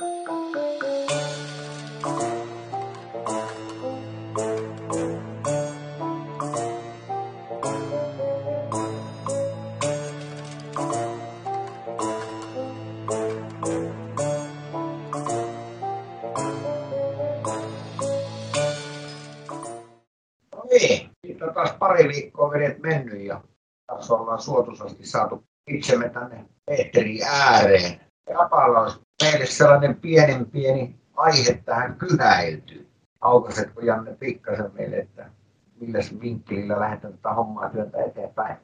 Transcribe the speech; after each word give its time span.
niin, 0.00 0.24
siitä 21.26 21.44
on 21.44 21.54
taas 21.54 21.72
pari 21.78 22.08
viikkoa 22.08 22.50
vedet 22.50 22.78
mennyt 22.78 23.20
ja 23.20 23.42
taas 23.86 24.10
ollaan 24.10 24.42
suotuisasti 24.42 25.06
saatu 25.06 25.44
itsemme 25.70 26.08
tänne 26.08 26.44
Eetterin 26.68 27.20
ääreen. 27.26 28.00
Japalla 28.30 28.80
olisi 28.80 29.03
meille 29.22 29.46
sellainen 29.46 29.96
pienen 29.96 30.46
pieni 30.46 30.94
aihe 31.16 31.62
tähän 31.64 31.94
kyhäilty. 31.94 32.86
Aukaisetko 33.20 33.80
Janne 33.80 34.16
pikkasen 34.20 34.70
meille, 34.74 34.96
että 34.96 35.30
millä 35.80 35.98
vinkkelillä 36.20 36.80
lähdetään 36.80 37.12
tätä 37.12 37.32
hommaa 37.32 37.70
työntä 37.70 38.04
eteenpäin? 38.04 38.56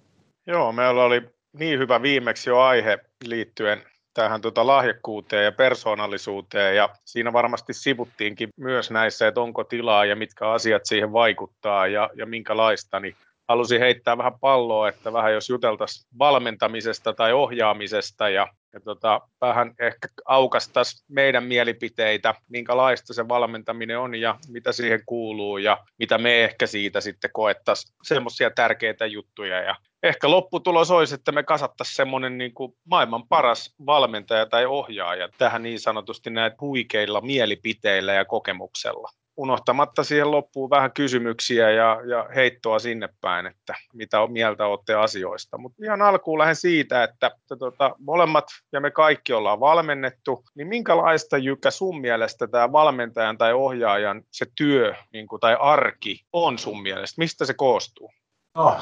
Joo, 0.47 0.73
meillä 0.73 1.05
oli 1.05 1.31
niin 1.53 1.79
hyvä 1.79 2.03
viimeksi 2.03 2.51
jo 2.51 2.61
aihe 2.61 2.99
liittyen 3.25 3.83
tähän 4.15 4.41
tota 4.41 4.67
lahjakkuuteen 4.67 5.45
ja 5.45 5.53
persoonallisuuteen 5.53 6.77
ja 6.77 6.89
siinä 7.05 7.33
varmasti 7.33 7.73
sivuttiinkin 7.73 8.49
myös 8.57 8.91
näissä, 8.91 9.29
että 9.29 9.41
onko 9.41 9.65
tilaa 9.65 10.05
ja 10.05 10.17
mitkä 10.17 10.51
asiat 10.51 10.83
siihen 10.85 11.13
vaikuttaa 11.13 11.87
ja, 11.87 12.11
ja 12.15 12.27
minkälaista, 12.27 13.01
niin 13.01 13.17
halusin 13.49 13.81
heittää 13.81 14.19
vähän 14.19 14.39
palloa, 14.41 14.89
että 14.89 15.13
vähän 15.13 15.33
jos 15.33 15.49
juteltaisiin 15.49 16.09
valmentamisesta 16.19 17.13
tai 17.13 17.33
ohjaamisesta 17.33 18.29
ja, 18.29 18.49
ja 18.73 18.81
tota, 18.81 19.21
vähän 19.41 19.75
ehkä 19.79 20.09
aukastaisi 20.25 21.05
meidän 21.09 21.45
mielipiteitä, 21.45 22.35
minkälaista 22.49 23.15
se 23.15 23.29
valmentaminen 23.29 23.99
on 23.99 24.15
ja 24.15 24.39
mitä 24.49 24.73
siihen 24.73 25.03
kuuluu 25.07 25.59
ja 25.59 25.87
mitä 25.99 26.19
me 26.19 26.45
ehkä 26.45 26.67
siitä 26.67 27.01
sitten 27.01 27.31
koettaisiin 27.33 27.95
semmoisia 28.03 28.51
tärkeitä 28.51 29.07
juttuja. 29.07 29.63
Ja 29.63 29.77
ehkä 30.03 30.31
lopputulos 30.31 30.91
olisi, 30.91 31.15
että 31.15 31.33
me 31.33 31.43
kasattaisiin 31.43 31.97
semmoinen 31.97 32.39
niin 32.39 32.55
kuin 32.55 32.73
maailman 32.85 33.29
paras 33.29 33.75
valmentaja 33.87 34.47
tai 34.47 34.67
ohjaaja 34.67 35.29
tähän 35.39 35.63
niin 35.63 35.81
sanotusti 35.81 36.31
näitä 36.31 36.57
huikeilla 36.61 37.21
mielipiteillä 37.21 38.13
ja 38.13 38.25
kokemuksella 38.25 39.11
unohtamatta 39.41 40.05
siihen 40.05 40.31
loppuun 40.31 40.71
vähän 40.71 40.93
kysymyksiä 40.93 41.71
ja, 41.71 42.01
ja 42.05 42.27
heittoa 42.35 42.79
sinne 42.79 43.09
päin, 43.21 43.47
että 43.47 43.75
mitä 43.95 44.19
mieltä 44.29 44.67
olette 44.67 44.95
asioista. 44.95 45.59
Mutta 45.59 45.85
ihan 45.85 46.03
alkuun 46.03 46.39
lähden 46.39 46.57
siitä, 46.57 47.05
että, 47.05 47.27
että 47.27 47.57
tota, 47.57 47.97
molemmat 47.99 48.45
ja 48.73 48.81
me 48.81 48.91
kaikki 48.91 49.33
ollaan 49.33 49.61
valmennettu, 49.61 50.45
niin 50.55 50.69
minkälaista 50.69 51.39
Jykkä 51.39 51.71
sun 51.71 52.01
mielestä 52.01 52.47
tämä 52.47 52.73
valmentajan 52.73 53.39
tai 53.39 53.53
ohjaajan 53.53 54.23
se 54.31 54.47
työ 54.57 54.95
niin 55.13 55.27
kuin, 55.27 55.41
tai 55.41 55.57
arki 55.61 56.25
on 56.33 56.59
sun 56.59 56.83
mielestä? 56.83 57.15
Mistä 57.19 57.45
se 57.45 57.55
koostuu? 57.55 58.11
No, 58.55 58.77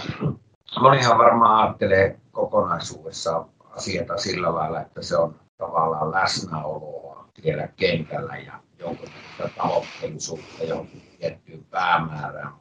monihan 0.81 1.19
varmaan 1.19 1.65
ajattelee 1.65 2.19
kokonaisuudessaan 2.33 3.47
asioita 3.71 4.17
sillä 4.17 4.55
lailla, 4.55 4.81
että 4.81 5.03
se 5.03 5.17
on 5.17 5.35
tavallaan 5.59 6.13
läsnäoloa 6.13 7.08
siellä 7.43 7.69
kentällä 7.69 8.37
ja 8.37 8.61
jonkun 8.79 9.09
tavoitteellisuutta 9.57 10.65
johonkin 10.65 11.03
tiettyyn 11.19 11.65
päämäärään. 11.65 12.53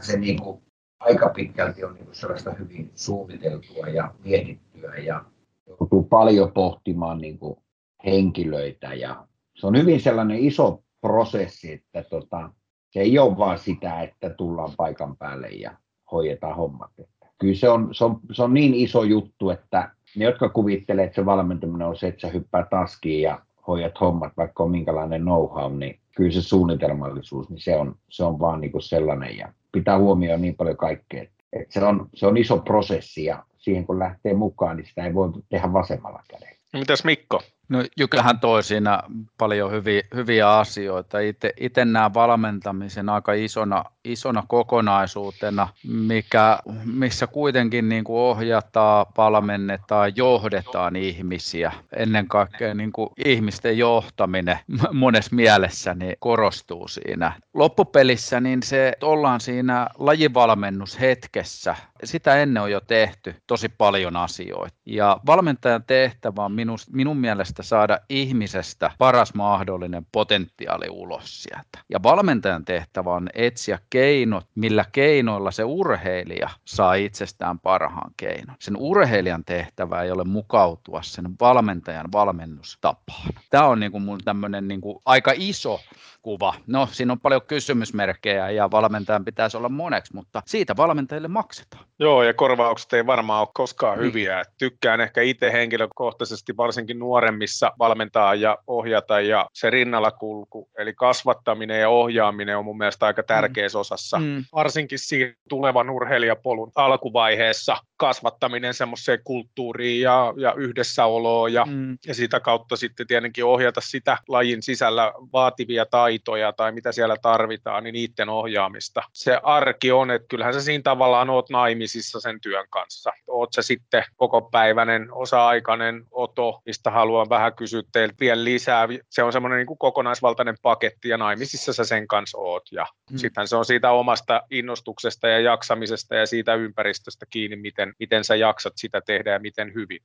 Se 0.00 0.18
niin 0.18 0.40
kuin 0.40 0.62
aika 1.00 1.28
pitkälti 1.28 1.84
on 1.84 1.94
niin 1.94 2.04
kuin 2.04 2.14
sellaista 2.14 2.50
hyvin 2.50 2.90
suunniteltua 2.94 3.88
ja 3.88 4.14
mietittyä 4.24 4.94
ja 4.94 5.24
joutuu 5.66 6.02
paljon 6.02 6.52
pohtimaan 6.52 7.18
niin 7.18 7.38
kuin 7.38 7.56
henkilöitä 8.04 8.94
ja 8.94 9.26
se 9.54 9.66
on 9.66 9.78
hyvin 9.78 10.00
sellainen 10.00 10.38
iso 10.38 10.82
prosessi, 11.00 11.72
että 11.72 12.02
tota, 12.10 12.50
se 12.90 13.00
ei 13.00 13.18
ole 13.18 13.38
vaan 13.38 13.58
sitä, 13.58 14.02
että 14.02 14.30
tullaan 14.30 14.72
paikan 14.76 15.16
päälle 15.16 15.48
ja 15.48 15.76
hoidetaan 16.12 16.56
hommat. 16.56 16.90
Että 16.98 17.26
kyllä 17.38 17.54
se 17.54 17.68
on, 17.68 17.94
se, 17.94 18.04
on, 18.04 18.20
se 18.32 18.42
on 18.42 18.54
niin 18.54 18.74
iso 18.74 19.04
juttu, 19.04 19.50
että 19.50 19.90
ne, 20.16 20.24
jotka 20.24 20.48
kuvittelee, 20.48 21.04
että 21.04 21.14
se 21.14 21.26
valmentuminen 21.26 21.88
on 21.88 21.96
se, 21.96 22.08
että 22.08 22.20
sä 22.20 22.28
hyppää 22.28 22.66
taskiin 22.70 23.22
ja 23.22 23.40
hoidat 23.66 24.00
hommat, 24.00 24.32
vaikka 24.36 24.62
on 24.62 24.70
minkälainen 24.70 25.22
know-how, 25.22 25.78
niin 25.78 25.98
kyllä 26.16 26.32
se 26.32 26.42
suunnitelmallisuus, 26.42 27.50
niin 27.50 27.60
se 27.60 27.76
on, 27.76 27.94
se 28.08 28.24
on 28.24 28.38
vaan 28.38 28.60
niin 28.60 28.72
kuin 28.72 28.82
sellainen 28.82 29.36
ja 29.36 29.52
pitää 29.72 29.98
huomioida 29.98 30.38
niin 30.38 30.56
paljon 30.56 30.76
kaikkea, 30.76 31.22
että 31.22 31.38
se 31.68 31.84
on, 31.84 32.08
se 32.14 32.26
on 32.26 32.36
iso 32.36 32.58
prosessi 32.58 33.24
ja 33.24 33.44
siihen 33.58 33.86
kun 33.86 33.98
lähtee 33.98 34.34
mukaan, 34.34 34.76
niin 34.76 34.86
sitä 34.86 35.04
ei 35.04 35.14
voi 35.14 35.32
tehdä 35.48 35.72
vasemmalla 35.72 36.22
kädellä. 36.28 36.56
Mitäs 36.72 37.04
Mikko? 37.04 37.40
No 37.70 37.84
Jykähän 37.96 38.40
toi 38.40 38.62
siinä 38.62 39.02
paljon 39.38 39.72
hyviä, 39.72 40.02
hyviä 40.14 40.58
asioita. 40.58 41.18
Itse 41.60 41.84
näen 41.84 42.14
valmentamisen 42.14 43.08
aika 43.08 43.32
isona, 43.32 43.84
isona 44.04 44.42
kokonaisuutena, 44.48 45.68
mikä, 45.88 46.58
missä 46.84 47.26
kuitenkin 47.26 47.88
niin 47.88 48.04
kuin 48.04 48.18
ohjataan, 48.18 49.06
valmennetaan, 49.16 50.12
johdetaan 50.16 50.96
ihmisiä. 50.96 51.72
Ennen 51.96 52.28
kaikkea 52.28 52.74
niin 52.74 52.92
kuin 52.92 53.10
ihmisten 53.24 53.78
johtaminen 53.78 54.58
monessa 54.92 55.34
mielessä 55.34 55.94
niin 55.94 56.16
korostuu 56.18 56.88
siinä. 56.88 57.32
Loppupelissä 57.54 58.40
niin 58.40 58.62
se, 58.62 58.92
ollaan 59.02 59.40
siinä 59.40 59.86
lajivalmennushetkessä, 59.98 61.76
sitä 62.04 62.36
ennen 62.36 62.62
on 62.62 62.70
jo 62.70 62.80
tehty 62.80 63.34
tosi 63.46 63.68
paljon 63.68 64.16
asioita. 64.16 64.76
Ja 64.86 65.20
valmentajan 65.26 65.84
tehtävä 65.86 66.44
on 66.44 66.52
minun, 66.52 66.78
minun 66.92 67.16
mielestä 67.16 67.59
että 67.60 67.68
saada 67.68 67.98
ihmisestä 68.08 68.90
paras 68.98 69.34
mahdollinen 69.34 70.06
potentiaali 70.12 70.88
ulos 70.90 71.42
sieltä. 71.42 71.78
Ja 71.88 72.02
valmentajan 72.02 72.64
tehtävä 72.64 73.10
on 73.10 73.28
etsiä 73.34 73.78
keinot, 73.90 74.46
millä 74.54 74.84
keinoilla 74.92 75.50
se 75.50 75.64
urheilija 75.64 76.48
saa 76.64 76.94
itsestään 76.94 77.58
parhaan 77.58 78.10
keinon. 78.16 78.56
Sen 78.58 78.76
urheilijan 78.76 79.44
tehtävä 79.44 80.02
ei 80.02 80.10
ole 80.10 80.24
mukautua 80.24 81.02
sen 81.02 81.24
valmentajan 81.40 82.12
valmennustapaan. 82.12 83.32
Tämä 83.50 83.64
on 83.64 83.80
niin 83.80 83.92
kuin 83.92 84.02
mun 84.02 84.20
tämmöinen 84.24 84.68
niin 84.68 84.80
kuin 84.80 84.98
aika 85.04 85.32
iso 85.36 85.80
kuva. 86.22 86.54
No, 86.66 86.88
siinä 86.92 87.12
on 87.12 87.20
paljon 87.20 87.42
kysymysmerkkejä 87.42 88.50
ja 88.50 88.70
valmentajan 88.70 89.24
pitäisi 89.24 89.56
olla 89.56 89.68
moneksi, 89.68 90.14
mutta 90.14 90.42
siitä 90.46 90.76
valmentajille 90.76 91.28
maksetaan. 91.28 91.84
Joo, 91.98 92.22
ja 92.22 92.34
korvaukset 92.34 92.92
ei 92.92 93.06
varmaan 93.06 93.40
ole 93.40 93.48
koskaan 93.54 93.98
niin. 93.98 94.06
hyviä. 94.06 94.42
Tykkään 94.58 95.00
ehkä 95.00 95.22
itse 95.22 95.52
henkilökohtaisesti 95.52 96.56
varsinkin 96.56 96.98
nuoremmissa 96.98 97.72
valmentaa 97.78 98.34
ja 98.34 98.58
ohjata 98.66 99.20
ja 99.20 99.46
se 99.52 99.70
rinnalla 99.70 100.10
kulku, 100.10 100.68
eli 100.78 100.94
kasvattaminen 100.94 101.80
ja 101.80 101.88
ohjaaminen 101.88 102.58
on 102.58 102.64
mun 102.64 102.78
mielestä 102.78 103.06
aika 103.06 103.22
tärkeässä 103.22 103.78
mm. 103.78 103.80
osassa. 103.80 104.18
Mm. 104.18 104.44
Varsinkin 104.54 104.98
siinä 104.98 105.34
tulevan 105.48 105.90
urheilijapolun 105.90 106.72
alkuvaiheessa 106.74 107.76
kasvattaminen 107.96 108.74
semmoiseen 108.74 109.18
kulttuuriin 109.24 110.00
ja, 110.00 110.34
ja 110.36 110.54
yhdessäoloon 110.56 111.52
ja, 111.52 111.64
mm. 111.64 111.98
ja 112.06 112.14
sitä 112.14 112.40
kautta 112.40 112.76
sitten 112.76 113.06
tietenkin 113.06 113.44
ohjata 113.44 113.80
sitä 113.80 114.18
lajin 114.28 114.62
sisällä 114.62 115.12
vaativia 115.32 115.86
taitoja 116.10 116.52
tai 116.52 116.72
mitä 116.72 116.92
siellä 116.92 117.16
tarvitaan, 117.22 117.84
niin 117.84 117.92
niiden 117.92 118.28
ohjaamista. 118.28 119.02
Se 119.12 119.40
arki 119.42 119.92
on, 119.92 120.10
että 120.10 120.28
kyllähän 120.28 120.54
sä 120.54 120.60
siinä 120.60 120.82
tavallaan 120.82 121.30
oot 121.30 121.50
naimisissa 121.50 122.20
sen 122.20 122.40
työn 122.40 122.66
kanssa. 122.70 123.12
Oot 123.26 123.52
se 123.52 123.62
sitten 123.62 124.04
kokopäiväinen, 124.16 125.08
osa-aikainen 125.12 126.04
oto, 126.10 126.60
mistä 126.66 126.90
haluan 126.90 127.28
vähän 127.28 127.54
kysyä 127.54 127.82
teiltä 127.92 128.14
vielä 128.20 128.44
lisää. 128.44 128.88
Se 129.10 129.22
on 129.22 129.32
semmoinen 129.32 129.56
niin 129.56 129.66
kuin 129.66 129.78
kokonaisvaltainen 129.78 130.56
paketti 130.62 131.08
ja 131.08 131.16
naimisissa 131.16 131.72
sä 131.72 131.84
sen 131.84 132.08
kanssa 132.08 132.38
oot. 132.38 132.72
Ja 132.72 132.86
mm. 133.10 133.18
sitten 133.18 133.48
se 133.48 133.56
on 133.56 133.64
siitä 133.64 133.90
omasta 133.90 134.42
innostuksesta 134.50 135.28
ja 135.28 135.40
jaksamisesta 135.40 136.14
ja 136.14 136.26
siitä 136.26 136.54
ympäristöstä 136.54 137.26
kiinni, 137.30 137.56
miten 137.56 137.92
miten, 137.98 138.24
sä 138.24 138.36
jaksat 138.36 138.72
sitä 138.76 139.00
tehdä 139.00 139.32
ja 139.32 139.38
miten 139.38 139.74
hyvin. 139.74 140.00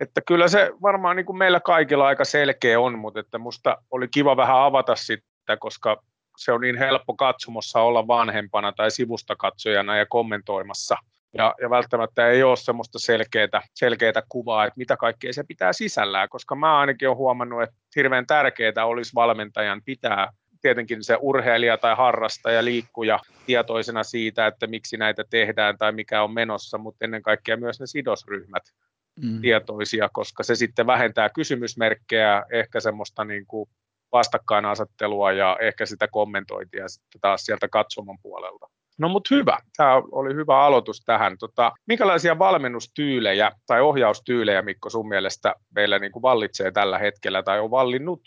Että 0.00 0.20
kyllä 0.26 0.48
se 0.48 0.72
varmaan 0.82 1.16
niin 1.16 1.26
kuin 1.26 1.38
meillä 1.38 1.60
kaikilla 1.60 2.06
aika 2.06 2.24
selkeä 2.24 2.80
on, 2.80 2.98
mutta 2.98 3.20
että 3.20 3.38
musta 3.38 3.78
oli 3.90 4.08
kiva 4.08 4.36
vähän 4.36 4.62
avata 4.62 4.96
sitä, 5.42 5.56
koska 5.56 6.02
se 6.36 6.52
on 6.52 6.60
niin 6.60 6.78
helppo 6.78 7.14
katsomossa 7.14 7.80
olla 7.80 8.06
vanhempana 8.06 8.72
tai 8.72 8.90
sivusta 8.90 9.36
katsojana 9.36 9.96
ja 9.96 10.06
kommentoimassa. 10.06 10.96
Ja, 11.38 11.54
ja 11.60 11.70
välttämättä 11.70 12.28
ei 12.28 12.42
ole 12.42 12.56
semmoista 12.56 12.98
selkeää, 12.98 13.62
selkeää 13.74 14.22
kuvaa, 14.28 14.64
että 14.64 14.78
mitä 14.78 14.96
kaikkea 14.96 15.32
se 15.32 15.44
pitää 15.48 15.72
sisällään, 15.72 16.28
koska 16.28 16.54
mä 16.54 16.78
ainakin 16.78 17.08
olen 17.08 17.18
huomannut, 17.18 17.62
että 17.62 17.76
hirveän 17.96 18.26
tärkeää 18.26 18.86
olisi 18.86 19.14
valmentajan 19.14 19.82
pitää 19.84 20.32
tietenkin 20.62 21.04
se 21.04 21.18
urheilija 21.20 21.78
tai 21.78 21.96
harrastaja, 21.96 22.64
liikkuja 22.64 23.18
tietoisena 23.46 24.02
siitä, 24.02 24.46
että 24.46 24.66
miksi 24.66 24.96
näitä 24.96 25.24
tehdään 25.30 25.78
tai 25.78 25.92
mikä 25.92 26.22
on 26.22 26.34
menossa, 26.34 26.78
mutta 26.78 27.04
ennen 27.04 27.22
kaikkea 27.22 27.56
myös 27.56 27.80
ne 27.80 27.86
sidosryhmät 27.86 28.62
mm. 29.22 29.40
tietoisia, 29.40 30.08
koska 30.12 30.42
se 30.42 30.54
sitten 30.54 30.86
vähentää 30.86 31.28
kysymysmerkkejä, 31.28 32.42
ehkä 32.52 32.80
semmoista 32.80 33.24
niin 33.24 33.46
kuin 33.46 33.68
vastakkainasettelua 34.12 35.32
ja 35.32 35.56
ehkä 35.60 35.86
sitä 35.86 36.08
kommentointia 36.08 36.88
sitten 36.88 37.20
taas 37.20 37.44
sieltä 37.44 37.68
katsomon 37.68 38.18
puolelta. 38.22 38.66
No 38.98 39.08
mutta 39.08 39.34
hyvä. 39.34 39.58
Tämä 39.76 40.02
oli 40.12 40.34
hyvä 40.34 40.64
aloitus 40.64 41.02
tähän. 41.04 41.38
Tota, 41.38 41.72
minkälaisia 41.86 42.38
valmennustyylejä 42.38 43.52
tai 43.66 43.80
ohjaustyylejä, 43.80 44.62
Mikko, 44.62 44.90
sun 44.90 45.08
mielestä 45.08 45.54
meillä 45.74 45.98
niin 45.98 46.12
kuin 46.12 46.22
vallitsee 46.22 46.70
tällä 46.70 46.98
hetkellä 46.98 47.42
tai 47.42 47.60
on 47.60 47.70
vallinnut? 47.70 48.20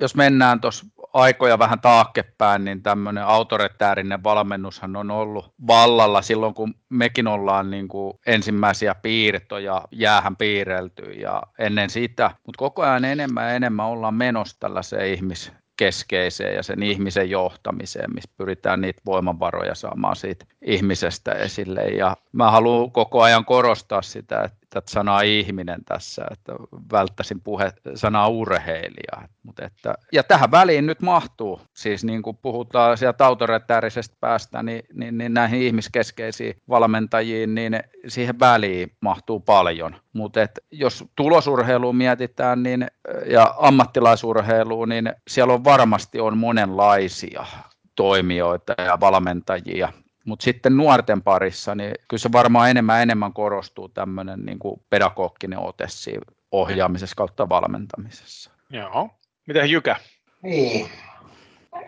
Jos 0.00 0.14
mennään 0.14 0.60
tuossa 0.60 0.86
aikoja 1.12 1.58
vähän 1.58 1.80
taakkepäin, 1.80 2.64
niin 2.64 2.82
tämmöinen 2.82 3.24
autoritäärinen 3.24 4.24
valmennushan 4.24 4.96
on 4.96 5.10
ollut 5.10 5.54
vallalla 5.66 6.22
silloin, 6.22 6.54
kun 6.54 6.74
mekin 6.88 7.26
ollaan 7.26 7.70
niin 7.70 7.88
kuin 7.88 8.18
ensimmäisiä 8.26 8.94
piirtoja 8.94 9.82
jäähän 9.90 10.36
piirrelty 10.36 11.02
ja 11.02 11.42
ennen 11.58 11.90
sitä, 11.90 12.30
mutta 12.46 12.58
koko 12.58 12.82
ajan 12.82 13.04
enemmän 13.04 13.44
ja 13.44 13.54
enemmän 13.54 13.86
ollaan 13.86 14.14
menossa 14.14 14.56
tällaiseen 14.60 15.06
ihmis, 15.14 15.52
keskeiseen 15.76 16.54
ja 16.54 16.62
sen 16.62 16.82
ihmisen 16.82 17.30
johtamiseen, 17.30 18.14
missä 18.14 18.30
pyritään 18.36 18.80
niitä 18.80 19.02
voimavaroja 19.06 19.74
saamaan 19.74 20.16
siitä 20.16 20.44
ihmisestä 20.62 21.32
esille. 21.32 21.82
Ja 21.82 22.16
mä 22.32 22.50
haluan 22.50 22.92
koko 22.92 23.22
ajan 23.22 23.44
korostaa 23.44 24.02
sitä, 24.02 24.42
että 24.42 24.57
tätä 24.70 24.90
sanaa 24.90 25.20
ihminen 25.20 25.84
tässä, 25.84 26.26
että 26.30 26.52
välttäisin 26.92 27.40
puhe 27.40 27.72
sanaa 27.94 28.28
urheilija. 28.28 29.28
Mutta 29.42 29.64
että, 29.64 29.94
ja 30.12 30.22
tähän 30.22 30.50
väliin 30.50 30.86
nyt 30.86 31.02
mahtuu, 31.02 31.60
siis 31.74 32.04
niin 32.04 32.22
kuin 32.22 32.36
puhutaan 32.36 32.98
sieltä 32.98 33.26
autoritäärisestä 33.26 34.16
päästä, 34.20 34.62
niin, 34.62 34.82
niin, 34.94 35.18
niin 35.18 35.34
näihin 35.34 35.62
ihmiskeskeisiin 35.62 36.54
valmentajiin, 36.68 37.54
niin 37.54 37.80
siihen 38.08 38.40
väliin 38.40 38.92
mahtuu 39.00 39.40
paljon. 39.40 39.96
Mutta 40.12 40.40
jos 40.70 41.04
tulosurheiluun 41.16 41.96
mietitään 41.96 42.62
niin, 42.62 42.86
ja 43.26 43.54
ammattilaisurheiluun, 43.58 44.88
niin 44.88 45.12
siellä 45.28 45.54
on 45.54 45.64
varmasti 45.64 46.20
on 46.20 46.38
monenlaisia 46.38 47.46
toimijoita 47.94 48.74
ja 48.78 49.00
valmentajia, 49.00 49.92
mutta 50.24 50.44
sitten 50.44 50.76
nuorten 50.76 51.22
parissa, 51.22 51.74
niin 51.74 51.94
kyllä 52.08 52.20
se 52.20 52.32
varmaan 52.32 52.70
enemmän 52.70 53.02
enemmän 53.02 53.32
korostuu 53.32 53.88
tämmöinen 53.88 54.40
niin 54.40 54.58
kuin 54.58 54.82
pedagoginen 54.90 55.58
ote 55.58 55.84
siinä 55.88 56.22
ohjaamisessa 56.52 57.16
kautta 57.16 57.48
valmentamisessa. 57.48 58.50
Joo. 58.70 59.10
Miten 59.46 59.70
Jykä? 59.70 59.96
Niin. 60.42 60.88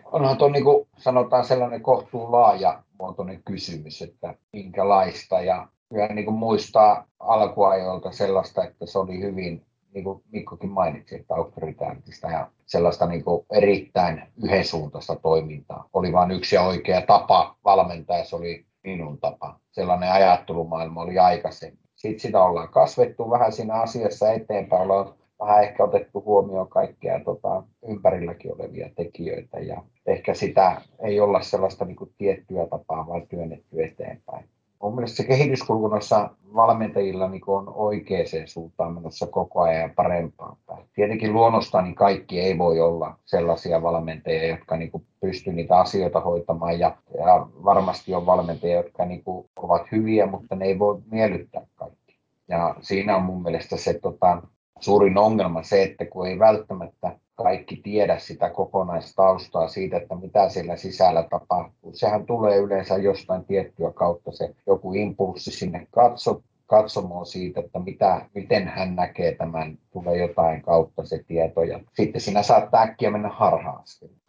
Onhan 0.05 0.37
tuo 0.37 0.49
niin 0.49 0.65
kuin 0.65 0.89
sanotaan 0.97 1.45
sellainen 1.45 1.83
kohtuun 1.83 2.33
laaja 2.33 2.83
muotoinen 2.99 3.43
kysymys, 3.43 4.03
että 4.03 4.35
minkälaista. 4.53 5.41
Ja 5.41 5.69
kyllä 5.91 6.09
niin 6.09 6.25
kuin 6.25 6.37
muistaa 6.37 7.07
alkuajoilta 7.19 8.13
sellaista, 8.13 8.65
että 8.65 8.87
se 8.87 8.99
oli 8.99 9.21
hyvin 9.21 9.67
niin 9.95 10.05
kuin 10.05 10.23
Mikkokin 10.33 10.71
mainitsi, 10.71 11.15
että 11.15 11.35
auktoritaarista 11.35 12.31
ja 12.31 12.51
sellaista 12.67 13.07
niin 13.07 13.25
kuin 13.25 13.47
erittäin 13.53 14.23
yhdensuuntaista 14.43 15.17
toimintaa. 15.17 15.89
Oli 15.93 16.13
vain 16.13 16.31
yksi 16.31 16.57
ja 16.57 16.63
oikea 16.63 17.03
tapa 17.03 17.57
valmentaa, 17.65 18.25
se 18.25 18.37
oli 18.37 18.67
minun 18.85 19.19
tapa. 19.19 19.61
Sellainen 19.71 20.13
ajattelumaailma 20.13 21.03
oli 21.03 21.19
aikaisemmin. 21.19 21.79
Sitten 21.97 22.21
sitä 22.21 22.43
ollaan 22.43 22.69
kasvettu 22.69 23.31
vähän 23.31 23.53
siinä 23.53 23.75
asiassa 23.75 24.33
eteenpäin, 24.33 24.83
ollaan 24.83 25.15
vähän 25.41 25.63
ehkä 25.63 25.85
otettu 25.85 26.23
huomioon 26.25 26.69
kaikkea 26.69 27.21
tota, 27.25 27.63
ympärilläkin 27.89 28.55
olevia 28.55 28.91
tekijöitä 28.97 29.59
ja 29.59 29.83
ehkä 30.07 30.35
sitä 30.35 30.81
ei 31.03 31.21
olla 31.21 31.43
sellaista 31.43 31.85
niin 31.85 31.97
kuin 31.97 32.15
tiettyä 32.19 32.67
tapaa 32.67 33.07
vaan 33.07 33.27
työnnetty 33.27 33.83
eteenpäin 33.83 34.49
mun 34.83 34.95
mielestä 34.95 35.17
se 35.17 35.25
kehityskulku 35.25 35.89
noissa 35.89 36.31
valmentajilla 36.55 37.29
niin 37.29 37.43
on 37.47 37.73
oikeaan 37.75 38.27
suuntaan 38.47 38.95
menossa 38.95 39.27
koko 39.27 39.61
ajan 39.61 39.91
parempaan 39.91 40.57
päin. 40.67 40.85
Tietenkin 40.95 41.33
luonnostaan 41.33 41.85
niin 41.85 41.95
kaikki 41.95 42.41
ei 42.41 42.59
voi 42.59 42.81
olla 42.81 43.17
sellaisia 43.25 43.83
valmentajia, 43.83 44.47
jotka 44.47 44.77
niin 44.77 44.91
pystyy 45.21 45.53
niitä 45.53 45.79
asioita 45.79 46.21
hoitamaan 46.21 46.79
ja, 46.79 46.97
ja 47.19 47.47
varmasti 47.65 48.15
on 48.15 48.27
valmentajia, 48.27 48.77
jotka 48.77 49.05
niin 49.05 49.23
ovat 49.57 49.93
hyviä, 49.93 50.27
mutta 50.27 50.57
ne 50.57 50.65
ei 50.65 50.79
voi 50.79 50.99
miellyttää 51.11 51.67
kaikki. 51.75 52.19
Ja 52.49 52.75
siinä 52.81 53.17
on 53.17 53.23
mun 53.23 53.43
mielestä 53.43 53.77
se 53.77 53.95
tota, 53.95 54.43
suurin 54.81 55.19
ongelma 55.19 55.63
se, 55.63 55.83
että 55.83 56.05
kun 56.05 56.27
ei 56.27 56.39
välttämättä 56.39 57.19
kaikki 57.43 57.77
tiedä 57.77 58.19
sitä 58.19 58.51
kokonaistaustaa 58.51 59.69
siitä, 59.69 59.97
että 59.97 60.15
mitä 60.15 60.49
siellä 60.49 60.77
sisällä 60.77 61.27
tapahtuu. 61.31 61.93
Sehän 61.95 62.27
tulee 62.27 62.57
yleensä 62.57 62.97
jostain 62.97 63.45
tiettyä 63.45 63.93
kautta 63.93 64.33
se 64.33 64.55
joku 64.67 64.95
impulssi 64.95 65.51
sinne 65.51 65.87
katso, 65.91 66.43
katsomoon 66.71 67.27
siitä, 67.27 67.61
että 67.61 67.79
mitä, 67.79 68.27
miten 68.35 68.69
hän 68.69 68.97
näkee 68.97 69.35
tämän, 69.35 69.79
tulee 69.93 70.17
jotain 70.17 70.63
kautta 70.63 71.05
se 71.05 71.25
tieto 71.27 71.63
ja 71.63 71.81
sitten 71.93 72.21
siinä 72.21 72.43
saattaa 72.43 72.83
äkkiä 72.83 73.11
mennä 73.11 73.29
harhaan. 73.29 73.83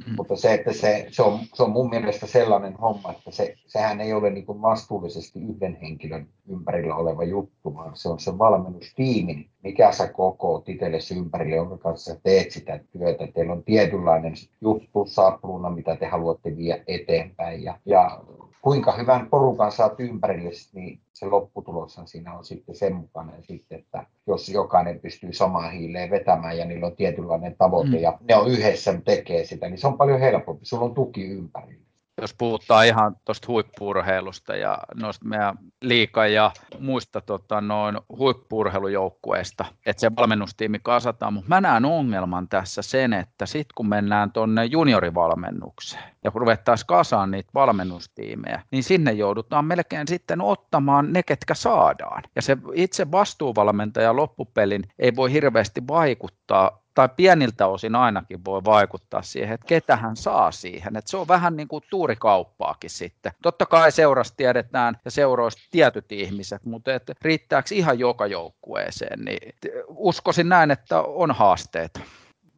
Mm. 0.07 0.15
Mutta 0.17 0.35
se, 0.35 0.53
että 0.53 0.73
se, 0.73 1.07
se, 1.09 1.21
on, 1.21 1.39
se 1.53 1.63
on 1.63 1.71
mun 1.71 1.89
mielestä 1.89 2.27
sellainen 2.27 2.75
homma, 2.75 3.11
että 3.11 3.31
se, 3.31 3.55
sehän 3.65 4.01
ei 4.01 4.13
ole 4.13 4.29
niin 4.29 4.45
vastuullisesti 4.47 5.39
yhden 5.39 5.77
henkilön 5.81 6.27
ympärillä 6.47 6.95
oleva 6.95 7.23
juttu, 7.23 7.75
vaan 7.75 7.95
se 7.95 8.09
on 8.09 8.19
se 8.19 8.37
valmennustiimi, 8.37 9.49
mikä 9.63 9.91
sä 9.91 10.07
koko 10.07 10.63
itsellesi 10.67 11.17
ympärille, 11.17 11.55
jonka 11.55 11.77
kanssa 11.77 12.15
teet 12.23 12.51
sitä 12.51 12.79
työtä. 12.91 13.27
Teillä 13.27 13.53
on 13.53 13.63
tietynlainen 13.63 14.33
juttu, 14.61 15.05
sapluna, 15.05 15.69
mitä 15.69 15.95
te 15.95 16.05
haluatte 16.05 16.57
viedä 16.57 16.83
eteenpäin. 16.87 17.63
Ja, 17.63 17.79
ja 17.85 18.21
kuinka 18.61 18.91
hyvän 18.91 19.27
porukan 19.29 19.71
saat 19.71 19.99
ympärille, 19.99 20.51
niin 20.73 20.99
se 21.13 21.25
lopputuloshan 21.25 22.07
siinä 22.07 22.30
on 22.37 22.45
sitten 22.45 22.75
sen 22.75 22.95
mukainen 22.95 23.43
sitten, 23.43 23.79
että 23.79 24.05
jos 24.27 24.49
jokainen 24.49 24.99
pystyy 24.99 25.33
samaan 25.33 25.71
hiileen 25.71 26.09
vetämään 26.09 26.57
ja 26.57 26.65
niillä 26.65 26.85
on 26.87 26.95
tietynlainen 26.95 27.55
tavoite 27.57 27.91
mm. 27.91 27.99
ja 27.99 28.17
ne 28.27 28.35
on 28.35 28.51
yhdessä 28.51 29.01
tekee 29.05 29.45
sitä, 29.45 29.69
niin 29.69 29.77
se 29.77 29.87
on 29.87 29.97
paljon 29.97 30.19
helpompi. 30.19 30.65
Sulla 30.65 30.85
on 30.85 30.93
tuki 30.93 31.23
ympärillä 31.23 31.90
jos 32.21 32.33
puhutaan 32.33 32.85
ihan 32.85 33.15
tuosta 33.25 33.47
huippurheilusta 33.47 34.55
ja 34.55 34.77
noista 34.95 35.25
meidän 35.25 35.57
liika 35.81 36.27
ja 36.27 36.51
muista 36.79 37.21
tota, 37.21 37.61
noin 37.61 37.97
huippurheilujoukkueista, 38.17 39.65
että 39.85 40.01
se 40.01 40.15
valmennustiimi 40.15 40.79
kasataan, 40.83 41.33
mutta 41.33 41.49
mä 41.49 41.61
näen 41.61 41.85
ongelman 41.85 42.47
tässä 42.47 42.81
sen, 42.81 43.13
että 43.13 43.45
sitten 43.45 43.73
kun 43.75 43.89
mennään 43.89 44.31
tuonne 44.31 44.65
juniorivalmennukseen 44.65 46.03
ja 46.23 46.31
kun 46.31 46.41
ruvettaisiin 46.41 46.87
kasaan 46.87 47.31
niitä 47.31 47.51
valmennustiimejä, 47.53 48.61
niin 48.71 48.83
sinne 48.83 49.11
joudutaan 49.11 49.65
melkein 49.65 50.07
sitten 50.07 50.41
ottamaan 50.41 51.13
ne, 51.13 51.23
ketkä 51.23 51.53
saadaan. 51.53 52.23
Ja 52.35 52.41
se 52.41 52.57
itse 52.73 53.11
vastuuvalmentaja 53.11 54.15
loppupelin 54.15 54.83
ei 54.99 55.15
voi 55.15 55.31
hirveästi 55.31 55.81
vaikuttaa 55.87 56.80
tai 56.93 57.09
pieniltä 57.15 57.67
osin 57.67 57.95
ainakin 57.95 58.45
voi 58.45 58.63
vaikuttaa 58.65 59.21
siihen, 59.21 59.53
että 59.53 59.67
ketä 59.67 59.95
hän 59.95 60.15
saa 60.15 60.51
siihen. 60.51 60.97
Että 60.97 61.11
se 61.11 61.17
on 61.17 61.27
vähän 61.27 61.55
niin 61.55 61.67
kuin 61.67 61.83
tuurikauppaakin 61.89 62.89
sitten. 62.89 63.31
Totta 63.41 63.65
kai 63.65 63.91
seurasta 63.91 64.37
tiedetään 64.37 64.97
ja 65.05 65.11
seuroista 65.11 65.61
tietyt 65.71 66.11
ihmiset, 66.11 66.65
mutta 66.65 66.93
että 66.93 67.13
riittääkö 67.21 67.75
ihan 67.75 67.99
joka 67.99 68.25
joukkueeseen, 68.27 69.25
niin 69.25 69.55
uskoisin 69.87 70.49
näin, 70.49 70.71
että 70.71 71.01
on 71.01 71.31
haasteita. 71.31 71.99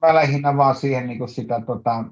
Mä 0.02 0.14
lähinnä 0.14 0.58
vaan 0.58 0.76
siihen 0.76 1.08
niin 1.08 1.18
kuin 1.18 1.30
sitä, 1.30 1.62
tota, 1.66 2.04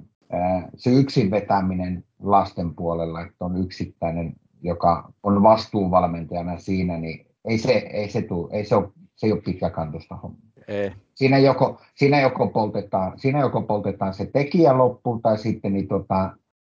se 0.75 0.89
yksin 0.89 1.31
vetäminen 1.31 2.03
lasten 2.19 2.75
puolella, 2.75 3.21
että 3.21 3.45
on 3.45 3.57
yksittäinen, 3.57 4.33
joka 4.61 5.13
on 5.23 5.43
vastuunvalmentajana 5.43 6.57
siinä, 6.57 6.97
niin 6.97 7.25
ei 7.45 7.57
se, 7.57 7.71
ei 7.71 8.09
se, 8.09 8.21
tuu, 8.21 8.49
ei 8.51 8.65
se, 8.65 8.75
ole, 8.75 8.89
se 9.15 9.27
ei 9.27 9.31
ole 9.31 9.41
pitkäkantoista 9.41 10.15
hommaa. 10.15 10.50
Ei. 10.67 10.91
Siinä, 11.15 11.37
joko, 11.37 11.81
siinä, 11.95 12.21
joko 12.21 12.47
poltetaan, 12.47 13.19
siinä 13.19 13.39
joko 13.39 13.61
poltetaan 13.61 14.13
se 14.13 14.25
tekijä 14.25 14.77
loppuun 14.77 15.21
tai 15.21 15.37
sitten 15.37 15.73
niin 15.73 15.87
tota, 15.87 16.29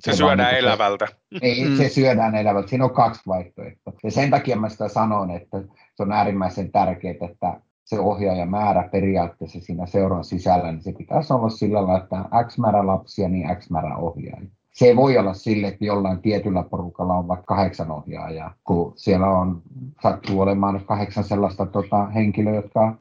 se, 0.04 0.12
se 0.12 0.18
syödään 0.18 0.54
niin, 0.54 0.60
elävältä. 0.60 1.08
Ei, 1.42 1.66
mm. 1.66 1.78
se 1.78 1.90
syödään 1.90 2.36
elävältä. 2.36 2.68
Siinä 2.68 2.86
on 2.86 2.94
kaksi 2.94 3.22
vaihtoehtoa. 3.28 3.94
Ja 4.04 4.12
sen 4.12 4.30
takia 4.30 4.56
mä 4.56 4.70
sitä 4.70 4.88
sanon, 4.88 5.32
että 5.32 5.58
se 5.96 6.04
on 6.04 6.12
äärimmäisen 6.12 6.72
tärkeää, 6.72 7.16
että 7.32 7.60
se 7.84 8.00
ohjaajamäärä 8.00 8.90
periaatteessa 8.92 9.60
siinä 9.60 9.86
seuran 9.86 10.24
sisällä, 10.24 10.72
niin 10.72 10.84
se 10.84 10.94
pitäisi 10.98 11.34
olla 11.34 11.50
sillä 11.50 11.88
lailla, 11.88 12.04
että 12.04 12.26
X 12.48 12.58
määrä 12.58 12.88
lapsia, 12.88 13.30
niin 13.30 13.56
X 13.58 13.70
määrä 13.70 13.98
ohjaajia 13.98 14.50
se 14.74 14.86
ei 14.86 14.96
voi 14.96 15.18
olla 15.18 15.34
sille, 15.34 15.68
että 15.68 15.86
jollain 15.86 16.22
tietyllä 16.22 16.64
porukalla 16.64 17.14
on 17.14 17.28
vaikka 17.28 17.56
kahdeksan 17.56 17.92
ohjaajaa, 17.92 18.54
kun 18.64 18.94
siellä 18.96 19.28
on, 19.28 19.62
sattuu 20.02 20.42
olemaan 20.42 20.82
kahdeksan 20.86 21.24
sellaista 21.24 21.66
tota, 21.66 22.06
henkilöä, 22.06 22.56
jotka 22.56 22.88
äh, 22.88 22.96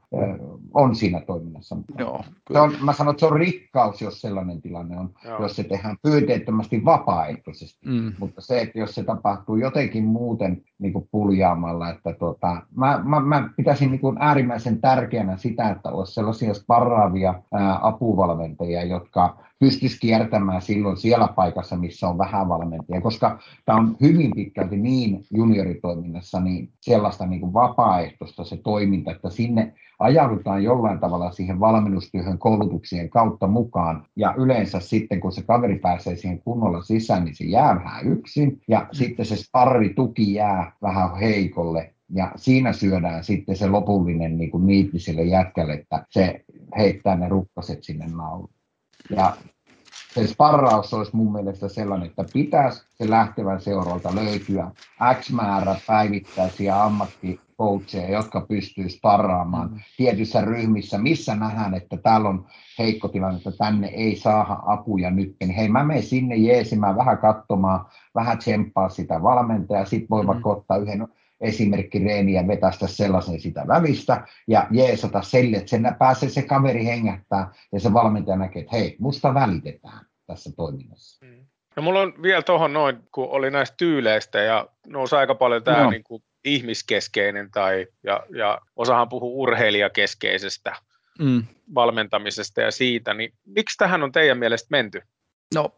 on 0.75 0.95
siinä 0.95 1.21
toiminnassa. 1.21 1.77
Joo, 1.99 2.25
se 2.53 2.61
on, 2.61 2.73
mä 2.83 2.93
sanon, 2.93 3.11
että 3.11 3.21
se 3.21 3.27
on 3.27 3.39
rikkaus, 3.39 4.03
jos 4.03 4.21
sellainen 4.21 4.63
tilanne 4.63 4.99
on, 4.99 5.11
Joo. 5.25 5.43
jos 5.43 5.57
se 5.57 5.65
tehdään 5.65 5.97
pyyteettömästi 6.03 6.85
vapaaehtoisesti. 6.85 7.89
Mm. 7.89 8.13
Mutta 8.19 8.41
se, 8.41 8.61
että 8.61 8.79
jos 8.79 8.95
se 8.95 9.05
tapahtuu 9.05 9.57
jotenkin 9.57 10.05
muuten 10.05 10.63
niin 10.79 10.93
kuin 10.93 11.09
puljaamalla, 11.11 11.91
että 11.91 12.13
tota, 12.13 12.63
mä, 12.77 13.01
mä, 13.05 13.21
mä 13.21 13.51
pitäisin 13.57 13.91
niin 13.91 14.01
kuin 14.01 14.17
äärimmäisen 14.21 14.81
tärkeänä 14.81 15.37
sitä, 15.37 15.71
että 15.71 15.89
olisi 15.89 16.15
sellaisia 16.15 16.55
sparraavia 16.55 17.35
ää, 17.53 17.79
apuvalmentajia, 17.83 18.85
jotka 18.85 19.39
pystyisi 19.63 20.01
kiertämään 20.01 20.63
silloin 20.63 20.97
siellä 20.97 21.29
paikassa, 21.29 21.77
missä 21.77 22.09
on 22.09 22.19
vähän 22.19 22.49
valmentajia, 22.49 23.01
koska 23.01 23.39
tämä 23.65 23.79
on 23.79 23.97
hyvin 24.01 24.31
pitkälti 24.35 24.77
niin 24.77 25.25
junioritoiminnassa 25.31 26.41
niin 26.41 26.73
sellaista 26.81 27.27
niin 27.27 27.41
kuin 27.41 27.53
vapaaehtoista 27.53 28.45
se 28.45 28.57
toiminta, 28.57 29.11
että 29.11 29.31
sinne 29.31 29.75
ajaudutaan 29.99 30.63
jollain 30.63 30.99
tavalla 30.99 31.31
siihen 31.31 31.61
valmennustyöhön 31.61 32.39
koulutuksien 32.39 33.11
kautta 33.11 33.47
mukaan, 33.47 34.07
ja 34.17 34.35
yleensä 34.39 34.81
sitten, 34.81 35.21
kun 35.21 35.33
se 35.33 35.43
kaveri 35.43 35.79
pääsee 35.79 36.17
siihen 36.17 36.43
kunnolla 36.43 36.83
sisään, 36.83 37.25
niin 37.25 37.37
se 37.37 37.45
jää 37.45 37.75
vähän 37.75 38.07
yksin, 38.07 38.61
ja 38.69 38.81
mm. 38.81 38.87
sitten 38.93 39.27
se 39.27 39.37
tuki 39.95 40.35
jää 40.35 40.73
vähän 40.83 41.17
heikolle, 41.17 41.95
ja 42.15 42.33
siinä 42.37 42.73
syödään 42.73 43.25
sitten 43.25 43.57
se 43.57 43.69
lopullinen 43.69 44.37
niin 44.37 44.51
kuin 44.51 44.67
niitti 44.67 44.99
sille 44.99 45.23
jätkälle, 45.23 45.73
että 45.73 46.07
se 46.11 46.45
heittää 46.77 47.17
ne 47.17 47.29
rukkaset 47.29 47.83
sinne 47.83 48.07
nauluun. 48.07 48.51
Ja 49.11 49.37
se 50.15 50.27
sparraus 50.27 50.95
olisi 50.95 51.17
mun 51.17 51.33
mielestä 51.33 51.69
sellainen, 51.69 52.09
että 52.09 52.25
pitäisi 52.33 52.83
se 52.91 53.11
lähtevän 53.11 53.61
seuralta 53.61 54.15
löytyä 54.15 54.71
X 55.21 55.31
määrä 55.31 55.77
päivittäisiä 55.87 56.85
ammattikoutseja, 56.85 58.11
jotka 58.11 58.41
pystyy 58.41 58.89
sparraamaan 58.89 59.71
mm. 59.71 59.81
tietyissä 59.97 60.41
ryhmissä, 60.41 60.99
missä 60.99 61.35
nähdään, 61.35 61.75
että 61.75 61.97
täällä 61.97 62.29
on 62.29 62.47
heikko 62.79 63.09
tilanne, 63.09 63.37
että 63.37 63.53
tänne 63.53 63.87
ei 63.87 64.17
saa 64.17 64.63
apuja 64.67 65.11
nyt, 65.11 65.37
niin 65.41 65.51
hei 65.51 65.69
mä 65.69 65.85
menen 65.85 66.03
sinne 66.03 66.37
jeesimään, 66.37 66.97
vähän 66.97 67.19
katsomaan, 67.19 67.87
vähän 68.15 68.39
tsemppaa 68.39 68.89
sitä 68.89 69.23
valmentajaa, 69.23 69.85
sit 69.85 70.11
voi 70.11 70.23
mm. 70.23 70.27
vaikka 70.27 70.51
ottaa 70.51 70.77
yhden 70.77 71.09
esimerkkireeniä 71.43 72.47
vetästä 72.47 72.87
sellaisen 72.87 73.41
sitä 73.41 73.65
välistä 73.69 74.27
ja 74.49 74.67
jeesata 74.71 75.23
sille, 75.23 75.57
että 75.57 75.71
sen 75.71 75.97
pääsee 75.99 76.29
se 76.29 76.43
kaveri 76.43 76.85
hengättää 76.85 77.53
ja 77.73 77.81
se 77.81 77.93
valmentaja 77.93 78.37
näkee, 78.37 78.63
että 78.63 78.77
hei, 78.77 78.97
musta 78.99 79.35
välitetään 79.35 80.07
tässä 80.27 80.51
toiminnassa. 80.57 81.27
Mm. 81.27 81.47
No 81.77 81.83
mulla 81.83 82.01
on 82.01 82.15
vielä 82.23 82.43
tuohon 82.43 82.73
noin, 82.73 82.99
kun 83.13 83.29
oli 83.29 83.51
näistä 83.51 83.75
tyyleistä 83.77 84.41
ja 84.41 84.69
nousi 84.87 85.17
aika 85.17 85.35
paljon 85.35 85.65
tämä 85.65 85.83
no. 85.83 85.91
niin 85.91 86.05
kuin 86.05 86.23
ihmiskeskeinen 86.45 87.51
tai, 87.51 87.87
ja, 88.03 88.27
ja 88.37 88.61
osahan 88.77 89.09
puhuu 89.09 89.43
urheilijakeskeisestä 89.43 90.77
mm. 91.19 91.43
valmentamisesta 91.75 92.61
ja 92.61 92.71
siitä, 92.71 93.15
niin 93.15 93.33
miksi 93.45 93.79
tähän 93.79 94.03
on 94.03 94.13
teidän 94.13 94.39
mielestä 94.39 94.67
menty? 94.71 95.03
No, 95.55 95.75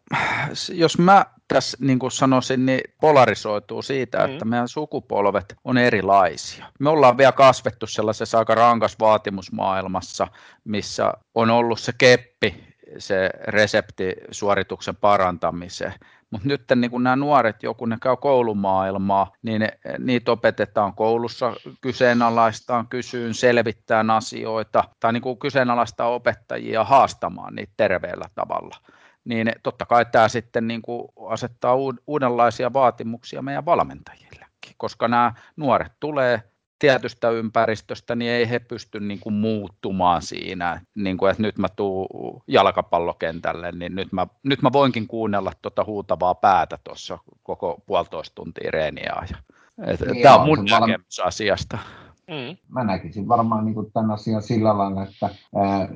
jos 0.73 0.99
mä 0.99 1.27
tässä 1.49 1.77
niin 1.81 1.99
kuin 1.99 2.11
sanoisin, 2.11 2.67
niin 2.67 2.81
polarisoituu 3.01 3.83
siitä, 3.83 4.19
mm. 4.19 4.33
että 4.33 4.45
meidän 4.45 4.69
sukupolvet 4.69 5.57
on 5.65 5.79
erilaisia. 5.79 6.65
Me 6.81 6.91
ollaan 6.91 7.19
vielä 7.19 7.33
kasvettu 7.33 7.87
sellaisessa 7.87 8.39
aika 8.39 8.55
rankas 8.55 8.97
vaatimusmaailmassa, 9.01 10.27
missä 10.65 11.13
on 11.35 11.51
ollut 11.51 11.81
se 11.81 11.93
keppi, 11.99 12.75
se 12.99 13.31
resepti 13.47 14.15
suorituksen 14.31 14.97
parantamiseen. 14.97 15.95
Mutta 16.31 16.49
nyt 16.49 16.63
niin 16.77 16.91
kun 16.91 17.03
nämä 17.03 17.17
nuoret, 17.17 17.63
joku 17.63 17.87
ne 17.87 17.97
käy 18.03 18.17
koulumaailmaa, 18.17 19.33
niin 19.43 19.61
ne, 19.61 19.79
niitä 19.99 20.33
opetetaan 20.33 20.95
koulussa 20.95 21.53
kyseenalaistaan, 21.81 22.89
kysyyn, 22.89 23.35
selvittämään 23.35 24.11
asioita 24.11 24.85
tai 25.01 25.13
niin 25.13 25.23
kuin 25.23 25.39
kyseenalaistaa 25.39 26.09
opettajia 26.09 26.85
haastamaan 26.85 27.55
niitä 27.55 27.73
terveellä 27.77 28.27
tavalla 28.35 28.77
niin 29.25 29.53
totta 29.63 29.87
kai 29.87 30.07
tämä 30.13 30.29
sitten 30.29 30.69
niin 30.69 30.83
kuin 30.83 31.09
asettaa 31.29 31.77
uudenlaisia 32.07 32.73
vaatimuksia 32.73 33.43
meidän 33.43 33.65
valmentajillekin, 33.65 34.75
koska 34.77 35.09
nämä 35.09 35.35
nuoret 35.57 35.93
tulee 36.01 36.43
tietystä 36.79 37.31
ympäristöstä, 37.31 38.15
niin 38.15 38.31
ei 38.31 38.51
he 38.51 38.59
pysty 38.59 39.01
niin 39.01 39.21
kuin 39.21 39.33
muuttumaan 39.33 40.23
siinä, 40.23 40.81
niin 40.95 41.17
kuin, 41.17 41.31
että 41.31 41.43
nyt 41.43 41.59
mä 41.59 41.69
tuun 41.69 42.43
jalkapallokentälle, 42.47 43.73
niin 43.73 43.95
nyt 43.95 44.13
mä, 44.13 44.27
nyt 44.43 44.63
mä 44.63 44.73
voinkin 44.73 45.07
kuunnella 45.07 45.53
tuota 45.63 45.85
huutavaa 45.85 46.35
päätä 46.35 46.79
tuossa 46.85 47.19
koko 47.43 47.83
puolitoista 47.87 48.35
tuntia 48.35 48.71
reeniä. 48.71 49.15
Tämä 50.23 50.37
on 50.37 50.47
mun 50.47 50.65
näkemys 50.65 51.21
asiasta. 51.21 51.79
Mm. 52.29 52.57
Mä 52.69 52.85
näkisin 52.85 53.29
varmaan 53.29 53.65
niin 53.65 53.75
kuin 53.75 53.93
tämän 53.93 54.11
asian 54.11 54.43
sillä 54.43 54.79
lailla, 54.79 55.03
että 55.03 55.31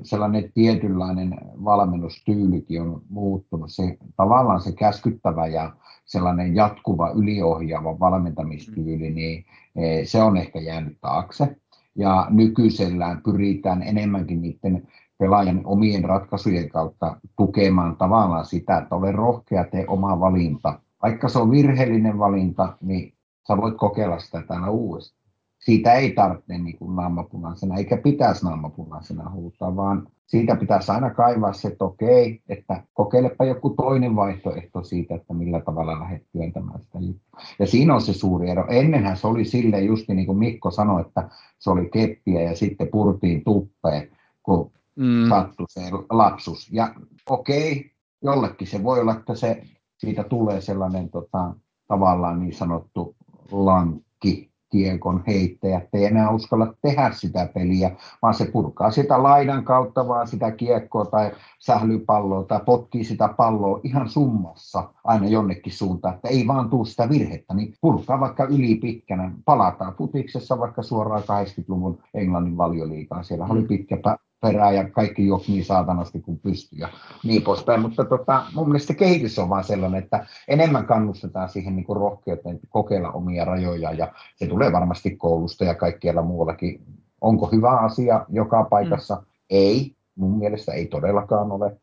sellainen 0.03 0.53
tietynlainen 0.53 1.41
valmennustyylikin 1.65 2.83
on 2.83 3.03
muuttunut. 3.09 3.71
Se, 3.73 3.99
tavallaan 4.17 4.61
se 4.61 4.73
käskyttävä 4.73 5.47
ja 5.47 5.73
sellainen 6.05 6.55
jatkuva 6.55 7.11
yliohjaava 7.11 8.01
valmentamistyyli, 8.01 9.09
mm. 9.09 9.15
niin 9.15 9.45
e, 9.77 10.05
se 10.05 10.23
on 10.23 10.37
ehkä 10.37 10.61
jäänyt 10.61 10.99
taakse. 11.01 11.57
Ja 11.97 12.27
nykyisellään 12.31 13.23
pyritään 13.23 13.83
enemmänkin 13.83 14.43
niiden 14.43 14.89
pelaajan 15.19 15.61
omien 15.65 16.05
ratkaisujen 16.05 16.69
kautta 16.69 17.17
tukemaan 17.37 17.97
tavallaan 17.97 18.47
sitä, 18.47 18.79
että 18.79 18.95
ole 18.95 19.13
rohkea, 19.13 19.65
tee 19.65 19.85
oma 19.89 20.21
valinta. 20.21 20.81
Vaikka 21.03 21.29
se 21.29 21.39
on 21.39 21.51
virheellinen 21.51 22.19
valinta, 22.19 22.77
niin 22.81 23.15
sä 23.49 23.57
voit 23.57 23.77
kokeilla 23.77 24.19
sitä 24.19 24.43
täällä 24.43 24.71
uudestaan 24.71 25.18
siitä 25.59 25.93
ei 25.93 26.13
tarvitse 26.13 26.59
niin 26.59 26.79
kuin 26.79 26.97
naamapunaisena, 26.97 27.77
eikä 27.77 27.97
pitäisi 27.97 28.45
naamapunaisena 28.45 29.31
huutaa, 29.31 29.77
vaan 29.77 30.09
siitä 30.27 30.57
pitäisi 30.57 30.93
aina 30.93 31.11
kaivaa 31.11 31.53
se, 31.53 31.69
että 31.69 31.85
okei, 31.85 32.43
että 32.49 32.83
kokeilepa 32.95 33.45
joku 33.45 33.71
toinen 33.71 34.17
vaihtoehto 34.17 34.85
siitä, 34.85 35.15
että 35.15 35.35
millä 35.35 35.61
tavalla 35.61 36.01
lähdet 36.01 36.23
työntämään 36.33 36.83
sitä 36.83 36.99
juttua. 36.99 37.41
Ja 37.59 37.67
siinä 37.67 37.95
on 37.95 38.01
se 38.01 38.13
suuri 38.13 38.51
ero. 38.51 38.67
Ennenhän 38.69 39.17
se 39.17 39.27
oli 39.27 39.45
silleen 39.45 39.87
just 39.87 40.09
niin 40.09 40.27
kuin 40.27 40.39
Mikko 40.39 40.71
sanoi, 40.71 41.01
että 41.01 41.29
se 41.59 41.71
oli 41.71 41.89
keppiä 41.93 42.43
ja 42.43 42.57
sitten 42.57 42.89
purtiin 42.89 43.45
tuppeen, 43.45 44.11
kun 44.43 44.71
mm. 44.97 45.29
sattui 45.29 45.67
se 45.69 45.81
lapsus. 46.11 46.73
Ja 46.73 46.95
okei, 47.31 47.91
jollekin 48.23 48.69
se 48.69 48.83
voi 48.83 49.01
olla, 49.01 49.13
että 49.13 49.35
se, 49.35 49.63
siitä 49.99 50.25
tulee 50.25 50.61
sellainen 50.61 51.11
tota, 51.11 51.55
tavallaan 51.87 52.41
niin 52.41 52.55
sanottu 52.55 53.17
lankki, 53.51 54.51
kiekon 54.71 55.25
heittäjät 55.27 55.89
ei 55.93 56.05
enää 56.05 56.31
uskalla 56.31 56.75
tehdä 56.83 57.11
sitä 57.13 57.49
peliä, 57.55 57.91
vaan 58.23 58.35
se 58.35 58.45
purkaa 58.45 58.91
sitä 58.91 59.23
laidan 59.23 59.65
kautta 59.65 60.09
vaan 60.09 60.29
sitä 60.29 60.51
kiekkoa 60.51 61.05
tai 61.05 61.31
sählypalloa 61.59 62.45
tai 62.45 62.61
potkii 62.67 63.05
sitä 63.05 63.29
palloa 63.37 63.81
ihan 63.83 64.09
summassa 64.09 64.91
aina 65.05 65.29
jonnekin 65.29 65.73
suuntaan, 65.73 66.15
että 66.15 66.29
ei 66.29 66.47
vaan 66.47 66.71
tuu 66.71 66.85
sitä 66.85 67.09
virhettä, 67.09 67.55
niin 67.55 67.75
purkaa 67.81 68.21
vaikka 68.21 68.45
yli 68.45 68.75
pitkänä. 68.75 69.33
Palataan 69.45 69.95
futiksessa 69.95 70.59
vaikka 70.59 70.83
suoraan 70.83 71.23
80-luvun 71.23 71.99
Englannin 72.15 72.57
valioliikaan. 72.57 73.25
Siellä 73.25 73.47
oli 73.51 73.61
mm. 73.61 73.69
pitkä 73.69 73.99
perää 74.41 74.73
ja 74.73 74.91
kaikki 74.91 75.27
juoksi 75.27 75.53
niin 75.53 75.65
saatanasti 75.65 76.21
kuin 76.21 76.39
pystyy 76.39 76.79
ja 76.79 76.89
niin 77.25 77.43
poispäin. 77.43 77.81
Mutta 77.81 78.05
tota, 78.05 78.45
mun 78.55 78.69
mielestä 78.69 78.95
kehitys 78.95 79.39
on 79.39 79.49
vaan 79.49 79.65
sellainen, 79.65 80.03
että 80.03 80.27
enemmän 80.49 80.87
kannustetaan 80.87 81.49
siihen 81.49 81.77
niin 81.77 81.87
kuin 81.87 81.97
rohkeuteen 81.97 82.61
kokeilla 82.69 83.11
omia 83.11 83.45
rajoja 83.45 83.93
ja 83.93 84.13
se 84.37 84.47
tulee 84.47 84.73
varmasti 84.73 85.17
koulusta 85.17 85.65
ja 85.65 85.75
kaikkialla 85.75 86.23
muuallakin. 86.23 86.85
Onko 87.21 87.47
hyvä 87.47 87.71
asia 87.71 88.27
joka 88.29 88.65
paikassa? 88.65 89.15
Mm. 89.15 89.23
Ei, 89.51 89.97
mun 90.17 90.39
mielestä 90.39 90.73
ei 90.73 90.87
todellakaan 90.87 91.53
ole. 91.53 91.77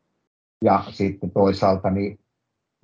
Ja 0.64 0.84
sitten 0.90 1.30
toisaalta 1.30 1.90
niin 1.90 2.18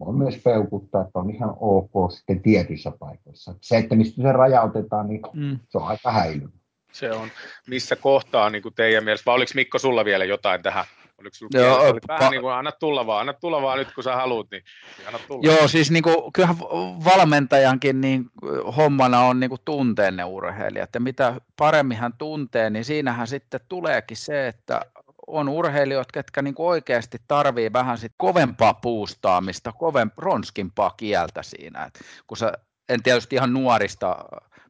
voi 0.00 0.14
myös 0.14 0.40
peukuttaa, 0.44 1.02
että 1.02 1.18
on 1.18 1.30
ihan 1.30 1.56
ok 1.60 2.10
sitten 2.10 2.40
tietyissä 2.40 2.92
paikoissa. 2.98 3.54
Se, 3.60 3.76
että 3.76 3.94
mistä 3.96 4.22
se 4.22 4.32
rajautetaan, 4.32 5.08
niin 5.08 5.20
mm. 5.32 5.58
se 5.68 5.78
on 5.78 5.84
aika 5.84 6.12
häilyvä 6.12 6.61
se 6.92 7.12
on, 7.12 7.30
missä 7.66 7.96
kohtaa 7.96 8.50
niin 8.50 8.62
kuin 8.62 8.74
teidän 8.74 9.04
mielestä, 9.04 9.26
vai 9.26 9.34
oliko 9.34 9.52
Mikko 9.54 9.78
sulla 9.78 10.04
vielä 10.04 10.24
jotain 10.24 10.62
tähän? 10.62 10.84
Oliko 11.18 11.34
sulla 11.34 11.60
Joo, 11.60 11.80
oli 11.80 12.00
vähän 12.08 12.28
pa- 12.28 12.30
niin 12.30 12.42
kuin, 12.42 12.54
anna 12.54 12.72
tulla 12.72 13.06
vaan, 13.06 13.20
anna 13.20 13.32
tulla 13.32 13.62
vaan 13.62 13.78
nyt 13.78 13.94
kun 13.94 14.04
sä 14.04 14.16
haluat, 14.16 14.46
niin 14.50 14.62
anna 15.06 15.18
tulla. 15.28 15.52
Joo, 15.52 15.68
siis 15.68 15.90
niin 15.90 16.02
kuin, 16.02 16.32
kyllähän 16.32 16.58
valmentajankin 17.04 18.00
niin, 18.00 18.24
hommana 18.76 19.20
on 19.20 19.40
niin 19.40 19.50
kuin 19.50 19.60
tuntea 19.64 20.10
ne 20.10 20.24
urheilijat, 20.24 20.90
ja 20.94 21.00
mitä 21.00 21.40
paremmin 21.56 21.98
hän 21.98 22.12
tuntee, 22.18 22.70
niin 22.70 22.84
siinähän 22.84 23.26
sitten 23.26 23.60
tuleekin 23.68 24.16
se, 24.16 24.48
että 24.48 24.80
on 25.26 25.48
urheilijoita, 25.48 26.12
ketkä 26.12 26.42
niin 26.42 26.54
kuin 26.54 26.66
oikeasti 26.66 27.18
tarvii 27.28 27.72
vähän 27.72 27.98
sit 27.98 28.12
kovempaa 28.16 28.74
puustaamista, 28.74 29.72
koven, 29.72 30.12
ronskimpaa 30.16 30.90
kieltä 30.96 31.42
siinä. 31.42 31.84
Et 31.84 32.00
kun 32.26 32.36
sä, 32.36 32.52
en 32.88 33.02
tietysti 33.02 33.36
ihan 33.36 33.52
nuorista 33.52 34.16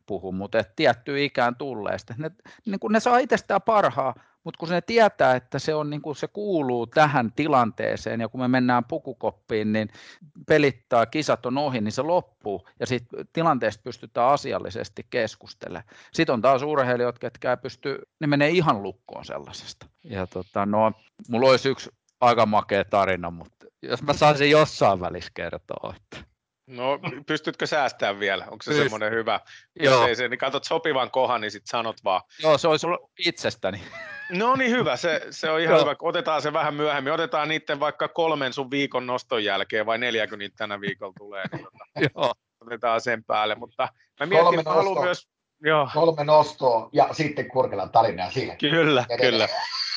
puhu, 0.06 0.32
mutta 0.32 0.58
et 0.58 0.76
tiettyyn 0.76 1.22
ikään 1.22 1.56
tulleesta. 1.56 2.14
Ne, 2.18 2.30
niin 2.66 2.80
kun 2.80 2.92
ne 2.92 3.00
saa 3.00 3.18
itsestään 3.18 3.62
parhaa, 3.62 4.14
mutta 4.44 4.58
kun 4.58 4.68
ne 4.68 4.80
tietää, 4.80 5.34
että 5.36 5.58
se, 5.58 5.74
on, 5.74 5.90
niin 5.90 6.02
kuin 6.02 6.16
se 6.16 6.28
kuuluu 6.28 6.86
tähän 6.86 7.32
tilanteeseen, 7.32 8.20
ja 8.20 8.28
kun 8.28 8.40
me 8.40 8.48
mennään 8.48 8.84
pukukoppiin, 8.84 9.72
niin 9.72 9.88
pelit 10.46 10.88
tai 10.88 11.06
kisat 11.06 11.46
on 11.46 11.58
ohi, 11.58 11.80
niin 11.80 11.92
se 11.92 12.02
loppuu, 12.02 12.68
ja 12.80 12.86
siitä 12.86 13.06
tilanteesta 13.32 13.82
pystytään 13.82 14.28
asiallisesti 14.28 15.06
keskustelemaan. 15.10 15.84
Sitten 16.12 16.32
on 16.32 16.42
taas 16.42 16.62
urheilijat, 16.62 17.18
ketkä 17.18 17.50
ei 17.50 17.56
pysty, 17.56 17.98
ne 18.20 18.26
menee 18.26 18.48
ihan 18.48 18.82
lukkoon 18.82 19.24
sellaisesta. 19.24 19.86
Ja 20.04 20.26
tota, 20.26 20.66
no, 20.66 20.92
mulla 21.28 21.50
olisi 21.50 21.68
yksi 21.68 21.90
aika 22.20 22.46
makea 22.46 22.84
tarina, 22.84 23.30
mutta 23.30 23.66
jos 23.82 24.02
mä 24.02 24.12
saisin 24.12 24.50
jossain 24.50 25.00
välissä 25.00 25.30
kertoa, 25.34 25.94
että 25.96 26.31
No, 26.66 26.98
pystytkö 27.26 27.66
säästämään 27.66 28.20
vielä? 28.20 28.44
Onko 28.44 28.62
se 28.62 28.70
Pyst- 28.70 28.74
semmoinen 28.82 29.12
hyvä? 29.12 29.40
Joo. 29.80 29.94
Jos 30.00 30.08
ei 30.08 30.16
se, 30.16 30.28
niin 30.28 30.38
katsot 30.38 30.64
sopivan 30.64 31.10
kohan, 31.10 31.40
niin 31.40 31.50
sitten 31.50 31.70
sanot 31.70 31.96
vaan. 32.04 32.20
Joo, 32.42 32.58
se 32.58 32.68
olisi 32.68 32.86
itsestäni. 33.18 33.82
No 34.30 34.56
niin 34.56 34.70
hyvä, 34.70 34.96
se, 34.96 35.26
se 35.30 35.50
on 35.50 35.60
ihan 35.60 35.80
hyvä. 35.80 35.96
Otetaan 36.02 36.42
se 36.42 36.52
vähän 36.52 36.74
myöhemmin. 36.74 37.12
Otetaan 37.12 37.48
niiden 37.48 37.80
vaikka 37.80 38.08
kolmen 38.08 38.52
sun 38.52 38.70
viikon 38.70 39.06
noston 39.06 39.44
jälkeen, 39.44 39.86
vai 39.86 39.98
neljäkö 39.98 40.36
niitä 40.36 40.54
tänä 40.58 40.80
viikolla 40.80 41.12
tulee. 41.18 41.44
Niin 41.52 41.64
tota, 41.64 41.84
Joo. 42.16 42.32
Otetaan 42.60 43.00
sen 43.00 43.24
päälle, 43.24 43.54
mutta 43.54 43.88
mä 44.20 44.26
mietin, 44.26 44.44
Kolme 44.44 44.60
että 44.60 44.70
haluan 44.70 44.84
nostoa. 44.86 45.04
myös... 45.04 45.28
Joo, 45.64 45.88
Kolme 45.94 46.24
nostoa 46.24 46.88
ja 46.92 47.08
sitten 47.12 47.48
Kurkelan 47.48 47.90
tarina 47.90 48.30
siinä. 48.30 48.56
kyllä, 48.56 49.04
Edelleen. 49.08 49.48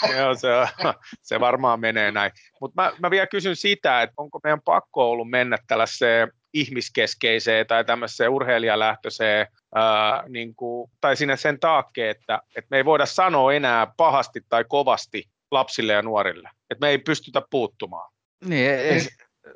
kyllä. 0.03 0.17
Joo, 0.19 0.35
se, 0.35 0.47
se 1.21 1.39
varmaan 1.39 1.79
menee 1.79 2.11
näin. 2.11 2.31
Mutta 2.61 2.81
mä, 2.81 2.91
mä 2.99 3.11
vielä 3.11 3.27
kysyn 3.27 3.55
sitä, 3.55 4.01
että 4.01 4.13
onko 4.17 4.39
meidän 4.43 4.61
pakko 4.61 5.11
ollut 5.11 5.29
mennä 5.29 5.57
tällaiseen 5.67 6.31
ihmiskeskeiseen 6.55 7.67
tai 7.67 7.85
tämmöiseen 7.85 8.29
urheilijalähtöiseen, 8.29 9.47
ää, 9.75 10.23
niin 10.29 10.55
kuin, 10.55 10.91
tai 11.01 11.15
sinne 11.15 11.37
sen 11.37 11.59
taakke, 11.59 12.09
että, 12.09 12.41
että 12.55 12.67
me 12.71 12.77
ei 12.77 12.85
voida 12.85 13.05
sanoa 13.05 13.53
enää 13.53 13.87
pahasti 13.97 14.41
tai 14.49 14.65
kovasti 14.67 15.29
lapsille 15.51 15.93
ja 15.93 16.01
nuorille. 16.01 16.49
Että 16.69 16.85
me 16.85 16.89
ei 16.89 16.97
pystytä 16.97 17.41
puuttumaan. 17.49 18.11
Niin, 18.45 18.69
ei, 18.69 18.89
ei, 18.89 19.01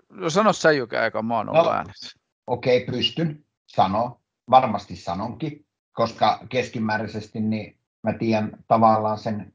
no 0.10 0.30
sano 0.30 0.54
sä 0.54 0.72
Jykä, 0.72 1.06
eikä 1.06 1.22
mä 1.22 1.38
oon 1.38 1.50
ollut 1.50 1.66
No. 1.66 1.72
äänessä. 1.72 2.20
Okei, 2.48 2.86
pystyn 2.86 3.46
sanoa. 3.68 4.20
Varmasti 4.50 4.96
sanonkin, 4.96 5.66
koska 5.92 6.40
keskimääräisesti 6.50 7.40
niin 7.40 7.78
mä 8.04 8.14
tiedän 8.14 8.52
tavallaan 8.68 9.18
sen, 9.18 9.54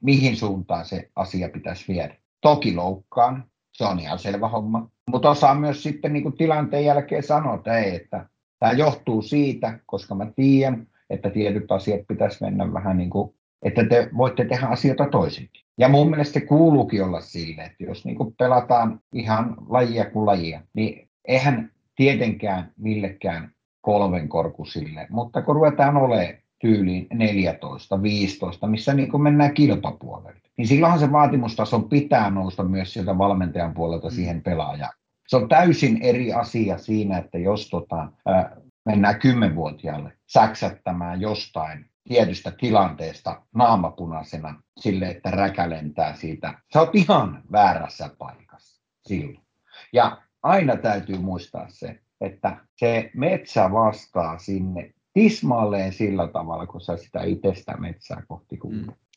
mihin 0.00 0.36
suuntaan 0.36 0.84
se 0.84 1.10
asia 1.16 1.48
pitäisi 1.48 1.84
viedä. 1.88 2.16
Toki 2.40 2.74
loukkaan, 2.74 3.50
se 3.76 3.84
on 3.84 4.00
ihan 4.00 4.18
selvä 4.18 4.48
homma. 4.48 4.88
Mutta 5.10 5.30
osaa 5.30 5.54
myös 5.54 5.82
sitten 5.82 6.12
niin 6.12 6.22
kuin 6.22 6.36
tilanteen 6.36 6.84
jälkeen 6.84 7.22
sanoa, 7.22 7.54
että 7.54 7.78
ei, 7.78 7.96
että 7.96 8.26
tämä 8.58 8.72
johtuu 8.72 9.22
siitä, 9.22 9.78
koska 9.86 10.14
mä 10.14 10.26
tiedän, 10.36 10.86
että 11.10 11.30
tietyt 11.30 11.72
asiat 11.72 12.00
pitäisi 12.08 12.44
mennä 12.44 12.72
vähän 12.72 12.96
niin 12.96 13.10
kuin, 13.10 13.34
että 13.62 13.84
te 13.84 14.10
voitte 14.16 14.44
tehdä 14.44 14.66
asioita 14.66 15.08
toisinkin. 15.08 15.62
Ja 15.78 15.88
mun 15.88 16.10
mielestä 16.10 16.40
se 16.40 16.46
kuuluukin 16.46 17.04
olla 17.04 17.20
siinä, 17.20 17.64
että 17.64 17.84
jos 17.84 18.04
niin 18.04 18.16
kuin 18.16 18.34
pelataan 18.38 19.00
ihan 19.12 19.56
lajia 19.68 20.10
kuin 20.10 20.26
lajia, 20.26 20.60
niin 20.74 21.08
eihän 21.24 21.70
tietenkään 21.96 22.72
millekään 22.76 23.52
kolmenkorkuisille, 23.80 25.06
mutta 25.10 25.42
kun 25.42 25.54
ruvetaan 25.54 25.96
olemaan 25.96 26.34
tyyliin 26.58 27.06
14, 27.12 28.02
15, 28.02 28.66
missä 28.66 28.94
niin 28.94 29.10
kuin 29.10 29.22
mennään 29.22 29.54
kilpapuolelle, 29.54 30.40
niin 30.56 30.68
silloinhan 30.68 31.00
se 31.00 31.12
vaatimustason 31.12 31.88
pitää 31.88 32.30
nousta 32.30 32.62
myös 32.62 32.92
sieltä 32.92 33.18
valmentajan 33.18 33.74
puolelta 33.74 34.10
siihen 34.10 34.42
pelaajaan. 34.42 34.94
Se 35.28 35.36
on 35.36 35.48
täysin 35.48 36.02
eri 36.02 36.32
asia 36.32 36.78
siinä, 36.78 37.18
että 37.18 37.38
jos 37.38 37.70
tota, 37.70 38.08
ää, 38.26 38.56
mennään 38.84 39.18
kymmenvuotiaalle 39.18 40.12
säksättämään 40.26 41.20
jostain 41.20 41.90
tietystä 42.08 42.50
tilanteesta 42.50 43.42
naamapunaisena 43.54 44.62
sille, 44.78 45.08
että 45.08 45.30
räkä 45.30 45.70
lentää 45.70 46.14
siitä. 46.14 46.54
Sä 46.72 46.80
oot 46.80 46.94
ihan 46.94 47.42
väärässä 47.52 48.10
paikassa 48.18 48.82
silloin. 49.06 49.46
Ja 49.92 50.22
aina 50.42 50.76
täytyy 50.76 51.18
muistaa 51.18 51.66
se, 51.68 52.00
että 52.20 52.56
se 52.76 53.10
metsä 53.14 53.72
vastaa 53.72 54.38
sinne 54.38 54.92
tismalleen 55.16 55.92
sillä 55.92 56.28
tavalla, 56.28 56.66
kun 56.66 56.80
sä 56.80 56.96
sitä 56.96 57.22
itsestä 57.22 57.76
metsää 57.76 58.22
kohti. 58.28 58.58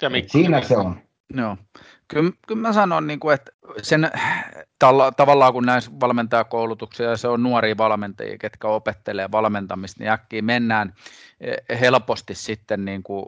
Ja 0.01 0.07
Et 0.07 0.11
Mikko, 0.11 0.31
Siinä 0.31 0.61
se 0.61 0.77
on. 0.77 0.99
Joo. 1.33 1.57
Kyllä, 2.07 2.31
kyllä 2.47 2.61
mä 2.61 2.73
sanon, 2.73 3.07
niin 3.07 3.19
kuin, 3.19 3.33
että 3.33 3.51
sen, 3.81 4.11
talla, 4.79 5.11
tavallaan 5.11 5.53
kun 5.53 5.65
näissä 5.65 5.91
valmentajakoulutuksia, 5.99 7.17
se 7.17 7.27
on 7.27 7.43
nuoria 7.43 7.77
valmentajia, 7.77 8.37
ketkä 8.37 8.67
opettelee 8.67 9.31
valmentamista, 9.31 9.99
niin 9.99 10.11
äkkiä 10.11 10.41
mennään 10.41 10.93
eh, 11.41 11.79
helposti 11.79 12.35
sitten 12.35 12.85
niin 12.85 13.03
kuin 13.03 13.25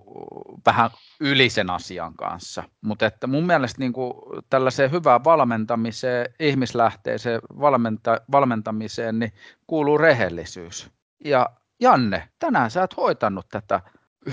vähän 0.65 0.89
yli 1.19 1.49
sen 1.49 1.69
asian 1.69 2.13
kanssa. 2.13 2.63
Mutta 2.81 3.05
että 3.05 3.27
mun 3.27 3.45
mielestä 3.45 3.79
niin 3.79 3.93
kuin 3.93 4.13
tällaiseen 4.49 4.91
hyvään 4.91 5.23
valmentamiseen, 5.23 6.33
ihmislähteeseen 6.39 7.41
valmenta, 7.59 8.21
valmentamiseen, 8.31 9.19
niin 9.19 9.31
kuuluu 9.67 9.97
rehellisyys. 9.97 10.91
Ja 11.25 11.49
Janne, 11.81 12.29
tänään 12.39 12.71
sä 12.71 12.83
et 12.83 12.97
hoitanut 12.97 13.50
tätä 13.50 13.81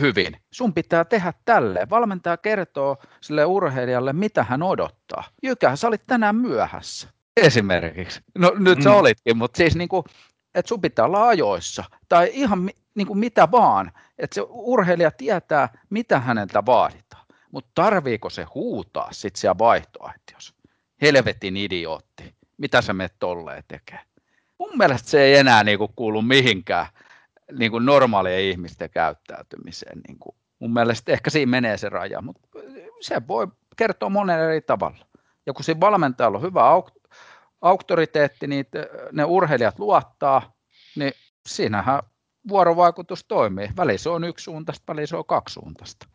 hyvin. 0.00 0.36
Sun 0.50 0.74
pitää 0.74 1.04
tehdä 1.04 1.32
tälleen. 1.44 1.90
Valmentaja 1.90 2.36
kertoo 2.36 2.96
sille 3.20 3.44
urheilijalle, 3.44 4.12
mitä 4.12 4.44
hän 4.44 4.62
odottaa. 4.62 5.24
Jykä, 5.42 5.76
sä 5.76 5.88
olit 5.88 6.06
tänään 6.06 6.36
myöhässä. 6.36 7.08
Esimerkiksi. 7.36 8.20
No 8.38 8.52
nyt 8.58 8.82
sä 8.82 8.90
Mm. 8.90 8.96
olitkin, 8.96 9.36
mutta 9.36 9.56
siis 9.56 9.76
niin 9.76 9.88
kuin, 9.88 10.04
että 10.54 10.68
sun 10.68 10.80
pitää 10.80 11.04
olla 11.04 11.28
ajoissa. 11.28 11.84
Tai 12.08 12.30
ihan 12.32 12.70
niin 12.94 13.06
kuin 13.06 13.18
mitä 13.18 13.50
vaan. 13.50 13.92
Että 14.18 14.34
se 14.34 14.46
urheilija 14.48 15.10
tietää, 15.10 15.68
mitä 15.90 16.20
häneltä 16.20 16.66
vaaditaan. 16.66 17.26
Mutta 17.50 17.70
tarviiko 17.74 18.30
se 18.30 18.42
huutaa 18.54 19.08
sitten 19.12 19.40
siellä 19.40 19.58
vaihtoaitiossa? 19.58 20.54
Helvetin 21.02 21.56
idiootti. 21.56 22.34
Mitä 22.56 22.82
sä 22.82 22.92
menet 22.92 23.14
tolleen 23.18 23.64
tekee? 23.68 24.00
Mun 24.58 24.70
mielestä 24.78 25.10
se 25.10 25.22
ei 25.22 25.36
enää 25.36 25.64
niin 25.64 25.78
kuin 25.78 25.92
kuulu 25.96 26.22
mihinkään 26.22 26.86
niin 27.52 27.70
kuin 27.70 27.86
normaalien 27.86 28.42
ihmisten 28.42 28.90
käyttäytymiseen. 28.90 30.00
Niin 30.08 30.18
kuin. 30.18 30.36
Mun 30.58 30.72
mielestä 30.72 31.12
ehkä 31.12 31.30
siinä 31.30 31.50
menee 31.50 31.76
se 31.76 31.88
raja, 31.88 32.22
mutta 32.22 32.48
se 33.00 33.22
voi 33.28 33.48
kertoa 33.76 34.08
monen 34.08 34.40
eri 34.40 34.60
tavalla. 34.60 35.06
Ja 35.46 35.52
kun 35.52 35.64
siinä 35.64 35.80
valmentajalla 35.80 36.38
on 36.38 36.44
hyvä 36.44 36.60
auk- 36.60 37.10
auktoriteetti, 37.60 38.46
niin 38.46 38.66
ne 39.12 39.24
urheilijat 39.24 39.78
luottaa, 39.78 40.52
niin 40.96 41.12
siinähän 41.48 42.02
vuorovaikutus 42.48 43.24
toimii. 43.24 43.68
Väli 43.76 43.98
se 43.98 44.08
on 44.08 44.24
yksi 44.24 44.42
suuntaista, 44.42 44.92
väli 44.92 45.06
se 45.06 45.16
on 45.16 45.24
kaksi 45.24 45.52
suuntaista. 45.52 46.06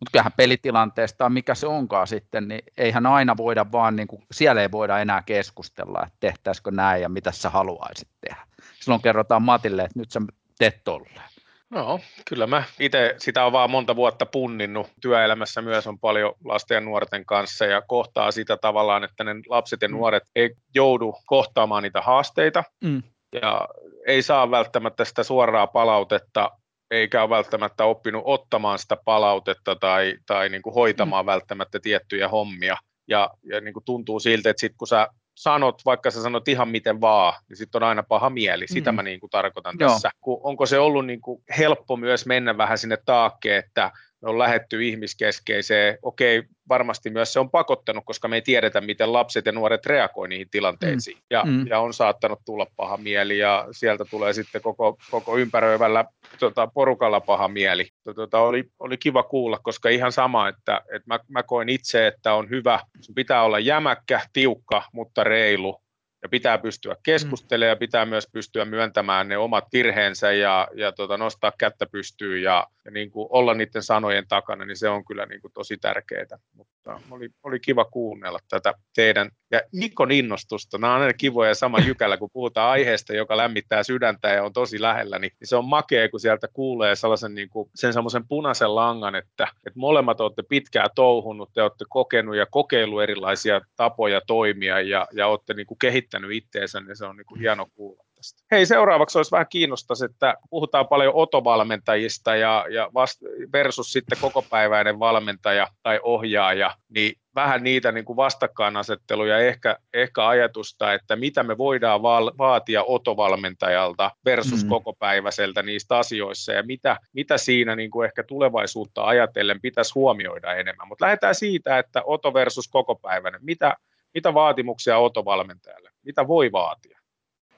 Mutta 0.00 0.10
kyllähän 0.12 0.32
pelitilanteesta, 0.36 1.28
mikä 1.28 1.54
se 1.54 1.66
onkaan 1.66 2.06
sitten, 2.06 2.48
niin 2.48 2.62
eihän 2.76 3.06
aina 3.06 3.36
voida 3.36 3.72
vaan, 3.72 3.96
niin 3.96 4.08
kuin, 4.08 4.22
siellä 4.32 4.62
ei 4.62 4.70
voida 4.70 4.98
enää 4.98 5.22
keskustella, 5.22 6.02
että 6.06 6.16
tehtäisikö 6.20 6.70
näin 6.70 7.02
ja 7.02 7.08
mitä 7.08 7.32
sä 7.32 7.50
haluaisit 7.50 8.08
tehdä. 8.20 8.46
Silloin 8.84 9.02
kerrotaan 9.02 9.42
Matille, 9.42 9.82
että 9.82 9.98
nyt 9.98 10.10
sä 10.10 10.20
teet 10.58 10.84
tolleen. 10.84 11.22
No, 11.70 12.00
kyllä 12.28 12.46
mä 12.46 12.62
itse 12.80 13.14
sitä 13.18 13.44
on 13.44 13.52
vaan 13.52 13.70
monta 13.70 13.96
vuotta 13.96 14.26
punninnut. 14.26 14.86
Työelämässä 15.00 15.62
myös 15.62 15.86
on 15.86 15.98
paljon 15.98 16.34
lasten 16.44 16.74
ja 16.74 16.80
nuorten 16.80 17.26
kanssa 17.26 17.64
ja 17.64 17.82
kohtaa 17.82 18.30
sitä 18.30 18.56
tavallaan, 18.56 19.04
että 19.04 19.24
ne 19.24 19.34
lapset 19.48 19.82
ja 19.82 19.88
Mm. 19.88 19.94
nuoret 19.94 20.22
ei 20.36 20.54
joudu 20.74 21.14
kohtaamaan 21.26 21.82
niitä 21.82 22.00
haasteita 22.00 22.64
Mm. 22.84 23.02
ja 23.42 23.68
ei 24.06 24.22
saa 24.22 24.50
välttämättä 24.50 25.04
sitä 25.04 25.22
suoraa 25.22 25.66
palautetta 25.66 26.50
eikä 26.90 27.22
ole 27.22 27.30
välttämättä 27.30 27.84
oppinut 27.84 28.22
ottamaan 28.26 28.78
sitä 28.78 28.96
palautetta 29.04 29.76
tai, 29.76 30.14
tai 30.26 30.48
niin 30.48 30.62
kuin 30.62 30.74
hoitamaan 30.74 31.24
mm. 31.24 31.26
välttämättä 31.26 31.80
tiettyjä 31.80 32.28
hommia. 32.28 32.76
Ja, 33.08 33.30
ja 33.42 33.60
niin 33.60 33.74
kuin 33.74 33.84
tuntuu 33.84 34.20
siltä, 34.20 34.50
että 34.50 34.60
sit 34.60 34.72
kun 34.78 34.88
sä 34.88 35.08
sanot, 35.34 35.82
vaikka 35.84 36.10
sä 36.10 36.22
sanot 36.22 36.48
ihan 36.48 36.68
miten 36.68 37.00
vaan, 37.00 37.32
niin 37.48 37.56
sitten 37.56 37.82
on 37.82 37.88
aina 37.88 38.02
paha 38.02 38.30
mieli. 38.30 38.68
Sitä 38.68 38.92
Mm. 38.92 38.96
mä 38.96 39.02
niin 39.02 39.20
kuin 39.20 39.30
tarkoitan 39.30 39.76
Joo. 39.78 39.90
tässä. 39.90 40.10
Kun, 40.20 40.40
onko 40.42 40.66
se 40.66 40.78
ollut 40.78 41.06
niin 41.06 41.20
kuin 41.20 41.42
helppo 41.58 41.96
myös 41.96 42.26
mennä 42.26 42.56
vähän 42.58 42.78
sinne 42.78 42.98
taakkeen, 43.06 43.58
että 43.58 43.90
me 44.24 44.30
on 44.30 44.38
lähetty 44.38 44.84
ihmiskeskeiseen. 44.84 45.98
Okei, 46.02 46.42
varmasti 46.68 47.10
myös 47.10 47.32
se 47.32 47.40
on 47.40 47.50
pakottanut, 47.50 48.04
koska 48.06 48.28
me 48.28 48.36
ei 48.36 48.42
tiedetä, 48.42 48.80
miten 48.80 49.12
lapset 49.12 49.46
ja 49.46 49.52
nuoret 49.52 49.86
reagoi 49.86 50.28
niihin 50.28 50.50
tilanteisiin. 50.50 51.18
Ja, 51.30 51.42
Mm. 51.46 51.66
ja 51.66 51.80
on 51.80 51.94
saattanut 51.94 52.40
tulla 52.44 52.66
paha 52.76 52.96
mieli 52.96 53.38
ja 53.38 53.66
sieltä 53.72 54.04
tulee 54.04 54.32
sitten 54.32 54.62
koko, 54.62 54.96
koko 55.10 55.36
ympäröivällä 55.38 56.04
tota, 56.38 56.66
porukalla 56.74 57.20
paha 57.20 57.48
mieli. 57.48 57.88
Tota, 58.14 58.38
oli, 58.38 58.64
oli 58.78 58.96
kiva 58.96 59.22
kuulla, 59.22 59.58
koska 59.62 59.88
ihan 59.88 60.12
sama, 60.12 60.48
että, 60.48 60.80
että 60.94 61.06
mä, 61.06 61.18
mä 61.28 61.42
koen 61.42 61.68
itse, 61.68 62.06
että 62.06 62.34
on 62.34 62.50
hyvä, 62.50 62.80
sun 63.00 63.14
pitää 63.14 63.42
olla 63.42 63.58
jämäkkä, 63.58 64.20
tiukka, 64.32 64.82
mutta 64.92 65.24
reilu. 65.24 65.83
Ja 66.24 66.28
pitää 66.28 66.58
pystyä 66.58 66.96
keskustelemaan 67.02 67.68
ja 67.68 67.76
pitää 67.76 68.06
myös 68.06 68.28
pystyä 68.32 68.64
myöntämään 68.64 69.28
ne 69.28 69.38
omat 69.38 69.64
virheensä 69.72 70.32
ja, 70.32 70.68
ja 70.74 70.92
tota, 70.92 71.16
nostaa 71.16 71.52
kättä 71.58 71.86
pystyyn 71.86 72.42
ja, 72.42 72.66
ja 72.84 72.90
niin 72.90 73.10
kuin 73.10 73.26
olla 73.30 73.54
niiden 73.54 73.82
sanojen 73.82 74.24
takana, 74.28 74.64
niin 74.64 74.76
se 74.76 74.88
on 74.88 75.04
kyllä 75.04 75.26
niin 75.26 75.40
kuin 75.40 75.52
tosi 75.52 75.76
tärkeää. 75.76 76.38
Mutta 76.52 77.00
oli, 77.10 77.28
oli 77.42 77.60
kiva 77.60 77.84
kuunnella 77.84 78.38
tätä 78.48 78.74
teidän 78.94 79.30
ja 79.50 79.60
Nikon 79.72 80.12
innostusta. 80.12 80.78
Nämä 80.78 80.94
on 80.94 81.00
aina 81.00 81.12
kivoja 81.12 81.54
sama 81.54 81.78
jykällä, 81.78 82.16
kun 82.16 82.30
puhutaan 82.32 82.70
aiheesta, 82.70 83.14
joka 83.14 83.36
lämmittää 83.36 83.82
sydäntä 83.82 84.28
ja 84.28 84.44
on 84.44 84.52
tosi 84.52 84.80
lähellä, 84.80 85.18
niin 85.18 85.32
se 85.44 85.56
on 85.56 85.64
makea, 85.64 86.08
kun 86.08 86.20
sieltä 86.20 86.48
kuulee 86.52 86.96
sellaisen 86.96 87.34
niin 87.34 87.48
kuin, 87.48 87.70
sen 87.74 87.92
semmoisen 87.92 88.28
punaisen 88.28 88.74
langan, 88.74 89.14
että, 89.14 89.48
että 89.66 89.78
molemmat 89.78 90.20
olette 90.20 90.42
pitkään 90.48 90.90
touhunut, 90.94 91.50
te 91.54 91.62
olette 91.62 91.84
kokenut 91.88 92.36
ja 92.36 92.46
kokeillut 92.50 93.02
erilaisia 93.02 93.60
tapoja 93.76 94.20
toimia 94.26 94.80
ja, 94.80 95.06
ja 95.12 95.26
olette 95.26 95.54
niin 95.54 95.66
kuin 95.66 95.78
kehittänyt 96.14 96.44
itteensä, 96.44 96.80
niin 96.80 96.96
se 96.96 97.04
on 97.04 97.16
niin 97.16 97.26
kuin 97.26 97.40
hieno 97.40 97.66
kuulla. 97.74 98.04
tästä. 98.16 98.42
Hei, 98.50 98.66
seuraavaksi 98.66 99.18
olisi 99.18 99.30
vähän 99.30 99.46
kiinnostaisi, 99.50 100.04
että 100.04 100.36
puhutaan 100.50 100.88
paljon 100.88 101.14
otovalmentajista 101.14 102.36
ja, 102.36 102.66
ja 102.70 102.90
vast, 102.94 103.22
versus 103.52 103.92
sitten 103.92 104.18
kokopäiväinen 104.20 104.98
valmentaja 104.98 105.68
tai 105.82 106.00
ohjaaja, 106.02 106.74
niin 106.88 107.14
vähän 107.34 107.62
niitä 107.62 107.92
niin 107.92 108.04
kuin 108.04 108.16
vastakkainasetteluja, 108.16 109.38
ehkä, 109.38 109.76
ehkä 109.94 110.28
ajatusta, 110.28 110.94
että 110.94 111.16
mitä 111.16 111.42
me 111.42 111.58
voidaan 111.58 112.02
vaatia 112.38 112.84
otovalmentajalta 112.84 114.10
versus 114.24 114.64
mm. 114.64 114.68
kokopäiväiseltä 114.68 115.62
niistä 115.62 115.98
asioissa 115.98 116.52
ja 116.52 116.62
mitä, 116.62 116.96
mitä 117.12 117.38
siinä 117.38 117.76
niin 117.76 117.90
kuin 117.90 118.06
ehkä 118.06 118.22
tulevaisuutta 118.22 119.04
ajatellen 119.04 119.60
pitäisi 119.60 119.94
huomioida 119.94 120.54
enemmän. 120.54 120.88
Mutta 120.88 121.04
lähdetään 121.04 121.34
siitä, 121.34 121.78
että 121.78 122.02
oto 122.04 122.34
versus 122.34 122.68
kokopäiväinen. 122.68 123.40
Mitä, 123.44 123.76
mitä 124.14 124.34
vaatimuksia 124.34 124.98
otovalmentajalle? 124.98 125.93
Mitä 126.04 126.28
voi 126.28 126.52
vaatia? 126.52 126.98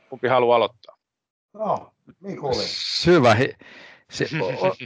Kumpi 0.09 0.29
haluaa 0.29 0.57
aloittaa? 0.57 0.97
No, 1.55 1.93
Mikuli. 2.21 2.65
Hyvä. 3.07 3.37
Si- 4.11 4.29
o- 4.43 4.77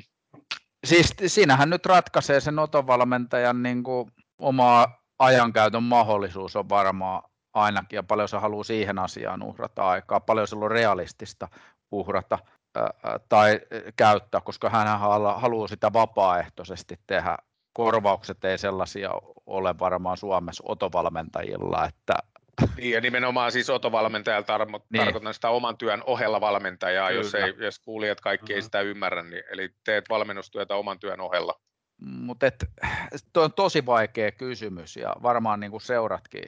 siis 0.84 1.14
siinähän 1.26 1.70
nyt 1.70 1.86
ratkaisee 1.86 2.40
sen 2.40 2.58
otovalmentajan 2.58 3.62
niin 3.62 3.82
kuin 3.82 4.10
oma 4.38 4.88
ajankäytön 5.18 5.82
mahdollisuus 5.82 6.56
on 6.56 6.68
varmaan 6.68 7.22
ainakin, 7.54 7.96
ja 7.96 8.02
paljon 8.02 8.28
se 8.28 8.36
haluaa 8.36 8.64
siihen 8.64 8.98
asiaan 8.98 9.42
uhrata 9.42 9.88
aikaa, 9.88 10.20
paljon 10.20 10.48
se 10.48 10.56
on 10.56 10.70
realistista 10.70 11.48
uhrata 11.90 12.38
ää, 12.76 12.90
tai 13.28 13.60
käyttää, 13.96 14.40
koska 14.40 14.70
hän 14.70 14.98
haluaa 15.36 15.68
sitä 15.68 15.92
vapaaehtoisesti 15.92 16.96
tehdä. 17.06 17.36
Korvaukset 17.72 18.44
ei 18.44 18.58
sellaisia 18.58 19.10
ole 19.46 19.78
varmaan 19.78 20.16
Suomessa 20.16 20.64
otovalmentajilla, 20.66 21.86
että 21.86 22.14
niin, 22.76 22.90
ja 22.90 23.00
nimenomaan 23.00 23.52
siis 23.52 23.70
otovalmentajalla 23.70 24.46
tar- 24.58 24.80
niin. 24.90 25.04
tarkoitan 25.04 25.34
sitä 25.34 25.50
oman 25.50 25.78
työn 25.78 26.02
ohella 26.06 26.40
valmentajaa, 26.40 27.08
Kyllä. 27.08 27.20
jos, 27.20 27.34
ei, 27.34 27.54
jos 27.58 27.78
kuulijat 27.78 28.20
kaikki 28.20 28.52
mm-hmm. 28.52 28.56
ei 28.56 28.62
sitä 28.62 28.80
ymmärrä, 28.80 29.22
niin, 29.22 29.42
eli 29.50 29.74
teet 29.84 30.04
valmennustyötä 30.08 30.74
oman 30.74 30.98
työn 30.98 31.20
ohella. 31.20 31.60
Mutta 32.00 32.46
tuo 33.32 33.44
on 33.44 33.52
tosi 33.52 33.86
vaikea 33.86 34.32
kysymys 34.32 34.96
ja 34.96 35.14
varmaan 35.22 35.60
niin 35.60 35.70
kuin 35.70 35.80
seuratkin 35.80 36.44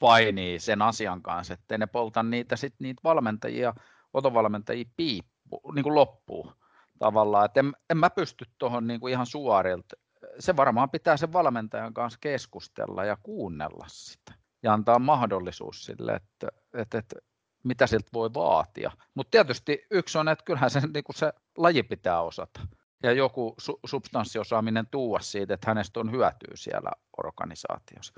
painii 0.00 0.58
sen 0.58 0.82
asian 0.82 1.22
kanssa, 1.22 1.54
että 1.54 1.78
ne 1.78 1.86
polta 1.86 2.22
niitä, 2.22 2.56
sit, 2.56 2.74
niitä 2.78 3.00
valmentajia, 3.04 3.74
otovalmentajia 4.14 4.84
piippu, 4.96 5.72
niin 5.74 5.82
kuin 5.82 5.94
loppuu 5.94 6.52
tavallaan. 6.98 7.44
Et 7.44 7.56
en, 7.56 7.72
en 7.90 7.96
mä 7.96 8.10
pysty 8.10 8.44
tuohon 8.58 8.86
niin 8.86 9.00
kuin 9.00 9.12
ihan 9.12 9.26
suorilta. 9.26 9.96
Se 10.38 10.56
varmaan 10.56 10.90
pitää 10.90 11.16
sen 11.16 11.32
valmentajan 11.32 11.94
kanssa 11.94 12.18
keskustella 12.22 13.04
ja 13.04 13.16
kuunnella 13.22 13.84
sitä 13.88 14.37
ja 14.62 14.72
antaa 14.72 14.98
mahdollisuus 14.98 15.84
sille, 15.84 16.12
että, 16.12 16.48
että, 16.74 16.98
että 16.98 17.16
mitä 17.64 17.86
siltä 17.86 18.08
voi 18.12 18.34
vaatia. 18.34 18.90
Mutta 19.14 19.30
tietysti 19.30 19.86
yksi 19.90 20.18
on, 20.18 20.28
että 20.28 20.44
kyllähän 20.44 20.70
se, 20.70 20.80
niin 20.80 21.04
se 21.10 21.32
laji 21.56 21.82
pitää 21.82 22.20
osata 22.20 22.60
ja 23.02 23.12
joku 23.12 23.56
su- 23.62 23.80
substanssiosaaminen 23.86 24.86
tuua 24.90 25.20
siitä, 25.20 25.54
että 25.54 25.70
hänestä 25.70 26.00
on 26.00 26.12
hyötyä 26.12 26.52
siellä 26.54 26.90
organisaatiossa. 27.24 28.14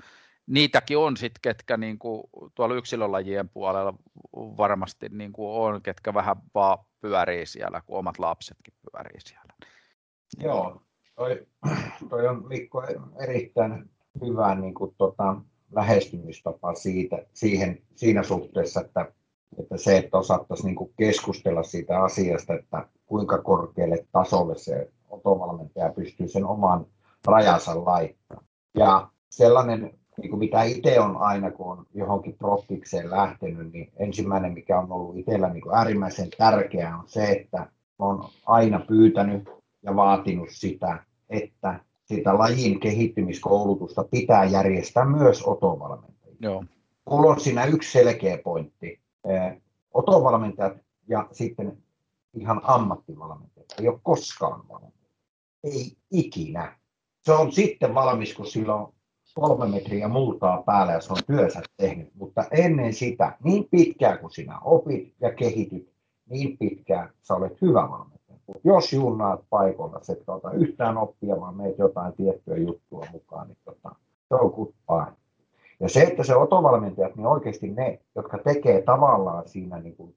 Niitäkin 0.47 0.97
on 0.97 1.17
sitten, 1.17 1.41
ketkä 1.41 1.77
niin 1.77 1.99
kuin, 1.99 2.23
tuolla 2.55 2.75
yksilölajien 2.75 3.49
puolella 3.49 3.93
varmasti 4.33 5.09
niin 5.09 5.33
kuin 5.33 5.51
on, 5.51 5.81
ketkä 5.81 6.13
vähän 6.13 6.35
vaan 6.55 6.77
pyörii 7.01 7.45
siellä, 7.45 7.81
kun 7.85 7.99
omat 7.99 8.19
lapsetkin 8.19 8.73
pyörii 8.91 9.21
siellä. 9.21 9.53
Joo, 10.39 10.81
toi, 11.15 11.47
toi 12.09 12.27
on 12.27 12.47
Mikko 12.47 12.83
erittäin 13.23 13.89
hyvä 14.25 14.55
niin 14.55 14.73
kuin, 14.73 14.95
tota, 14.97 15.41
lähestymistapa 15.71 16.73
siitä, 16.75 17.25
siihen, 17.33 17.81
siinä 17.95 18.23
suhteessa, 18.23 18.81
että, 18.81 19.11
että 19.59 19.77
se, 19.77 19.97
että 19.97 20.17
osattaisiin 20.17 20.75
niin 20.75 20.93
keskustella 20.97 21.63
siitä 21.63 22.03
asiasta, 22.03 22.53
että 22.53 22.87
kuinka 23.05 23.37
korkealle 23.37 24.05
tasolle 24.11 24.57
se 24.57 24.89
otovalmentaja 25.09 25.89
pystyy 25.89 26.27
sen 26.27 26.45
oman 26.45 26.85
rajansa 27.27 27.85
laittamaan. 27.85 28.45
Ja 28.77 29.07
sellainen, 29.29 29.99
niin 30.17 30.29
kuin 30.29 30.39
mitä 30.39 30.63
itse 30.63 30.99
on 30.99 31.17
aina, 31.17 31.51
kun 31.51 31.71
on 31.71 31.85
johonkin 31.93 32.37
prottikseen 32.37 33.11
lähtenyt, 33.11 33.73
niin 33.73 33.91
ensimmäinen, 33.97 34.53
mikä 34.53 34.79
on 34.79 34.91
ollut 34.91 35.17
itsellä 35.17 35.49
niin 35.49 35.61
kuin 35.61 35.75
äärimmäisen 35.75 36.29
tärkeää, 36.37 36.97
on 36.97 37.07
se, 37.07 37.31
että 37.31 37.67
on 37.99 38.29
aina 38.45 38.79
pyytänyt 38.87 39.49
ja 39.83 39.95
vaatinut 39.95 40.49
sitä, 40.51 41.03
että 41.29 41.79
sitä 42.15 42.37
lajin 42.37 42.79
kehittymiskoulutusta 42.79 44.03
pitää 44.03 44.45
järjestää 44.45 45.05
myös 45.05 45.43
otovalmentajille. 45.45 46.37
Joo. 46.39 46.63
Mulla 47.09 47.31
on 47.31 47.39
siinä 47.39 47.65
yksi 47.65 47.91
selkeä 47.91 48.37
pointti. 48.37 48.99
Otovalmentajat 49.93 50.77
ja 51.07 51.27
sitten 51.31 51.77
ihan 52.33 52.61
ammattivalmentaja. 52.63 53.65
Ei 53.79 53.87
ole 53.87 53.99
koskaan 54.03 54.67
valmentaja. 54.69 55.11
Ei 55.63 55.97
ikinä. 56.11 56.79
Se 57.21 57.31
on 57.31 57.51
sitten 57.51 57.93
valmis, 57.93 58.33
kun 58.33 58.45
sillä 58.45 58.75
on 58.75 58.93
kolme 59.33 59.67
metriä 59.67 60.07
multaa 60.07 60.63
päällä 60.63 60.93
ja 60.93 61.01
se 61.01 61.13
on 61.13 61.19
työnsä 61.27 61.61
tehnyt. 61.77 62.15
Mutta 62.15 62.45
ennen 62.51 62.93
sitä, 62.93 63.37
niin 63.43 63.67
pitkään 63.71 64.19
kuin 64.19 64.31
sinä 64.31 64.59
opit 64.59 65.13
ja 65.21 65.33
kehityt, 65.33 65.93
niin 66.29 66.57
pitkään 66.57 67.13
sä 67.21 67.33
olet 67.33 67.61
hyvä 67.61 67.89
valmentaja. 67.89 68.10
Mutta 68.47 68.61
jos 68.63 68.93
junnaat 68.93 69.39
paikalla, 69.49 69.99
se 70.01 70.13
et 70.13 70.23
yhtään 70.53 70.97
oppia, 70.97 71.39
vaan 71.39 71.57
meet 71.57 71.77
jotain 71.77 72.13
tiettyä 72.13 72.57
juttua 72.57 73.05
mukaan, 73.11 73.47
niin 73.47 73.57
tota, 73.65 73.95
se 74.27 74.35
on 74.35 74.53
goodbye. 74.55 75.13
Ja 75.79 75.89
se, 75.89 76.01
että 76.01 76.23
se 76.23 76.35
otovalmentajat, 76.35 77.15
niin 77.15 77.27
oikeasti 77.27 77.67
ne, 77.67 77.99
jotka 78.15 78.37
tekee 78.37 78.81
tavallaan 78.81 79.47
siinä 79.47 79.79
niin 79.79 79.95
kuin 79.95 80.15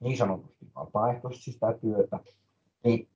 niin 0.00 0.16
sanotusti 0.16 0.66
vapaaehtoisesti 0.74 1.52
sitä 1.52 1.72
työtä, 1.80 2.20
niin 2.84 3.08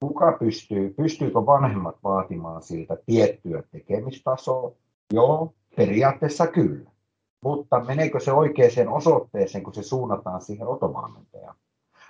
kuka 0.00 0.36
pystyy, 0.40 0.94
pystyykö 0.94 1.46
vanhemmat 1.46 1.96
vaatimaan 2.04 2.62
siltä 2.62 2.96
tiettyä 3.06 3.62
tekemistasoa? 3.72 4.72
Joo, 5.12 5.54
periaatteessa 5.76 6.46
kyllä. 6.46 6.90
Mutta 7.44 7.84
meneekö 7.84 8.20
se 8.20 8.32
oikeaan 8.32 8.88
osoitteeseen, 8.88 9.64
kun 9.64 9.74
se 9.74 9.82
suunnataan 9.82 10.40
siihen 10.40 10.68
otovalmentajaan? 10.68 11.56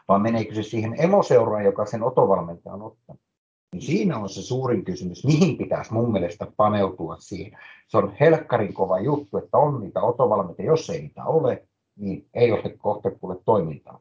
Vai 0.08 0.20
meneekö 0.20 0.54
se 0.54 0.62
siihen 0.62 0.94
emoseuraan, 0.98 1.64
joka 1.64 1.86
sen 1.86 2.02
otovalmentajan 2.02 2.82
on 2.82 2.86
ottanut? 2.86 3.22
Niin 3.72 3.82
siinä 3.82 4.18
on 4.18 4.28
se 4.28 4.42
suurin 4.42 4.84
kysymys, 4.84 5.24
mihin 5.24 5.58
pitäisi 5.58 5.92
mun 5.92 6.12
mielestä 6.12 6.46
paneutua 6.56 7.16
siihen. 7.18 7.58
Se 7.88 7.98
on 7.98 8.16
helkkarin 8.20 8.74
kova 8.74 9.00
juttu, 9.00 9.36
että 9.36 9.56
on 9.56 9.80
niitä 9.80 10.00
otovalmentajia. 10.00 10.70
Jos 10.70 10.90
ei 10.90 11.00
niitä 11.00 11.24
ole, 11.24 11.62
niin 11.96 12.28
ei 12.34 12.52
ole 12.52 12.74
kohta 12.78 13.10
kuule 13.10 13.36
toimintaa. 13.44 14.00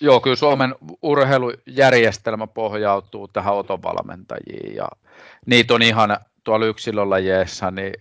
Joo, 0.00 0.20
kyllä 0.20 0.36
Suomen 0.36 0.74
urheilujärjestelmä 1.02 2.46
pohjautuu 2.46 3.28
tähän 3.28 3.54
otovalmentajiin 3.54 4.76
ja 4.76 4.88
niitä 5.46 5.74
on 5.74 5.82
ihan 5.82 6.16
tuolla 6.44 6.66
yksilölajeissa 6.66 7.70
niin 7.70 7.94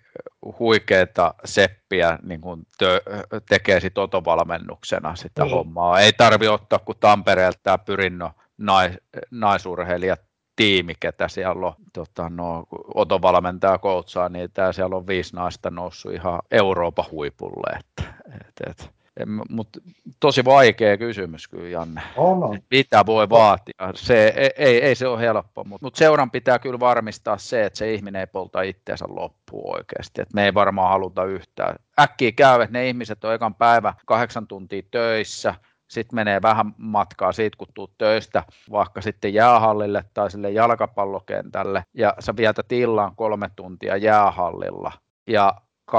huikeita 0.60 1.34
seppiä 1.46 2.20
niin 2.24 2.42
kun 2.42 2.64
tö, 2.78 3.02
tekee 3.50 3.80
sit 3.80 3.98
otovalmennuksena 3.98 5.16
sitä 5.16 5.46
mm. 5.46 5.52
hommaa. 5.52 6.00
Ei 6.00 6.14
tarvi 6.14 6.48
ottaa 6.48 6.80
kuin 6.80 6.98
Tampereelta 7.00 7.60
tämä 7.64 7.78
Pyrinno 7.78 8.32
nais, 8.58 8.94
naisurheilijat 9.32 10.22
tiimi, 10.56 10.94
ketä 11.00 11.28
siellä 11.28 11.68
on 11.68 11.74
tota, 11.94 12.30
no, 12.30 12.66
otovalmentaja 12.96 13.78
koutsaa, 13.78 14.30
niin 14.30 14.52
tää 14.54 14.74
siellä 14.74 14.96
on 14.96 15.08
viisi 15.08 15.36
naista 15.36 15.70
noussut 15.70 16.14
ihan 16.14 16.42
Euroopan 16.52 17.06
huipulle. 17.12 17.80
Että, 17.80 18.14
et, 18.36 18.70
et 18.70 18.94
mutta 19.50 19.80
tosi 20.20 20.46
vaikea 20.46 20.98
kysymys 20.98 21.48
kyllä, 21.48 21.70
Janne. 21.70 22.02
On, 22.16 22.44
on. 22.44 22.60
Mitä 22.72 23.06
voi 23.06 23.30
vaatia? 23.30 23.74
Se, 23.96 24.34
ei, 24.36 24.50
ei, 24.58 24.82
ei 24.82 24.96
se 24.96 25.08
ole 25.08 25.20
helppo, 25.20 25.64
mutta 25.64 25.86
mut 25.86 25.96
seuran 25.96 26.32
pitää 26.32 26.60
kyllä 26.60 26.80
varmistaa 26.80 27.38
se, 27.38 27.66
että 27.66 27.78
se 27.78 27.94
ihminen 27.94 28.20
ei 28.20 28.28
polta 28.28 28.62
itseensä 28.62 29.06
loppuun 29.10 29.76
oikeasti. 29.76 30.22
Et 30.22 30.34
me 30.34 30.46
ei 30.46 30.54
varmaan 30.54 30.90
haluta 30.90 31.24
yhtään. 31.24 31.76
Äkkiä 32.00 32.32
käy, 32.32 32.62
että 32.62 32.74
ne 32.74 32.88
ihmiset 32.88 33.24
on 33.24 33.34
ekan 33.34 33.56
päivä 33.56 33.94
kahdeksan 34.06 34.48
tuntia 34.48 34.82
töissä, 34.92 35.56
sitten 35.88 36.16
menee 36.16 36.42
vähän 36.42 36.74
matkaa 36.78 37.32
siitä, 37.32 37.58
kun 37.58 37.68
tuut 37.74 37.98
töistä, 37.98 38.44
vaikka 38.72 39.02
sitten 39.02 39.34
jäähallille 39.34 40.04
tai 40.14 40.32
sille 40.32 40.52
jalkapallokentälle, 40.52 41.84
ja 41.94 42.14
sä 42.20 42.36
vietät 42.36 42.72
illan 42.72 43.16
kolme 43.16 43.50
tuntia 43.56 43.98
jäähallilla, 43.98 44.92
ja 45.28 45.54
21.30 45.92 45.98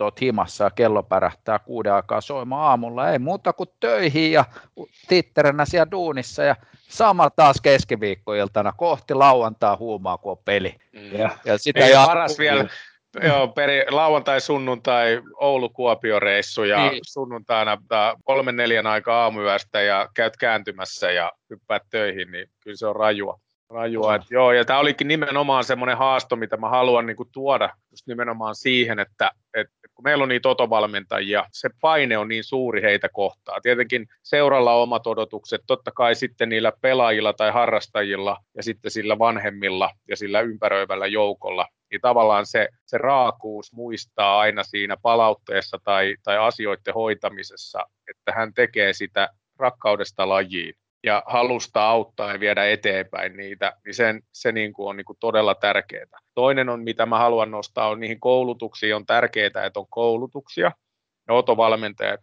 oot 0.00 0.20
himassa 0.20 0.64
ja 0.64 0.70
kello 0.70 1.02
pärähtää 1.02 1.58
kuuden 1.58 1.92
aikaa 1.92 2.20
soimaan 2.20 2.62
aamulla, 2.62 3.10
ei 3.10 3.18
muuta 3.18 3.52
kuin 3.52 3.68
töihin 3.80 4.32
ja 4.32 4.44
titterenä 5.08 5.64
siellä 5.64 5.90
duunissa 5.90 6.42
ja 6.42 6.56
sama 6.88 7.30
taas 7.30 7.60
keskiviikkoiltana 7.60 8.72
kohti 8.72 9.14
lauantaa 9.14 9.76
huumaa, 9.76 10.18
kun 10.18 10.32
on 10.32 10.38
peli. 10.44 10.74
Mm. 10.92 11.18
Ja, 11.18 11.30
ja 11.44 11.58
sitä 11.58 11.86
ei 11.86 11.94
paras 12.06 12.38
vielä, 12.38 12.68
Joo, 13.22 13.48
peri, 13.48 13.84
lauantai, 13.90 14.40
sunnuntai, 14.40 15.22
Oulu-Kuopio-reissu 15.34 16.64
ja 16.64 16.90
niin. 16.90 17.00
sunnuntaina 17.06 17.78
kolmen 18.24 18.56
neljän 18.56 18.86
aika 18.86 19.22
aamuyöstä 19.22 19.80
ja 19.80 20.08
käyt 20.14 20.36
kääntymässä 20.36 21.10
ja 21.10 21.32
hyppäät 21.50 21.82
töihin, 21.90 22.32
niin 22.32 22.50
kyllä 22.60 22.76
se 22.76 22.86
on 22.86 22.96
rajua. 22.96 23.40
Rajua, 23.70 24.14
että 24.14 24.26
joo, 24.30 24.52
ja 24.52 24.64
tämä 24.64 24.78
olikin 24.78 25.08
nimenomaan 25.08 25.64
semmoinen 25.64 25.96
haasto, 25.96 26.36
mitä 26.36 26.56
mä 26.56 26.68
haluan 26.68 27.06
niin 27.06 27.16
kuin 27.16 27.28
tuoda 27.32 27.70
just 27.90 28.06
nimenomaan 28.06 28.54
siihen, 28.54 28.98
että, 28.98 29.30
että 29.54 29.74
kun 29.94 30.04
meillä 30.04 30.22
on 30.22 30.28
niitä 30.28 30.48
otovalmentajia, 30.48 31.44
se 31.52 31.70
paine 31.80 32.18
on 32.18 32.28
niin 32.28 32.44
suuri 32.44 32.82
heitä 32.82 33.08
kohtaa. 33.12 33.60
Tietenkin 33.60 34.06
seuralla 34.22 34.74
on 34.74 34.82
omat 34.82 35.06
odotukset, 35.06 35.60
totta 35.66 35.90
kai 35.90 36.14
sitten 36.14 36.48
niillä 36.48 36.72
pelaajilla 36.80 37.32
tai 37.32 37.52
harrastajilla 37.52 38.36
ja 38.56 38.62
sitten 38.62 38.90
sillä 38.90 39.18
vanhemmilla 39.18 39.90
ja 40.08 40.16
sillä 40.16 40.40
ympäröivällä 40.40 41.06
joukolla, 41.06 41.66
niin 41.90 42.00
tavallaan 42.00 42.46
se, 42.46 42.68
se 42.86 42.98
raakuus 42.98 43.72
muistaa 43.72 44.38
aina 44.38 44.64
siinä 44.64 44.96
palautteessa 45.02 45.78
tai, 45.84 46.14
tai 46.22 46.38
asioiden 46.38 46.94
hoitamisessa, 46.94 47.86
että 48.10 48.32
hän 48.32 48.54
tekee 48.54 48.92
sitä 48.92 49.28
rakkaudesta 49.58 50.28
lajiin 50.28 50.74
ja 51.04 51.22
halusta 51.26 51.88
auttaa 51.88 52.32
ja 52.32 52.40
viedä 52.40 52.66
eteenpäin 52.66 53.36
niitä, 53.36 53.72
niin 53.84 53.94
sen, 53.94 54.22
se 54.32 54.52
niin 54.52 54.72
kuin 54.72 54.88
on 54.88 54.96
niin 54.96 55.04
kuin 55.04 55.16
todella 55.20 55.54
tärkeää. 55.54 56.06
Toinen 56.34 56.68
on, 56.68 56.82
mitä 56.82 57.06
mä 57.06 57.18
haluan 57.18 57.50
nostaa, 57.50 57.88
on 57.88 58.00
niihin 58.00 58.20
koulutuksiin 58.20 58.96
on 58.96 59.06
tärkeää, 59.06 59.46
että 59.46 59.80
on 59.80 59.86
koulutuksia. 59.90 60.72
Ne 61.28 61.34
otovalmentajat, 61.34 62.20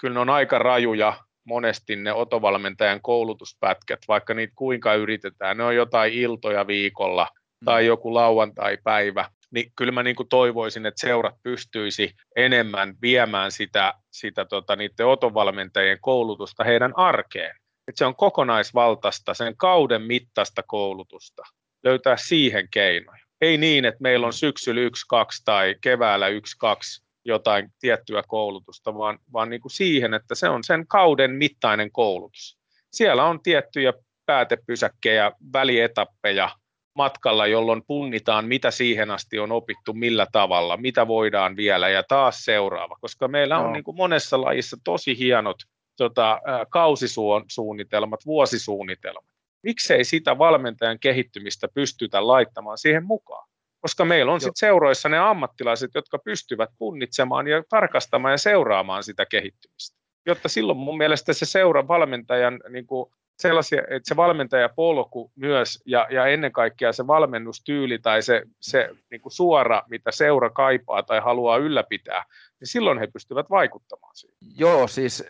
kyllä 0.00 0.14
ne 0.14 0.20
on 0.20 0.30
aika 0.30 0.58
rajuja 0.58 1.14
monesti 1.44 1.96
ne 1.96 2.12
otovalmentajan 2.12 3.00
koulutuspätkät, 3.02 4.00
vaikka 4.08 4.34
niitä 4.34 4.52
kuinka 4.56 4.94
yritetään. 4.94 5.56
Ne 5.56 5.64
on 5.64 5.76
jotain 5.76 6.12
iltoja 6.12 6.66
viikolla 6.66 7.28
tai 7.64 7.86
joku 7.86 8.14
lauantai-päivä, 8.14 9.30
niin 9.50 9.72
kyllä 9.76 9.92
mä 9.92 10.02
niin 10.02 10.16
kuin 10.16 10.28
toivoisin, 10.28 10.86
että 10.86 11.00
seurat 11.00 11.34
pystyisi 11.42 12.14
enemmän 12.36 12.94
viemään 13.02 13.52
sitä, 13.52 13.94
sitä 14.10 14.44
tota, 14.44 14.76
niiden 14.76 15.06
otovalmentajien 15.06 15.98
koulutusta 16.00 16.64
heidän 16.64 16.92
arkeen 16.96 17.56
että 17.88 17.98
se 17.98 18.04
on 18.04 18.16
kokonaisvaltaista, 18.16 19.34
sen 19.34 19.56
kauden 19.56 20.02
mittaista 20.02 20.62
koulutusta, 20.62 21.42
löytää 21.84 22.16
siihen 22.16 22.68
keinoja. 22.70 23.24
Ei 23.40 23.58
niin, 23.58 23.84
että 23.84 24.02
meillä 24.02 24.26
on 24.26 24.32
syksyllä 24.32 24.80
yksi, 24.80 25.06
kaksi 25.08 25.42
tai 25.44 25.74
keväällä 25.80 26.28
yksi, 26.28 26.56
kaksi 26.58 27.04
jotain 27.24 27.72
tiettyä 27.80 28.22
koulutusta, 28.28 28.94
vaan, 28.94 29.18
vaan 29.32 29.50
niin 29.50 29.60
kuin 29.60 29.72
siihen, 29.72 30.14
että 30.14 30.34
se 30.34 30.48
on 30.48 30.64
sen 30.64 30.86
kauden 30.86 31.30
mittainen 31.30 31.92
koulutus. 31.92 32.58
Siellä 32.92 33.24
on 33.24 33.42
tiettyjä 33.42 33.92
päätepysäkkejä, 34.26 35.32
välietappeja 35.52 36.50
matkalla, 36.94 37.46
jolloin 37.46 37.82
punnitaan, 37.86 38.48
mitä 38.48 38.70
siihen 38.70 39.10
asti 39.10 39.38
on 39.38 39.52
opittu, 39.52 39.92
millä 39.92 40.26
tavalla, 40.32 40.76
mitä 40.76 41.08
voidaan 41.08 41.56
vielä 41.56 41.88
ja 41.88 42.02
taas 42.02 42.44
seuraava, 42.44 42.96
koska 43.00 43.28
meillä 43.28 43.58
on 43.58 43.66
no. 43.66 43.72
niin 43.72 43.84
kuin 43.84 43.96
monessa 43.96 44.40
lajissa 44.40 44.76
tosi 44.84 45.18
hienot 45.18 45.56
tota, 45.96 46.40
kausisuunnitelmat, 46.68 48.20
vuosisuunnitelmat. 48.26 49.24
Miksei 49.62 50.04
sitä 50.04 50.38
valmentajan 50.38 50.98
kehittymistä 50.98 51.68
pystytä 51.74 52.26
laittamaan 52.26 52.78
siihen 52.78 53.04
mukaan? 53.04 53.48
Koska 53.80 54.04
meillä 54.04 54.32
on 54.32 54.40
sitten 54.40 54.56
seuroissa 54.56 55.08
ne 55.08 55.18
ammattilaiset, 55.18 55.90
jotka 55.94 56.18
pystyvät 56.18 56.70
punnitsemaan 56.78 57.48
ja 57.48 57.62
tarkastamaan 57.68 58.32
ja 58.32 58.38
seuraamaan 58.38 59.02
sitä 59.02 59.26
kehittymistä. 59.26 59.98
Jotta 60.26 60.48
silloin 60.48 60.78
mun 60.78 60.96
mielestä 60.96 61.32
se 61.32 61.46
seura 61.46 61.88
valmentajan 61.88 62.60
niin 62.68 62.86
kuin 62.86 63.12
sellaisia, 63.38 63.82
että 63.82 64.08
se 64.08 64.16
valmentajapolku 64.16 65.32
myös 65.36 65.82
ja, 65.86 66.06
ja 66.10 66.26
ennen 66.26 66.52
kaikkea 66.52 66.92
se 66.92 67.06
valmennustyyli 67.06 67.98
tai 67.98 68.22
se, 68.22 68.42
se 68.60 68.90
niin 69.10 69.20
kuin 69.20 69.32
suora, 69.32 69.82
mitä 69.88 70.10
seura 70.10 70.50
kaipaa 70.50 71.02
tai 71.02 71.20
haluaa 71.20 71.56
ylläpitää, 71.56 72.24
niin 72.60 72.68
silloin 72.68 72.98
he 72.98 73.06
pystyvät 73.06 73.50
vaikuttamaan 73.50 74.16
siihen. 74.16 74.36
Joo, 74.56 74.88
siis 74.88 75.24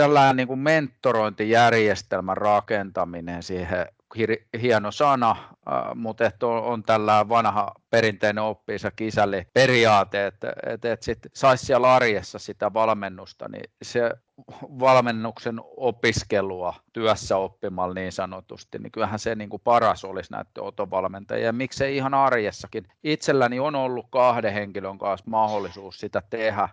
tällainen 0.00 0.36
niin 0.36 0.48
kuin 0.48 0.58
mentorointijärjestelmän 0.58 2.36
rakentaminen 2.36 3.42
siihen 3.42 3.86
hieno 4.62 4.90
sana, 4.90 5.36
mutta 5.94 6.26
että 6.26 6.46
on, 6.46 6.62
on 6.62 6.82
tällä 6.82 7.28
vanha 7.28 7.74
perinteinen 7.90 8.44
oppiisa 8.44 8.90
kisäli 8.90 9.46
periaate, 9.54 10.26
että, 10.26 10.52
että, 10.66 10.92
että 10.92 11.04
sit 11.04 11.18
saisi 11.34 11.66
siellä 11.66 11.94
arjessa 11.94 12.38
sitä 12.38 12.72
valmennusta, 12.72 13.48
niin 13.48 13.70
se 13.82 14.10
valmennuksen 14.60 15.60
opiskelua 15.76 16.74
työssä 16.92 17.36
oppimalla 17.36 17.94
niin 17.94 18.12
sanotusti, 18.12 18.78
niin 18.78 18.92
kyllähän 18.92 19.18
se 19.18 19.34
niin 19.34 19.50
kuin 19.50 19.62
paras 19.64 20.04
olisi 20.04 20.32
näiden 20.32 20.62
otovalmentajia. 20.62 21.46
Ja 21.46 21.52
miksei 21.52 21.96
ihan 21.96 22.14
arjessakin. 22.14 22.86
Itselläni 23.04 23.60
on 23.60 23.74
ollut 23.74 24.06
kahden 24.10 24.52
henkilön 24.52 24.98
kanssa 24.98 25.30
mahdollisuus 25.30 26.00
sitä 26.00 26.22
tehdä. 26.30 26.68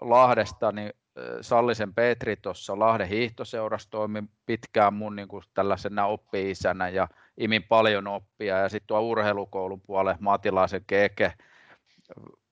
Lahdesta 0.00 0.72
niin 0.72 0.92
Sallisen 1.40 1.94
Petri 1.94 2.36
tuossa 2.36 2.78
Lahden 2.78 3.08
hiihtoseurassa 3.08 3.90
toimi 3.90 4.22
pitkään 4.46 4.94
mun 4.94 5.16
niin 5.16 5.28
kuin 5.28 5.42
tällaisena 5.54 6.06
oppi-isänä 6.06 6.88
ja 6.88 7.08
imin 7.36 7.62
paljon 7.62 8.06
oppia. 8.06 8.58
Ja 8.58 8.68
sitten 8.68 8.86
tuo 8.86 9.00
urheilukoulun 9.00 9.80
puolelle 9.80 10.16
Matilaisen 10.20 10.84
Keke, 10.86 11.32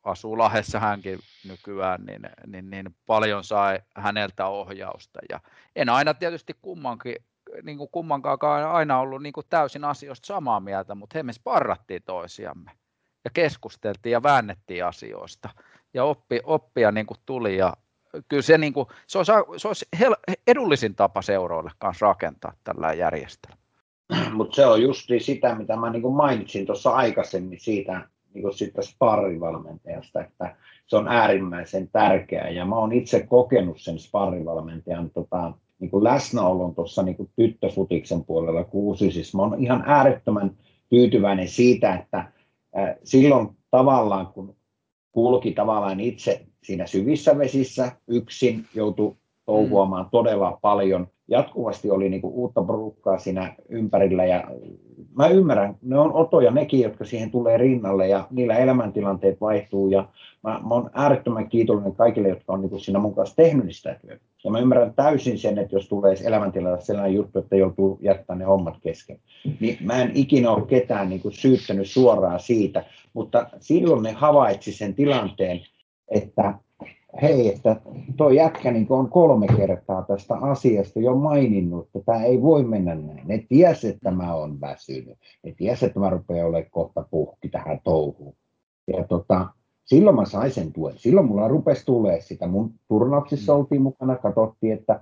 asuu 0.03 0.39
Lahdessa 0.39 0.81
hänkin 0.81 1.19
nykyään, 1.49 2.05
niin, 2.05 2.23
niin, 2.47 2.71
niin 2.71 2.97
paljon 3.07 3.45
sai 3.45 3.81
häneltä 3.97 4.47
ohjausta. 4.47 5.21
Ja 5.31 5.41
en 5.77 5.89
aina 5.89 6.15
tietysti 6.15 6.55
kummankin, 6.63 7.17
niin 7.63 7.79
kuin 7.79 7.91
kummankaan 7.93 8.39
aina 8.71 8.99
ollut 8.99 9.23
niin 9.23 9.33
kuin 9.33 9.47
täysin 9.51 9.85
asioista 9.85 10.27
samaa 10.27 10.61
mieltä, 10.61 10.95
mutta 10.95 11.19
he 11.19 11.23
me 11.23 11.33
sparrattiin 11.33 12.03
toisiamme 12.03 12.71
ja 13.25 13.31
keskusteltiin 13.31 14.13
ja 14.13 14.23
väännettiin 14.23 14.85
asioista 14.85 15.49
ja 15.95 16.05
oppi, 16.05 16.41
oppia 16.45 16.93
niin 16.93 17.07
kuin 17.07 17.19
tuli 17.27 17.57
ja 17.57 17.73
kyllä 18.29 18.43
se, 18.43 18.59
niin 18.59 18.73
kuin, 18.73 18.87
se 19.07 19.19
olisi, 19.19 19.33
se 19.57 19.69
olisi 19.69 19.87
hel, 20.01 20.15
edullisin 20.47 20.95
tapa 20.95 21.23
seuroille 21.23 21.71
kanssa 21.79 22.07
rakentaa 22.07 22.53
tällä 22.65 22.93
järjestelmä. 22.93 23.61
Mutta 24.33 24.57
se 24.57 24.67
on 24.67 24.83
just 24.83 25.09
sitä, 25.19 25.55
mitä 25.55 25.77
mä 25.77 25.91
niin 25.91 26.03
kuin 26.03 26.15
mainitsin 26.15 26.67
tuossa 26.67 26.91
aikaisemmin 26.91 27.61
siitä, 27.61 28.09
niin 28.35 28.43
kuin 28.43 28.55
siitä 28.55 28.83
sparrivalmentajasta, 28.83 30.21
että 30.21 30.57
se 30.87 30.97
on 30.97 31.09
äärimmäisen 31.09 31.89
tärkeää. 31.89 32.49
Ja 32.49 32.65
mä 32.65 32.77
oon 32.77 32.93
itse 32.93 33.27
kokenut 33.27 33.81
sen 33.81 33.99
sparrivalmentajan 33.99 35.11
tota, 35.11 35.53
niin 35.79 35.91
kuin 35.91 36.05
läsnäolon 36.05 36.75
tuossa 36.75 37.03
niin 37.03 37.31
tyttöfutiksen 37.37 38.25
puolella 38.25 38.65
kuusi. 38.65 39.11
Siis 39.11 39.35
mä 39.35 39.43
oon 39.43 39.63
ihan 39.63 39.85
äärettömän 39.87 40.51
tyytyväinen 40.89 41.49
siitä, 41.49 41.95
että 41.95 42.19
äh, 42.19 42.95
silloin 43.05 43.49
tavallaan 43.71 44.27
kun 44.27 44.57
kulki 45.13 45.53
tavallaan 45.53 46.01
itse 46.01 46.47
siinä 46.63 46.87
syvissä 46.87 47.39
vesissä 47.39 47.93
yksin, 48.09 48.67
joutui 48.75 49.17
touhuamaan 49.47 50.05
mm. 50.05 50.11
todella 50.11 50.59
paljon. 50.63 51.07
Jatkuvasti 51.29 51.91
oli 51.91 52.09
niin 52.09 52.21
kuin 52.21 52.35
uutta 52.35 52.63
porukkaa 52.63 53.19
siinä 53.19 53.55
ympärillä 53.69 54.25
ja 54.25 54.45
mä 55.17 55.29
ymmärrän, 55.29 55.77
ne 55.83 55.99
on 55.99 56.15
otoja 56.15 56.51
nekin, 56.51 56.81
jotka 56.81 57.05
siihen 57.05 57.31
tulee 57.31 57.59
rinnalle 57.59 58.09
ja 58.09 58.27
niillä 58.31 58.57
elämäntilanteet 58.57 59.41
vaihtuu 59.41 59.91
ja 59.91 60.09
mä, 60.43 60.61
mä 60.69 60.75
oon 60.75 60.91
äärettömän 60.93 61.49
kiitollinen 61.49 61.95
kaikille, 61.95 62.29
jotka 62.29 62.53
on 62.53 62.61
niin 62.61 62.71
kuin 62.71 62.81
siinä 62.81 62.99
mun 62.99 63.15
kanssa 63.15 63.37
tehnyt 63.37 63.77
sitä 63.77 63.97
työtä. 64.01 64.25
Ja 64.45 64.51
mä 64.51 64.59
ymmärrän 64.59 64.95
täysin 64.95 65.39
sen, 65.39 65.59
että 65.59 65.77
jos 65.77 65.89
tulee 65.89 66.15
elämäntilanteessa 66.25 66.87
sellainen 66.87 67.15
juttu, 67.15 67.39
että 67.39 67.57
joutuu 67.57 67.99
jättämään 68.03 68.39
ne 68.39 68.45
hommat 68.45 68.75
kesken, 68.83 69.19
niin 69.61 69.79
mä 69.81 70.03
en 70.03 70.11
ikinä 70.15 70.51
ole 70.51 70.67
ketään 70.67 71.09
niin 71.09 71.21
kuin 71.21 71.33
syyttänyt 71.33 71.87
suoraan 71.91 72.41
siitä, 72.41 72.85
mutta 73.13 73.47
silloin 73.61 74.03
ne 74.03 74.13
havaitsi 74.13 74.73
sen 74.73 74.95
tilanteen, 74.95 75.61
että 76.11 76.55
hei, 77.23 77.49
että 77.55 77.77
tuo 78.17 78.31
jätkä 78.31 78.71
niin 78.71 78.87
on 78.91 79.11
kolme 79.11 79.47
kertaa 79.57 80.03
tästä 80.03 80.35
asiasta 80.35 81.01
jo 81.01 81.15
maininnut, 81.15 81.87
että 81.87 82.01
tämä 82.07 82.25
ei 82.25 82.43
voi 82.43 82.65
mennä 82.65 82.95
näin. 82.95 83.23
Ne 83.25 83.45
tiesi, 83.49 83.89
että 83.89 84.11
mä 84.11 84.35
oon 84.35 84.61
väsynyt. 84.61 85.19
Ne 85.45 85.55
tiesi, 85.57 85.87
että 85.87 86.01
mä 86.01 86.11
rupean 86.11 86.47
olemaan 86.47 86.71
kohta 86.71 87.05
puhki 87.11 87.49
tähän 87.49 87.81
touhuun. 87.85 88.35
Ja 88.97 89.05
tota, 89.05 89.47
silloin 89.85 90.17
mä 90.17 90.25
sain 90.25 90.51
sen 90.51 90.73
tuen. 90.73 90.99
Silloin 90.99 91.27
mulla 91.27 91.49
rupesi 91.49 91.87
tulee 91.87 92.21
sitä. 92.21 92.47
Mun 92.47 92.75
turnauksissa 92.89 93.55
oltiin 93.55 93.83
mukana, 93.83 94.17
katsottiin, 94.17 94.73
että 94.73 95.01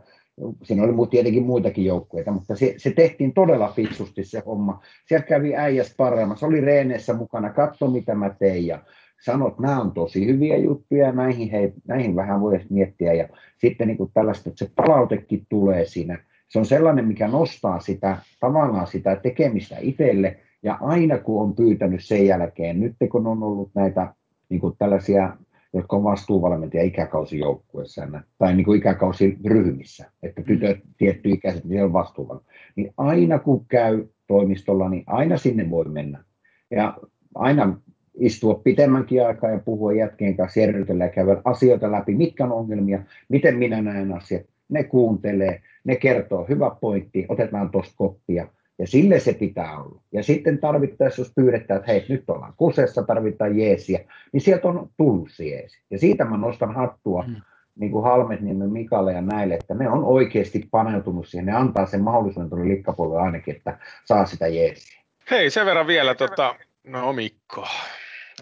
siinä 0.62 0.82
oli 0.82 1.08
tietenkin 1.10 1.46
muitakin 1.46 1.84
joukkueita, 1.84 2.30
mutta 2.30 2.56
se, 2.56 2.74
se 2.76 2.90
tehtiin 2.90 3.34
todella 3.34 3.72
fiksusti 3.76 4.24
se 4.24 4.42
homma. 4.46 4.80
Sieltä 5.08 5.26
kävi 5.26 5.56
äijästä 5.56 5.94
paremmin, 5.96 6.36
oli 6.42 6.60
reeneissä 6.60 7.14
mukana, 7.14 7.52
katso 7.52 7.90
mitä 7.90 8.14
mä 8.14 8.30
tein 8.38 8.66
ja 8.66 8.78
sanoi, 9.24 9.48
että 9.48 9.62
nämä 9.62 9.80
on 9.80 9.92
tosi 9.92 10.26
hyviä 10.26 10.56
juttuja 10.56 11.06
ja 11.06 11.12
näihin, 11.12 11.50
hei, 11.50 11.72
näihin 11.86 12.16
vähän 12.16 12.40
voisi 12.40 12.66
miettiä. 12.70 13.12
Ja 13.12 13.28
sitten 13.58 13.88
niin 13.88 13.98
kuin 13.98 14.10
tällaista, 14.14 14.50
että 14.50 14.64
se 14.64 14.70
palautekin 14.76 15.46
tulee 15.48 15.84
siinä. 15.84 16.18
Se 16.48 16.58
on 16.58 16.66
sellainen, 16.66 17.08
mikä 17.08 17.28
nostaa 17.28 17.80
sitä 17.80 18.16
tavallaan 18.40 18.86
sitä 18.86 19.16
tekemistä 19.16 19.76
itselle. 19.80 20.36
Ja 20.62 20.78
aina 20.80 21.18
kun 21.18 21.42
on 21.42 21.54
pyytänyt 21.54 22.04
sen 22.04 22.26
jälkeen, 22.26 22.80
nyt 22.80 22.96
kun 23.10 23.26
on 23.26 23.42
ollut 23.42 23.70
näitä 23.74 24.14
niin 24.48 24.60
kuin 24.60 24.76
tällaisia, 24.78 25.36
jotka 25.72 25.96
on 25.96 26.04
vastuuvalmentajia 26.04 26.84
ikäkausijoukkueessa 26.84 28.08
tai 28.38 28.56
niin 28.56 28.64
kuin 28.64 28.78
ikäkausiryhmissä, 28.78 30.10
että 30.22 30.42
tytöt 30.42 30.78
tietty 30.98 31.30
ikäiset, 31.30 31.64
niin 31.64 31.84
on 31.84 31.92
vastuuvalmentajia, 31.92 32.60
niin 32.76 32.94
aina 32.96 33.38
kun 33.38 33.66
käy 33.66 34.06
toimistolla, 34.26 34.88
niin 34.88 35.04
aina 35.06 35.36
sinne 35.36 35.70
voi 35.70 35.84
mennä. 35.84 36.24
Ja 36.70 36.98
aina 37.34 37.80
istua 38.18 38.54
pitemmänkin 38.54 39.26
aikaa 39.26 39.50
ja 39.50 39.58
puhua 39.58 39.92
jätkien 39.92 40.36
kanssa, 40.36 40.60
järjytellä 40.60 41.04
ja 41.04 41.10
käydä 41.10 41.40
asioita 41.44 41.92
läpi, 41.92 42.14
mitkä 42.14 42.44
on 42.44 42.52
ongelmia, 42.52 43.02
miten 43.28 43.58
minä 43.58 43.82
näen 43.82 44.12
asiat. 44.12 44.42
Ne 44.68 44.84
kuuntelee, 44.84 45.62
ne 45.84 45.96
kertoo, 45.96 46.46
hyvä 46.48 46.70
pointti, 46.80 47.26
otetaan 47.28 47.70
tuosta 47.70 47.94
koppia. 47.96 48.46
Ja 48.78 48.86
sille 48.86 49.20
se 49.20 49.32
pitää 49.32 49.78
olla. 49.78 50.00
Ja 50.12 50.22
sitten 50.22 50.58
tarvittaessa, 50.58 51.20
jos 51.20 51.32
pyydetään, 51.34 51.80
että 51.80 51.92
hei, 51.92 52.06
nyt 52.08 52.30
ollaan 52.30 52.54
kusessa, 52.56 53.02
tarvitaan 53.02 53.58
jeesiä, 53.58 54.00
niin 54.32 54.40
sieltä 54.40 54.68
on 54.68 54.90
tullut 54.96 55.28
se 55.30 55.44
jeesi. 55.44 55.78
Ja 55.90 55.98
siitä 55.98 56.24
mä 56.24 56.36
nostan 56.36 56.74
hattua 56.74 57.24
mm. 57.28 57.34
niin 57.76 57.92
kuin 57.92 58.04
Halmetniemen 58.04 58.72
Mikalle 58.72 59.12
ja 59.12 59.20
näille, 59.20 59.54
että 59.54 59.74
ne 59.74 59.88
on 59.88 60.04
oikeasti 60.04 60.68
paneutunut 60.70 61.28
siihen. 61.28 61.46
Ne 61.46 61.52
antaa 61.52 61.86
sen 61.86 62.02
mahdollisuuden 62.02 62.50
tuolle 62.50 62.68
likkapolulle 62.68 63.20
ainakin, 63.20 63.56
että 63.56 63.78
saa 64.04 64.26
sitä 64.26 64.48
jeesiä. 64.48 65.00
Hei, 65.30 65.50
sen 65.50 65.66
verran 65.66 65.86
vielä, 65.86 66.14
tota, 66.14 66.54
no 66.84 67.12
Mikko, 67.12 67.66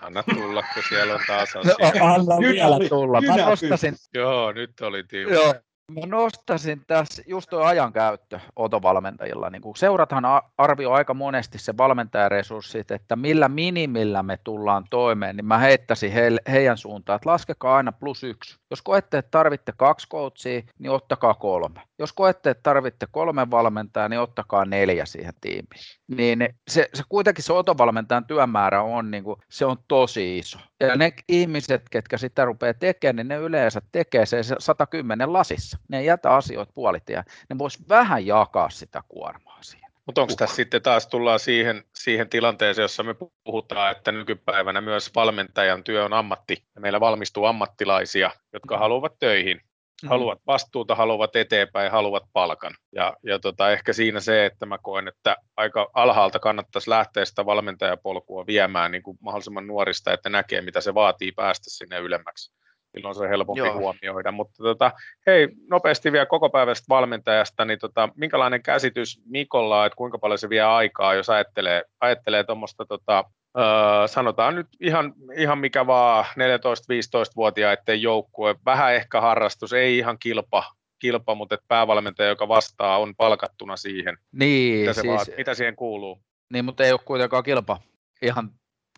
Anna 0.03 0.23
tulla, 0.23 0.63
kun 0.75 0.83
siellä 0.89 1.15
on 1.15 1.21
taas 1.27 1.57
asia. 1.57 1.75
No, 1.81 2.15
anna 2.15 2.39
vielä 2.39 2.89
tulla. 2.89 3.21
Mä 3.21 3.37
nostasin. 3.37 3.97
Joo, 4.15 4.53
nyt 4.53 4.81
oli 4.81 5.05
tiukka. 5.05 5.35
Joo, 5.35 5.55
Mä 5.93 6.01
nostasin 6.07 6.83
tässä 6.87 7.23
just 7.27 7.51
tuo 7.51 7.61
ajankäyttö 7.61 8.41
otovalmentajilla. 8.57 9.51
Niin 9.51 9.63
seurathan 9.77 10.25
arvioi 10.59 10.93
aika 10.93 11.15
monesti 11.15 11.59
se 11.59 11.77
valmentajaresurssit, 11.77 12.91
että 12.91 13.17
millä 13.17 13.49
minimillä 13.49 14.23
me 14.23 14.39
tullaan 14.45 14.85
toimeen, 14.91 15.37
niin 15.37 15.47
mä 15.47 15.59
heittäisin 15.59 16.13
he, 16.13 16.31
heidän 16.51 16.79
suuntaan, 16.79 17.17
että 17.17 17.31
laskekaa 17.31 17.77
aina 17.77 17.93
plus 17.93 18.25
yksi. 18.25 18.59
Jos 18.71 18.83
koette, 18.83 19.19
että 19.19 19.31
tarvitte 19.31 19.73
kaksi 19.77 20.09
coachia, 20.09 20.63
niin 20.79 20.91
ottakaa 20.91 21.35
kolme. 21.35 21.81
Jos 21.99 22.13
koette, 22.13 22.51
että 22.51 22.63
tarvitte 22.63 23.07
kolme 23.11 23.51
valmentajaa, 23.51 24.09
niin 24.09 24.21
ottakaa 24.21 24.65
neljä 24.65 25.07
siihen 25.07 25.35
tiimiin. 25.41 25.67
Niin 26.09 26.49
se, 26.69 26.89
se 26.95 27.03
kuitenkin 27.09 27.45
se 27.45 27.53
otovalmentajan 27.53 28.27
työmäärä 28.27 28.83
on, 28.83 29.11
niin 29.11 29.25
kuin, 29.25 29.41
se 29.49 29.67
on 29.67 29.77
tosi 29.89 30.39
iso. 30.39 30.59
Ja 30.81 30.97
ne 30.97 31.13
ihmiset, 31.29 31.83
ketkä 31.91 32.19
sitä 32.19 32.45
rupeaa 32.45 32.75
tekemään, 32.75 33.17
niin 33.17 33.29
ne 33.29 33.37
yleensä 33.37 33.83
tekee 33.93 34.27
se 34.27 34.43
110 34.59 35.33
lasissa. 35.33 35.76
Ne 35.89 35.99
ei 35.99 36.07
jätä 36.07 36.31
asioita 36.31 36.73
puolitia. 36.75 37.25
Ne 37.51 37.59
vois 37.59 37.89
vähän 37.89 38.27
jakaa 38.27 38.71
sitä 38.71 39.03
kuormaa 39.09 39.63
siihen. 39.63 39.91
Mutta 40.07 40.21
onko 40.21 40.35
tässä 40.39 40.57
sitten 40.57 40.83
taas 40.83 41.07
tullaan 41.07 41.41
siihen, 41.41 41.85
siihen 41.95 42.29
tilanteeseen, 42.29 42.85
jossa 42.85 43.03
me 43.03 43.15
puhutaan, 43.45 43.93
että 43.93 44.13
nykypäivänä 44.13 44.81
myös 44.81 45.11
valmentajan 45.15 45.85
työ 45.85 46.05
on 46.05 46.13
ammatti, 46.13 46.65
ja 46.75 46.81
meillä 46.81 47.01
valmistuu 47.01 47.45
ammattilaisia, 47.45 48.31
jotka 48.53 48.79
haluavat 48.79 49.19
töihin, 49.19 49.61
mm. 50.03 50.09
haluavat 50.09 50.41
vastuuta, 50.47 50.95
haluavat 50.95 51.37
eteenpäin, 51.37 51.91
haluavat 51.91 52.23
palkan. 52.33 52.75
Ja, 52.93 53.17
ja 53.23 53.39
tota, 53.39 53.71
ehkä 53.71 53.93
siinä 53.93 54.21
se, 54.21 54.47
että 54.47 54.67
mä 54.67 54.79
koen, 54.79 55.09
että 55.09 55.37
aika 55.57 55.91
alhaalta 55.95 56.39
kannattaisi 56.39 56.91
lähteä 56.91 57.25
sitä 57.25 57.47
valmentajapolkua 57.47 58.47
viemään 58.47 58.91
niin 58.91 59.03
kuin 59.03 59.19
mahdollisimman 59.21 59.67
nuorista, 59.67 60.13
että 60.13 60.29
näkee, 60.29 60.61
mitä 60.61 60.81
se 60.81 60.95
vaatii 60.95 61.33
päästä 61.33 61.71
sinne 61.71 61.99
ylemmäksi 61.99 62.53
silloin 62.97 63.15
se 63.15 63.23
on 63.23 63.29
helpompi 63.29 63.61
Joo. 63.61 63.75
huomioida. 63.75 64.33
Mutta 64.33 64.63
tota, 64.63 64.93
hei, 65.27 65.49
nopeasti 65.71 66.13
vielä 66.13 66.27
koko 66.27 66.51
päivästä 66.51 66.85
valmentajasta, 66.89 67.65
niin 67.65 67.79
tota, 67.79 68.09
minkälainen 68.17 68.63
käsitys 68.63 69.21
Mikolla, 69.25 69.87
että 69.87 69.97
kuinka 69.97 70.19
paljon 70.19 70.39
se 70.39 70.49
vie 70.49 70.63
aikaa, 70.63 71.15
jos 71.15 71.31
ajattelee, 71.31 71.83
ajattelee 72.01 72.45
tuommoista 72.45 72.87
tota, 72.87 73.25
öö, 73.59 74.09
sanotaan 74.09 74.55
nyt 74.55 74.67
ihan, 74.81 75.15
ihan 75.37 75.59
mikä 75.59 75.87
vaan 75.87 76.25
14-15-vuotiaiden 76.25 78.03
joukkue, 78.03 78.55
vähän 78.65 78.95
ehkä 78.95 79.21
harrastus, 79.21 79.73
ei 79.73 79.99
ihan 79.99 80.19
kilpa, 80.19 80.65
kilpa 80.99 81.35
mutta 81.35 81.55
että 81.55 81.67
päävalmentaja, 81.69 82.29
joka 82.29 82.49
vastaa, 82.49 82.99
on 82.99 83.15
palkattuna 83.17 83.77
siihen. 83.77 84.19
Niin, 84.33 84.81
mitä, 84.81 84.93
se 84.93 85.01
siis, 85.01 85.15
vaat, 85.15 85.29
mitä 85.37 85.55
siihen 85.55 85.77
kuuluu? 85.77 86.21
Niin, 86.53 86.65
mutta 86.65 86.85
ei 86.85 86.93
ole 86.93 87.01
kuitenkaan 87.05 87.43
kilpa. 87.43 87.81
Ihan 88.23 88.51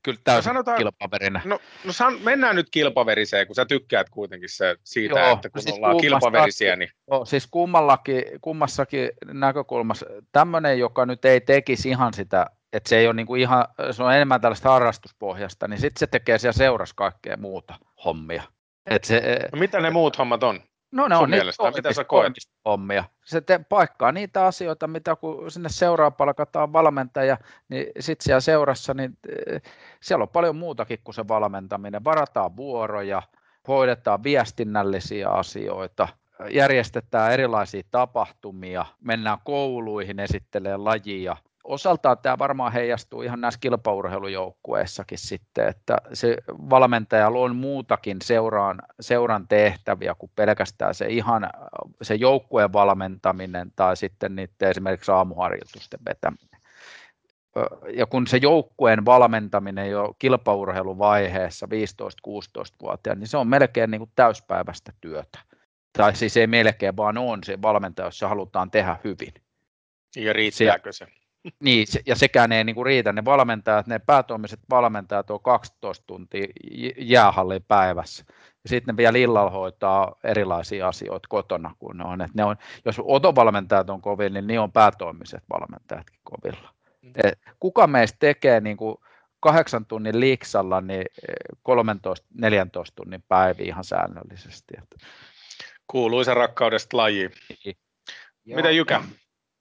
kyllä 0.03 0.19
täysin 0.25 0.49
no 0.49 0.53
sanotaan, 0.53 0.79
kilpaverina. 0.79 1.41
No, 1.45 1.59
no 1.85 1.93
san, 1.93 2.21
mennään 2.23 2.57
nyt 2.57 2.71
kilpaveriseen, 2.71 3.47
kun 3.47 3.57
sä 3.57 3.65
tykkäät 3.65 4.11
kuitenkin 4.11 4.49
se, 4.49 4.77
siitä, 4.85 5.21
joo, 5.21 5.33
että 5.33 5.51
kun 5.51 5.63
siis 5.63 5.75
ollaan 5.75 5.97
kilpaverisiä. 5.97 6.77
Niin... 6.77 6.91
Joo, 7.11 7.25
siis 7.25 7.47
kummallakin, 7.47 8.25
kummassakin 8.41 9.11
näkökulmassa 9.33 10.07
tämmöinen, 10.33 10.79
joka 10.79 11.07
nyt 11.07 11.25
ei 11.25 11.41
tekisi 11.41 11.89
ihan 11.89 12.15
sitä, 12.15 12.47
että 12.73 12.89
se 12.89 12.99
ei 12.99 13.07
ole 13.07 13.15
niinku 13.15 13.35
ihan, 13.35 13.65
se 13.91 14.03
on 14.03 14.15
enemmän 14.15 14.41
tällaista 14.41 14.71
harrastuspohjasta, 14.71 15.69
niin 15.69 15.81
sitten 15.81 15.99
se 15.99 16.07
tekee 16.07 16.39
siellä 16.39 16.59
seurassa 16.59 16.95
kaikkea 16.95 17.37
muuta 17.37 17.75
hommia. 18.05 18.43
Et 18.87 19.05
se, 19.05 19.39
no, 19.53 19.59
mitä 19.59 19.81
ne 19.81 19.91
muut 19.91 20.19
hommat 20.19 20.43
on? 20.43 20.61
No 20.90 21.09
ne 21.09 21.16
on 21.16 21.31
niitä 21.31 21.44
mitä 21.77 21.92
sä 21.92 22.05
koet? 22.05 22.33
hommia. 22.64 23.05
Se 23.24 23.40
te, 23.40 23.61
paikkaa 23.68 24.12
niitä 24.12 24.46
asioita, 24.46 24.87
mitä 24.87 25.16
kun 25.16 25.51
sinne 25.51 25.68
seuraa 25.68 26.11
palkataan 26.11 26.72
valmentaja, 26.72 27.38
niin 27.68 27.87
sitten 28.01 28.24
siellä 28.24 28.40
seurassa, 28.40 28.94
niin 28.94 29.18
eh, 29.29 29.62
siellä 30.01 30.22
on 30.22 30.29
paljon 30.29 30.57
muutakin 30.57 30.98
kuin 31.05 31.14
se 31.14 31.29
valmentaminen. 31.29 32.05
Varataan 32.05 32.57
vuoroja, 32.57 33.22
hoidetaan 33.68 34.22
viestinnällisiä 34.22 35.29
asioita, 35.29 36.09
järjestetään 36.51 37.33
erilaisia 37.33 37.83
tapahtumia, 37.90 38.87
mennään 39.01 39.38
kouluihin 39.44 40.20
esittelee 40.20 40.77
lajia, 40.77 41.37
osaltaan 41.69 42.19
tämä 42.19 42.39
varmaan 42.39 42.73
heijastuu 42.73 43.23
ihan 43.23 43.41
näissä 43.41 43.61
kilpaurheilujoukkueissakin 43.61 45.19
sitten, 45.19 45.69
että 45.69 45.97
se 46.13 46.37
valmentajalla 46.49 47.39
on 47.39 47.57
muutakin 47.57 48.17
seuraan, 48.23 48.83
seuran 49.01 49.49
tehtäviä 49.49 50.15
kuin 50.15 50.33
pelkästään 50.37 50.95
se 50.95 51.07
ihan 51.07 51.51
se 52.03 52.15
joukkueen 52.15 52.73
valmentaminen 52.73 53.73
tai 53.77 53.97
sitten 53.97 54.37
niiden 54.37 54.71
esimerkiksi 54.71 55.13
aamuharjoitusten 55.13 56.01
vetäminen. 56.09 56.49
Ja 57.95 58.07
kun 58.07 58.27
se 58.27 58.37
joukkueen 58.37 59.05
valmentaminen 59.05 59.91
jo 59.91 60.15
kilpaurheiluvaiheessa 60.19 61.67
15-16-vuotiaana, 61.67 63.19
niin 63.19 63.29
se 63.29 63.37
on 63.37 63.49
melkein 63.49 63.91
niin 63.91 63.99
kuin 63.99 64.13
täyspäiväistä 64.17 64.93
työtä. 65.01 65.39
Tai 65.99 66.17
siis 66.17 66.37
ei 66.37 66.47
melkein, 66.47 66.97
vaan 66.97 67.19
on 67.19 67.45
se 67.45 67.63
valmentaja, 67.63 68.07
jos 68.07 68.19
se 68.19 68.27
halutaan 68.27 68.71
tehdä 68.71 68.97
hyvin. 69.05 69.35
Ja 70.17 70.33
riittääkö 70.33 70.93
se? 70.93 71.07
Niin, 71.61 71.87
ja 72.07 72.17
sekään 72.17 72.53
ei 72.53 72.65
niinku 72.65 72.85
riitä. 72.85 73.13
Ne 73.13 73.25
valmentajat, 73.25 73.87
ne 73.87 73.99
päätoimiset 73.99 74.61
valmentajat 74.71 75.31
on 75.31 75.41
12 75.41 76.05
tuntia 76.07 76.47
jäähallin 76.99 77.65
päivässä. 77.69 78.25
Ja 78.65 78.69
sitten 78.69 78.93
ne 78.93 78.97
vielä 78.97 79.19
illalla 79.19 79.51
hoitaa 79.51 80.15
erilaisia 80.25 80.89
asioita 80.89 81.29
kotona, 81.29 81.75
kun 81.79 81.99
ne 81.99 82.05
on. 82.05 82.21
Et 82.21 82.35
ne 82.35 82.45
on 82.45 82.57
jos 82.85 83.01
otovalmentajat 83.05 83.91
on 83.91 84.03
kovilla, 84.03 84.35
niin 84.35 84.47
ne 84.47 84.61
on 84.61 84.73
päätoimiset 84.73 85.43
valmentajatkin 85.51 86.21
kovilla. 86.25 86.75
Mm. 87.03 87.13
Et 87.25 87.39
kuka 87.61 87.87
meistä 87.87 88.17
tekee 88.21 88.61
niinku 88.61 89.01
kahdeksan 89.41 89.87
tunnin 89.87 90.21
liiksalla 90.21 90.81
niin 90.81 91.05
13-14 91.53 91.63
tunnin 92.95 93.25
päiviä 93.29 93.67
ihan 93.67 93.85
säännöllisesti. 93.85 94.75
Kuuluisa 95.87 96.35
rakkaudesta 96.35 96.97
lajiin. 96.97 97.31
Niin. 97.65 97.77
Mitä 98.57 98.71
Jykä? 98.71 99.03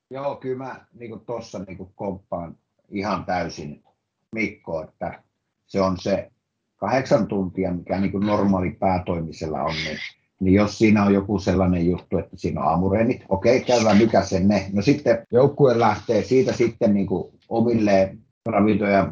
Joo, 0.10 0.36
kyllä 0.36 0.58
mä 0.64 0.86
niin 0.94 1.20
tuossa 1.20 1.60
niin 1.60 1.92
komppaan 1.96 2.58
ihan 2.90 3.26
täysin 3.26 3.84
Mikko, 4.32 4.82
että 4.82 5.24
se 5.66 5.82
on 5.82 5.98
se 6.00 6.32
kahdeksan 6.78 7.28
tuntia, 7.28 7.74
mikä 7.74 8.00
niin 8.00 8.20
normaali 8.20 8.72
päätoimisella 8.72 9.64
on, 9.64 9.76
niin, 9.76 9.98
niin 10.40 10.54
jos 10.54 10.78
siinä 10.78 11.04
on 11.04 11.14
joku 11.14 11.40
sellainen 11.40 11.86
juttu, 11.86 12.18
että 12.18 12.38
siinä 12.38 12.62
on 12.62 12.68
aamureenit, 12.68 13.26
okei, 13.30 13.64
käydään 13.64 13.98
mikä 13.98 14.24
sen 14.24 14.48
ne. 14.48 14.70
No 14.74 14.82
sitten 14.82 15.26
joukkue 15.32 15.80
lähtee 15.80 16.24
siitä 16.24 16.54
sitten 16.54 16.94
niin 16.94 17.08
omille 17.50 18.18
ravintoja 18.50 19.12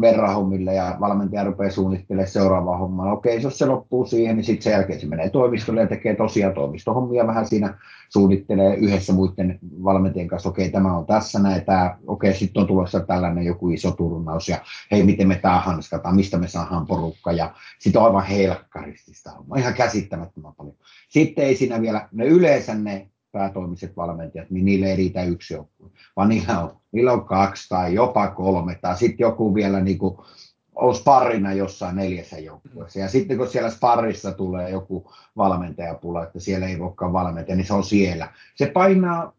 verrahommille 0.00 0.74
ja 0.74 0.96
valmentaja 1.00 1.44
rupeaa 1.44 1.70
suunnittelemaan 1.70 2.30
seuraavaa 2.30 2.78
hommaa. 2.78 3.12
Okei, 3.12 3.42
jos 3.42 3.58
se 3.58 3.66
loppuu 3.66 4.06
siihen, 4.06 4.36
niin 4.36 4.44
sitten 4.44 4.62
sen 4.62 4.70
jälkeen 4.70 5.00
se 5.00 5.06
menee 5.06 5.30
toimistolle 5.30 5.80
ja 5.80 5.86
tekee 5.86 6.16
tosiaan 6.16 6.54
toimistohommia 6.54 7.26
vähän 7.26 7.46
siinä, 7.46 7.78
suunnittelee 8.08 8.74
yhdessä 8.74 9.12
muiden 9.12 9.58
valmentajien 9.84 10.28
kanssa, 10.28 10.48
okei, 10.48 10.70
tämä 10.70 10.96
on 10.96 11.06
tässä 11.06 11.38
näin, 11.38 11.64
tämä, 11.64 11.98
okei, 12.06 12.34
sitten 12.34 12.60
on 12.60 12.66
tulossa 12.66 13.00
tällainen 13.00 13.44
joku 13.44 13.70
iso 13.70 13.90
turnaus 13.90 14.48
ja 14.48 14.58
hei, 14.90 15.02
miten 15.02 15.28
me 15.28 15.36
tämä 15.36 15.60
hanskataan, 15.60 16.16
mistä 16.16 16.38
me 16.38 16.48
saadaan 16.48 16.86
porukka 16.86 17.32
ja 17.32 17.54
sitten 17.78 18.00
on 18.00 18.06
aivan 18.06 18.26
helkkaristi 18.26 19.14
sitä 19.14 19.30
hommaa, 19.30 19.58
ihan 19.58 19.74
käsittämättömän 19.74 20.54
paljon. 20.54 20.76
Sitten 21.08 21.44
ei 21.44 21.56
siinä 21.56 21.80
vielä, 21.80 22.08
ne 22.12 22.26
yleensä 22.26 22.74
ne 22.74 23.08
päätoimiset 23.34 23.96
valmentajat, 23.96 24.50
niin 24.50 24.64
niille 24.64 24.86
ei 24.86 24.96
riitä 24.96 25.24
yksi 25.24 25.54
joukkue, 25.54 25.90
vaan 26.16 26.28
niillä 26.28 26.60
on, 26.60 26.76
niillä 26.92 27.12
on 27.12 27.24
kaksi 27.24 27.68
tai 27.68 27.94
jopa 27.94 28.30
kolme, 28.30 28.78
tai 28.80 28.96
sitten 28.96 29.24
joku 29.24 29.54
vielä 29.54 29.80
niin 29.80 29.98
kuin, 29.98 30.16
on 30.74 30.94
sparrina 30.94 31.52
jossain 31.52 31.96
neljässä 31.96 32.38
joukkueessa. 32.38 32.98
Ja 32.98 33.08
sitten 33.08 33.38
kun 33.38 33.48
siellä 33.48 33.70
sparrissa 33.70 34.32
tulee 34.32 34.70
joku 34.70 35.12
valmentajapula, 35.36 36.22
että 36.22 36.40
siellä 36.40 36.66
ei 36.66 36.78
voikaan 36.78 37.12
valmentaja, 37.12 37.56
niin 37.56 37.66
se 37.66 37.74
on 37.74 37.84
siellä. 37.84 38.28
Se 38.54 38.66
painaa 38.66 39.32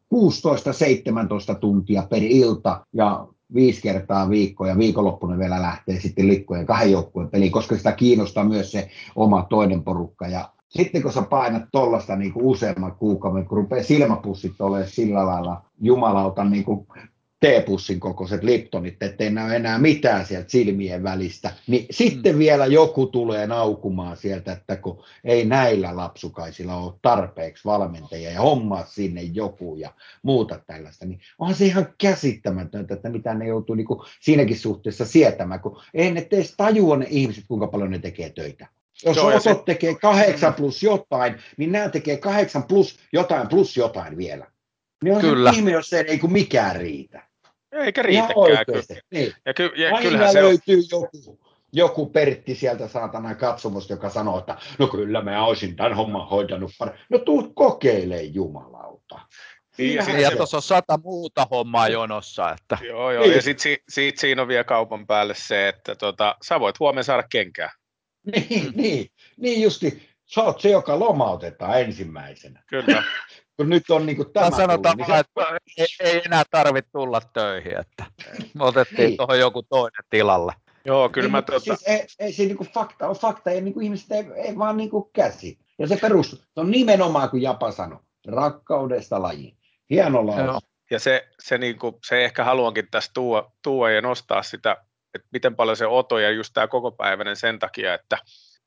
16-17 1.53 1.55
tuntia 1.59 2.03
per 2.09 2.23
ilta 2.23 2.85
ja 2.93 3.27
viisi 3.53 3.81
kertaa 3.81 4.29
viikko 4.29 4.65
ja 4.65 4.77
viikonloppuna 4.77 5.37
vielä 5.37 5.61
lähtee 5.61 5.99
sitten 5.99 6.27
likkojen 6.27 6.65
kahden 6.65 6.91
joukkueen 6.91 7.29
peliin, 7.29 7.51
koska 7.51 7.77
sitä 7.77 7.91
kiinnostaa 7.91 8.43
myös 8.43 8.71
se 8.71 8.89
oma 9.15 9.47
toinen 9.49 9.83
porukka. 9.83 10.27
Ja 10.27 10.49
sitten 10.75 11.01
kun 11.01 11.13
sä 11.13 11.21
painat 11.21 11.63
tuollaista 11.71 12.15
niin 12.15 12.31
useamman 12.35 12.95
kuukauden, 12.95 13.45
kun 13.45 13.57
rupeaa 13.57 13.83
silmäpussit 13.83 14.61
olemaan 14.61 14.89
sillä 14.89 15.25
lailla 15.25 15.65
jumalauta 15.81 16.43
niin 16.43 16.63
kuin 16.63 16.87
teepussin 17.39 17.99
kokoiset 17.99 18.43
Liptonit, 18.43 19.03
ettei 19.03 19.29
näy 19.29 19.55
enää 19.55 19.79
mitään 19.79 20.25
sieltä 20.25 20.49
silmien 20.49 21.03
välistä, 21.03 21.51
niin 21.67 21.81
mm. 21.81 21.87
sitten 21.91 22.37
vielä 22.37 22.65
joku 22.65 23.07
tulee 23.07 23.47
naukumaan 23.47 24.17
sieltä, 24.17 24.51
että 24.51 24.75
kun 24.75 25.03
ei 25.23 25.45
näillä 25.45 25.95
lapsukaisilla 25.95 26.75
ole 26.75 26.93
tarpeeksi 27.01 27.65
valmentajia 27.65 28.31
ja 28.31 28.41
hommaa 28.41 28.85
sinne 28.85 29.21
joku 29.21 29.75
ja 29.75 29.93
muuta 30.23 30.59
tällaista, 30.67 31.05
niin 31.05 31.19
onhan 31.39 31.55
se 31.55 31.65
ihan 31.65 31.87
käsittämätöntä, 31.97 32.93
että 32.93 33.09
mitä 33.09 33.33
ne 33.33 33.47
joutuu 33.47 33.75
niin 33.75 33.87
kuin 33.87 33.99
siinäkin 34.21 34.59
suhteessa 34.59 35.05
sietämään, 35.05 35.59
kun 35.59 35.81
ei 35.93 36.11
ne 36.11 36.27
edes 36.31 36.53
tajua 36.57 36.97
ne 36.97 37.07
ihmiset, 37.09 37.43
kuinka 37.47 37.67
paljon 37.67 37.91
ne 37.91 37.99
tekee 37.99 38.29
töitä. 38.29 38.67
Jos 39.05 39.17
Joo, 39.17 39.27
Otot 39.27 39.43
se... 39.43 39.55
tekee 39.65 39.95
kahdeksan 39.95 40.53
plus 40.53 40.83
jotain, 40.83 41.35
niin 41.57 41.71
nämä 41.71 41.89
tekee 41.89 42.17
kahdeksan 42.17 42.63
plus 42.63 42.99
jotain 43.13 43.47
plus 43.47 43.77
jotain 43.77 44.17
vielä. 44.17 44.47
Niin 45.03 45.15
on 45.15 45.21
Kyllä. 45.21 45.49
ihme, 45.49 45.71
jos 45.71 45.89
se 45.89 46.05
ei 46.07 46.19
mikään 46.27 46.75
riitä. 46.75 47.27
Eikä 47.71 48.01
riitäkään. 48.01 48.99
Niin. 49.11 49.33
Ja 49.45 49.53
ky- 49.53 49.71
ja 49.75 49.95
Aina 49.95 50.31
se 50.31 50.41
löytyy 50.41 50.77
on... 50.93 51.01
joku, 51.01 51.39
joku 51.73 52.05
Pertti 52.05 52.55
sieltä 52.55 52.87
saatana 52.87 53.35
katsomusta, 53.35 53.93
joka 53.93 54.09
sanoo, 54.09 54.39
että 54.39 54.57
no 54.79 54.87
kyllä 54.87 55.21
mä 55.21 55.45
olisin 55.45 55.75
tämän 55.75 55.93
homman 55.93 56.27
hoitanut. 56.27 56.71
No 57.09 57.19
tuu 57.19 57.51
kokeile 57.53 58.21
jumalauta. 58.21 59.19
Niin, 59.77 59.95
ja, 59.95 60.19
ja 60.19 60.31
tuossa 60.31 60.57
on 60.57 60.63
sata 60.63 60.99
muuta 61.03 61.47
hommaa 61.51 61.87
jonossa. 61.87 62.51
Että. 62.51 62.77
Joo, 62.87 63.11
joo. 63.11 63.23
Niin. 63.23 63.35
ja 63.35 63.41
sitten 63.41 63.63
si, 63.63 63.83
sit 63.89 64.17
siinä 64.17 64.41
on 64.41 64.47
vielä 64.47 64.63
kaupan 64.63 65.07
päälle 65.07 65.33
se, 65.37 65.67
että 65.67 65.95
tota, 65.95 66.35
sä 66.43 66.59
voit 66.59 66.79
huomenna 66.79 67.03
saada 67.03 67.23
kenkää. 67.29 67.69
Niin, 68.49 68.73
niin, 68.75 69.07
niin 69.37 69.61
justi. 69.61 70.09
Sä 70.25 70.43
oot 70.43 70.61
se, 70.61 70.69
joka 70.69 70.99
lomautetaan 70.99 71.81
ensimmäisenä. 71.81 72.63
Kyllä. 72.67 73.03
kun 73.57 73.69
nyt 73.69 73.89
on 73.89 74.05
niin 74.05 74.15
kuin 74.15 74.33
tämä 74.33 74.51
sanotaan, 74.51 74.97
tullut, 74.97 75.07
niin 75.07 75.19
että 75.19 75.59
ei, 75.77 75.85
ei, 75.99 76.21
enää 76.25 76.43
tarvitse 76.51 76.91
tulla 76.91 77.21
töihin, 77.33 77.79
että 77.79 78.05
me 78.53 78.63
otettiin 78.63 78.97
niin. 78.97 79.17
tuohon 79.17 79.39
joku 79.39 79.63
toinen 79.63 80.03
tilalle. 80.09 80.53
Joo, 80.85 81.09
kyllä 81.09 81.25
niin, 81.25 81.31
mä 81.31 81.41
tuota... 81.41 81.63
siis 81.63 81.83
ei, 81.87 82.07
ei 82.19 82.33
se 82.33 82.43
niin 82.43 82.57
kuin 82.57 82.69
fakta 82.69 83.09
on 83.09 83.15
fakta, 83.15 83.51
ja 83.51 83.61
niin 83.61 83.73
kuin 83.73 83.83
ihmiset 83.83 84.11
ei, 84.11 84.25
ei 84.35 84.57
vaan 84.57 84.77
niin 84.77 84.89
kuin 84.89 85.09
käsi. 85.13 85.59
Ja 85.79 85.87
se 85.87 85.97
perustuu, 85.97 86.39
se 86.39 86.59
on 86.59 86.71
nimenomaan 86.71 87.29
kuin 87.29 87.41
Japa 87.41 87.71
sanoi, 87.71 87.99
rakkaudesta 88.27 89.21
lajiin. 89.21 89.57
Hieno 89.89 90.27
laulu. 90.27 90.59
Ja 90.91 90.99
se, 90.99 91.27
se, 91.39 91.57
niin 91.57 91.79
kuin, 91.79 91.95
se 92.07 92.25
ehkä 92.25 92.43
haluankin 92.43 92.87
tässä 92.91 93.11
tuoda, 93.13 93.51
tuoda 93.63 93.93
ja 93.93 94.01
nostaa 94.01 94.43
sitä, 94.43 94.77
että 95.15 95.27
miten 95.31 95.55
paljon 95.55 95.77
se 95.77 95.87
oto 95.87 96.19
ja 96.19 96.31
just 96.31 96.53
tämä 96.53 96.67
kokopäiväinen 96.67 97.35
sen 97.35 97.59
takia, 97.59 97.93
että, 97.93 98.17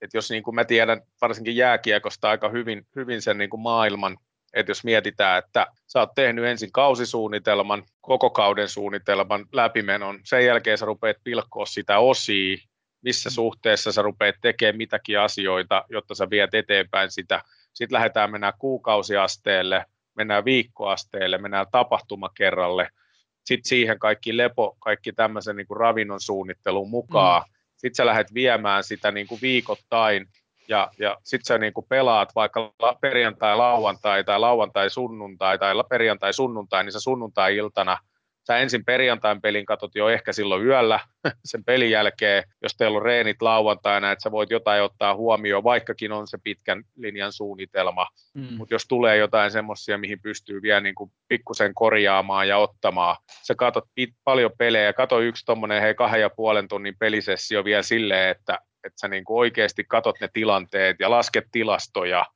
että 0.01 0.16
jos 0.16 0.30
niin 0.30 0.42
kuin 0.42 0.55
mä 0.55 0.64
tiedän 0.64 1.03
varsinkin 1.20 1.57
jääkiekosta 1.57 2.30
aika 2.30 2.49
hyvin, 2.49 2.86
hyvin 2.96 3.22
sen 3.22 3.38
niin 3.38 3.51
kuin 3.51 3.61
maailman 3.61 4.18
että 4.55 4.70
jos 4.70 4.84
mietitään, 4.84 5.38
että 5.38 5.66
sä 5.86 6.01
oot 6.01 6.14
tehnyt 6.14 6.44
ensin 6.44 6.72
kausisuunnitelman, 6.72 7.84
koko 8.01 8.30
kauden 8.30 8.68
suunnitelman, 8.68 9.46
läpimenon, 9.53 10.20
sen 10.24 10.46
jälkeen 10.46 10.78
sä 10.78 10.86
rupeat 10.86 11.16
pilkkoa 11.24 11.66
sitä 11.66 11.99
osia, 11.99 12.57
missä 13.03 13.30
suhteessa 13.30 13.92
sä 13.92 14.03
rupeat 14.03 14.34
tekemään 14.40 14.76
mitäkin 14.76 15.20
asioita, 15.20 15.84
jotta 15.90 16.14
sä 16.14 16.30
viet 16.30 16.55
eteenpäin 16.55 17.11
sitä. 17.11 17.42
Sitten 17.74 17.94
lähdetään 17.94 18.30
mennään 18.30 18.53
kuukausiasteelle, 18.59 19.84
mennään 20.14 20.44
viikkoasteelle, 20.44 21.38
mennään 21.38 21.66
tapahtumakerralle, 21.72 22.88
sitten 23.49 23.68
siihen 23.68 23.99
kaikki 23.99 24.36
lepo, 24.36 24.76
kaikki 24.78 25.12
tämmöisen 25.12 25.57
niin 25.57 25.66
kuin 25.66 25.80
ravinnon 25.80 26.20
suunnittelun 26.20 26.90
mukaan. 26.90 27.42
Mm. 27.49 27.55
Sitten 27.76 27.94
sä 27.94 28.07
lähdet 28.07 28.34
viemään 28.34 28.84
sitä 28.84 29.12
niin 29.12 29.26
kuin 29.26 29.40
viikoittain 29.42 30.26
ja, 30.68 30.90
ja 30.99 31.16
sitten 31.24 31.46
sä 31.46 31.59
niin 31.59 31.72
pelaat 31.88 32.34
vaikka 32.34 32.72
perjantai, 33.01 33.57
lauantai 33.57 34.24
tai 34.24 34.40
lauantai, 34.40 34.90
sunnuntai 34.90 35.59
tai 35.59 35.74
perjantai, 35.88 36.32
sunnuntai, 36.32 36.84
niin 36.84 36.92
sä 36.92 37.01
sunnuntai-iltana 37.01 37.99
sä 38.49 38.59
ensin 38.59 38.84
perjantain 38.84 39.40
pelin 39.40 39.66
katot 39.66 39.94
jo 39.94 40.09
ehkä 40.09 40.32
silloin 40.32 40.66
yöllä 40.66 41.01
sen 41.44 41.64
pelin 41.64 41.90
jälkeen, 41.90 42.44
jos 42.62 42.76
teillä 42.76 42.96
on 42.96 43.03
reenit 43.03 43.42
lauantaina, 43.42 44.12
että 44.12 44.22
sä 44.22 44.30
voit 44.30 44.51
jotain 44.51 44.82
ottaa 44.82 45.14
huomioon, 45.14 45.64
vaikkakin 45.64 46.12
on 46.12 46.26
se 46.28 46.38
pitkän 46.44 46.84
linjan 46.96 47.32
suunnitelma, 47.32 48.07
mm. 48.34 48.57
mutta 48.57 48.74
jos 48.74 48.86
tulee 48.88 49.16
jotain 49.16 49.51
semmoisia, 49.51 49.99
mihin 49.99 50.22
pystyy 50.22 50.62
vielä 50.62 50.80
niin 50.80 50.94
kuin 50.94 51.12
pikkusen 51.28 51.74
korjaamaan 51.74 52.49
ja 52.49 52.59
ottamaan, 52.59 53.16
sä 53.42 53.55
katot 53.55 53.84
pit- 54.01 54.14
paljon 54.24 54.51
pelejä, 54.59 54.92
kato 54.92 55.20
yksi 55.20 55.44
tuommoinen 55.46 55.82
hei 55.82 55.94
kahden 55.94 56.20
ja 56.20 56.30
puolen 56.30 56.68
tunnin 56.68 56.96
pelisessio 56.99 57.64
vielä 57.64 57.82
silleen, 57.82 58.30
että 58.30 58.59
että 58.84 59.01
sä 59.01 59.09
niin 59.09 59.24
kuin 59.24 59.38
oikeasti 59.38 59.84
katot 59.88 60.20
ne 60.20 60.28
tilanteet 60.32 60.96
ja 61.01 61.11
lasket 61.11 61.44
tilastoja, 61.53 62.26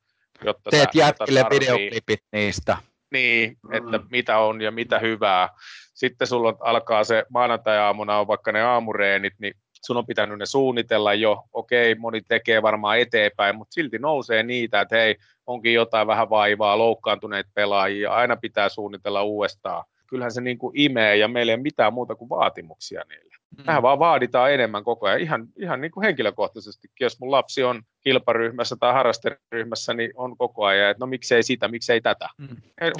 jotta 0.45 0.69
Teet 0.69 0.89
sä, 0.93 0.99
jätkille 0.99 1.45
videoklipit 1.49 2.19
niistä. 2.31 2.77
Niin, 3.13 3.57
että 3.71 3.97
mm. 3.97 4.05
mitä 4.11 4.37
on 4.37 4.61
ja 4.61 4.71
mitä 4.71 4.99
hyvää. 4.99 5.49
Sitten 5.93 6.27
sulla 6.27 6.55
alkaa 6.59 7.03
se 7.03 7.25
maanantai-aamuna 7.29 8.19
on 8.19 8.27
vaikka 8.27 8.51
ne 8.51 8.61
aamureenit, 8.61 9.33
niin 9.39 9.53
sun 9.85 9.97
on 9.97 10.05
pitänyt 10.05 10.39
ne 10.39 10.45
suunnitella 10.45 11.13
jo, 11.13 11.43
okei, 11.53 11.95
moni 11.95 12.21
tekee 12.21 12.61
varmaan 12.61 12.99
eteenpäin, 12.99 13.55
mutta 13.55 13.73
silti 13.73 13.99
nousee 13.99 14.43
niitä, 14.43 14.81
että 14.81 14.95
hei, 14.95 15.15
onkin 15.47 15.73
jotain 15.73 16.07
vähän 16.07 16.29
vaivaa, 16.29 16.77
loukkaantuneet 16.77 17.45
pelaajia, 17.53 18.13
aina 18.13 18.35
pitää 18.35 18.69
suunnitella 18.69 19.23
uudestaan. 19.23 19.83
Kyllähän 20.13 20.31
se 20.31 20.41
niin 20.41 20.57
kuin 20.57 20.79
imee 20.79 21.15
ja 21.15 21.27
meillä 21.27 21.51
ei 21.51 21.55
ole 21.55 21.61
mitään 21.61 21.93
muuta 21.93 22.15
kuin 22.15 22.29
vaatimuksia 22.29 23.01
niille. 23.09 23.35
Mm. 23.57 23.63
Mehän 23.67 23.81
vaan 23.81 23.99
vaaditaan 23.99 24.53
enemmän 24.53 24.83
koko 24.83 25.07
ajan. 25.07 25.19
Ihan, 25.19 25.47
ihan 25.55 25.81
niin 25.81 25.91
kuin 25.91 26.03
henkilökohtaisesti, 26.05 26.87
jos 26.99 27.19
mun 27.19 27.31
lapsi 27.31 27.63
on 27.63 27.81
kilparyhmässä 28.01 28.75
tai 28.79 28.93
harrasteryhmässä, 28.93 29.93
niin 29.93 30.11
on 30.15 30.37
koko 30.37 30.65
ajan, 30.65 30.91
että 30.91 31.01
no 31.03 31.07
miksei 31.07 31.43
sitä, 31.43 31.67
miksei 31.67 32.01
tätä. 32.01 32.29
Mm. 32.37 32.47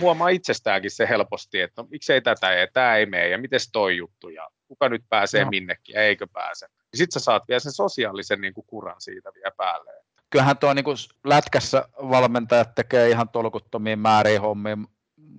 Huomaa 0.01 0.29
itsestäänkin 0.29 0.91
se 0.91 1.09
helposti, 1.09 1.61
että 1.61 1.81
no 1.81 1.87
miksei 1.91 2.21
tätä 2.21 2.53
ja 2.53 2.67
tämä 2.73 2.95
ei 2.95 3.05
mene 3.05 3.29
ja 3.29 3.37
miten 3.37 3.59
toi 3.73 3.97
juttu 3.97 4.29
ja 4.29 4.49
kuka 4.67 4.89
nyt 4.89 5.03
pääsee 5.09 5.43
no. 5.43 5.49
minnekin 5.49 5.93
ja 5.93 6.03
eikö 6.03 6.27
pääse. 6.33 6.67
Sitten 6.93 7.21
sä 7.21 7.23
saat 7.23 7.43
vielä 7.47 7.59
sen 7.59 7.71
sosiaalisen 7.71 8.41
niin 8.41 8.53
kuin 8.53 8.67
kuran 8.67 9.01
siitä 9.01 9.31
vielä 9.35 9.51
päälle. 9.57 9.91
Kyllähän 10.29 10.57
tuo 10.57 10.73
niin 10.73 10.85
lätkässä 11.25 11.85
valmentajat 12.09 12.75
tekee 12.75 13.09
ihan 13.09 13.29
tolkuttomia 13.29 13.97
määriä 13.97 14.41
hommia 14.41 14.77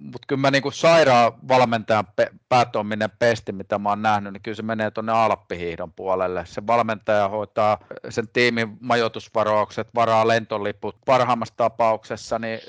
mutta 0.04 0.26
kyllä 0.26 0.40
mä 0.40 0.50
niinku 0.50 0.70
sairaan 0.70 1.32
valmentajan 1.48 2.06
pe- 2.16 2.30
päätoiminen 2.48 3.10
pesti, 3.18 3.52
mitä 3.52 3.78
mä 3.78 3.88
oon 3.88 4.02
nähnyt, 4.02 4.32
niin 4.32 4.42
kyllä 4.42 4.56
se 4.56 4.62
menee 4.62 4.90
tuonne 4.90 5.12
Alppihiihdon 5.12 5.92
puolelle. 5.92 6.46
Se 6.46 6.66
valmentaja 6.66 7.28
hoitaa 7.28 7.78
sen 8.08 8.28
tiimin 8.28 8.76
majoitusvaraukset, 8.80 9.88
varaa 9.94 10.28
lentoliput. 10.28 10.96
Parhaimmassa 11.06 11.54
tapauksessa 11.56 12.38
niin 12.38 12.60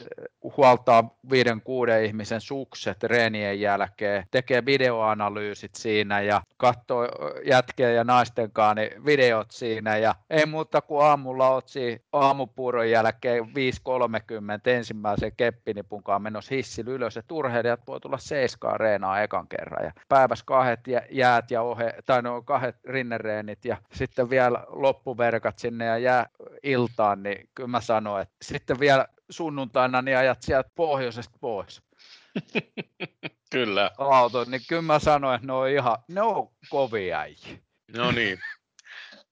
huoltaa 0.58 1.16
viiden 1.30 1.62
kuuden 1.62 2.06
ihmisen 2.06 2.42
sukset 2.42 3.04
reenien 3.04 3.62
jälkeen, 3.62 4.26
tekee 4.32 4.66
videoanalyysit 4.66 5.76
siinä 5.76 6.22
ja 6.22 6.42
katsoo 6.58 7.08
jätkeä 7.46 7.92
ja 7.92 8.04
naisten 8.04 8.52
kanssa 8.52 8.76
niin 8.76 9.06
videot 9.06 9.52
siinä 9.52 9.98
ja 9.98 10.16
ei 10.30 10.46
muuta 10.46 10.82
kuin 10.82 11.06
aamulla 11.06 11.50
oot 11.50 11.68
siinä 11.68 12.00
aamupuuron 12.14 12.90
jälkeen 12.90 13.44
5.30 13.44 13.50
ensimmäisen 14.66 15.32
keppinipunkaan 15.38 16.22
menossa 16.22 16.56
hissillä 16.56 16.92
ylös, 16.92 17.18
että 17.26 17.34
urheilijat 17.34 17.88
voi 17.88 18.00
tulla 18.00 18.18
seiskaan 18.18 18.80
reenaa 18.80 19.22
ekan 19.22 19.48
kerran 19.48 19.86
ja 19.86 19.92
päivässä 20.10 20.46
kahdet 20.46 20.80
jäät 21.12 21.52
ja 21.52 21.62
ohe, 21.62 21.94
tai 22.06 22.22
no 22.22 22.42
kahdet 22.42 22.76
rinnereenit 22.86 23.66
ja 23.66 23.78
sitten 23.94 24.30
vielä 24.30 24.66
loppuverkat 24.68 25.60
sinne 25.60 25.86
ja 25.86 25.98
jää 25.98 26.30
iltaan, 26.64 27.24
niin 27.24 27.50
kyllä 27.56 27.68
mä 27.68 27.82
sanoin, 27.82 28.22
että 28.22 28.36
sitten 28.42 28.80
vielä 28.80 29.08
sunnuntaina 29.30 30.02
niin 30.02 30.18
ajat 30.18 30.42
sieltä 30.42 30.70
pohjoisesta 30.76 31.38
pois. 31.42 31.82
kyllä. 33.52 33.92
Auto, 33.98 34.44
niin 34.44 34.62
kyllä 34.70 34.82
mä 34.82 35.00
sanoin, 35.00 35.36
että 35.36 35.48
ne 35.48 35.54
on 35.54 35.70
ihan, 35.70 35.98
ne 36.08 36.22
on 36.22 36.50
kovia. 36.70 37.20
No 37.98 38.12
niin, 38.12 38.40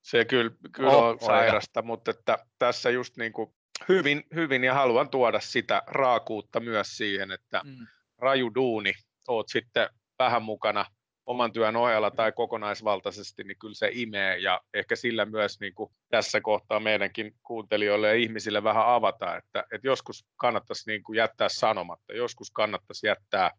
se 0.01 0.25
kyllä, 0.25 0.51
kyllä 0.71 0.89
oh, 0.89 1.03
on 1.03 1.19
sairasta, 1.19 1.81
mutta 1.81 2.11
että 2.11 2.37
tässä 2.59 2.89
just 2.89 3.17
niin 3.17 3.33
kuin 3.33 3.53
hyvin, 3.89 4.23
hyvin 4.35 4.63
ja 4.63 4.73
haluan 4.73 5.09
tuoda 5.09 5.39
sitä 5.39 5.81
raakuutta 5.87 6.59
myös 6.59 6.97
siihen, 6.97 7.31
että 7.31 7.61
mm. 7.63 7.87
raju 8.17 8.55
duuni, 8.55 8.93
oot 9.27 9.49
sitten 9.49 9.89
vähän 10.19 10.43
mukana 10.43 10.85
oman 11.25 11.53
työn 11.53 11.75
ohella 11.75 12.11
tai 12.11 12.31
kokonaisvaltaisesti, 12.31 13.43
niin 13.43 13.57
kyllä 13.59 13.73
se 13.73 13.89
imee 13.91 14.37
ja 14.37 14.61
ehkä 14.73 14.95
sillä 14.95 15.25
myös 15.25 15.59
niin 15.59 15.73
kuin 15.73 15.91
tässä 16.09 16.41
kohtaa 16.41 16.79
meidänkin 16.79 17.35
kuuntelijoille 17.43 18.07
ja 18.07 18.13
ihmisille 18.13 18.63
vähän 18.63 18.87
avata, 18.87 19.37
että, 19.37 19.63
että 19.71 19.87
joskus 19.87 20.25
kannattaisi 20.35 20.89
niin 20.91 21.03
kuin 21.03 21.17
jättää 21.17 21.49
sanomatta, 21.49 22.13
joskus 22.13 22.51
kannattaisi 22.51 23.07
jättää 23.07 23.51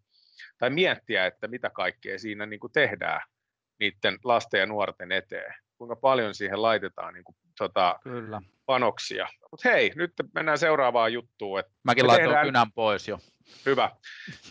tai 0.58 0.70
miettiä, 0.70 1.26
että 1.26 1.48
mitä 1.48 1.70
kaikkea 1.70 2.18
siinä 2.18 2.46
niin 2.46 2.60
kuin 2.60 2.72
tehdään 2.72 3.20
niiden 3.80 4.18
lasten 4.24 4.60
ja 4.60 4.66
nuorten 4.66 5.12
eteen, 5.12 5.54
kuinka 5.78 5.96
paljon 5.96 6.34
siihen 6.34 6.62
laitetaan 6.62 7.14
niin 7.14 7.24
kuin, 7.24 7.36
tota, 7.58 7.98
Kyllä. 8.02 8.42
panoksia. 8.66 9.28
Mutta 9.50 9.68
hei, 9.68 9.92
nyt 9.94 10.12
mennään 10.34 10.58
seuraavaan 10.58 11.12
juttuun. 11.12 11.58
Että 11.58 11.72
Mäkin 11.82 12.06
laitoin 12.06 12.28
tehdään... 12.28 12.46
kynän 12.46 12.72
pois 12.72 13.08
jo. 13.08 13.18
Hyvä. 13.66 13.90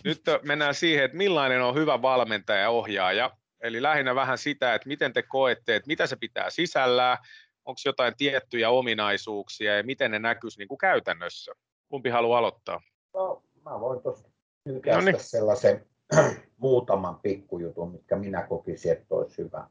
Nyt 0.04 0.22
mennään 0.44 0.76
siihen, 0.76 1.06
että 1.06 1.18
millainen 1.18 1.62
on 1.62 1.76
hyvä 1.76 2.02
valmentaja 2.02 2.60
ja 2.60 2.70
ohjaaja. 2.70 3.32
Eli 3.62 3.82
lähinnä 3.82 4.16
vähän 4.16 4.38
sitä, 4.38 4.74
että 4.74 4.88
miten 4.88 5.14
te 5.14 5.22
koette, 5.22 5.76
että 5.76 5.88
mitä 5.88 6.08
se 6.08 6.16
pitää 6.16 6.50
sisällään, 6.50 7.18
onko 7.66 7.80
jotain 7.86 8.14
tiettyjä 8.18 8.70
ominaisuuksia 8.70 9.78
ja 9.78 9.84
miten 9.84 10.12
ne 10.12 10.20
näkyisi 10.20 10.60
niin 10.60 10.68
kuin 10.68 10.78
käytännössä. 10.78 11.52
Kumpi 11.90 12.10
haluaa 12.10 12.40
aloittaa? 12.40 12.82
No, 13.14 13.44
mä 13.66 13.80
voin 13.80 14.02
tuossa 14.02 14.30
no 14.66 15.02
niin. 15.02 15.20
sellaisen 15.20 15.86
muutaman 16.58 17.20
pikkujutun, 17.20 17.92
mitkä 17.92 18.16
minä 18.16 18.48
kokisin, 18.48 18.92
että 18.92 19.16
olisi 19.16 19.38
hyvä. 19.38 19.68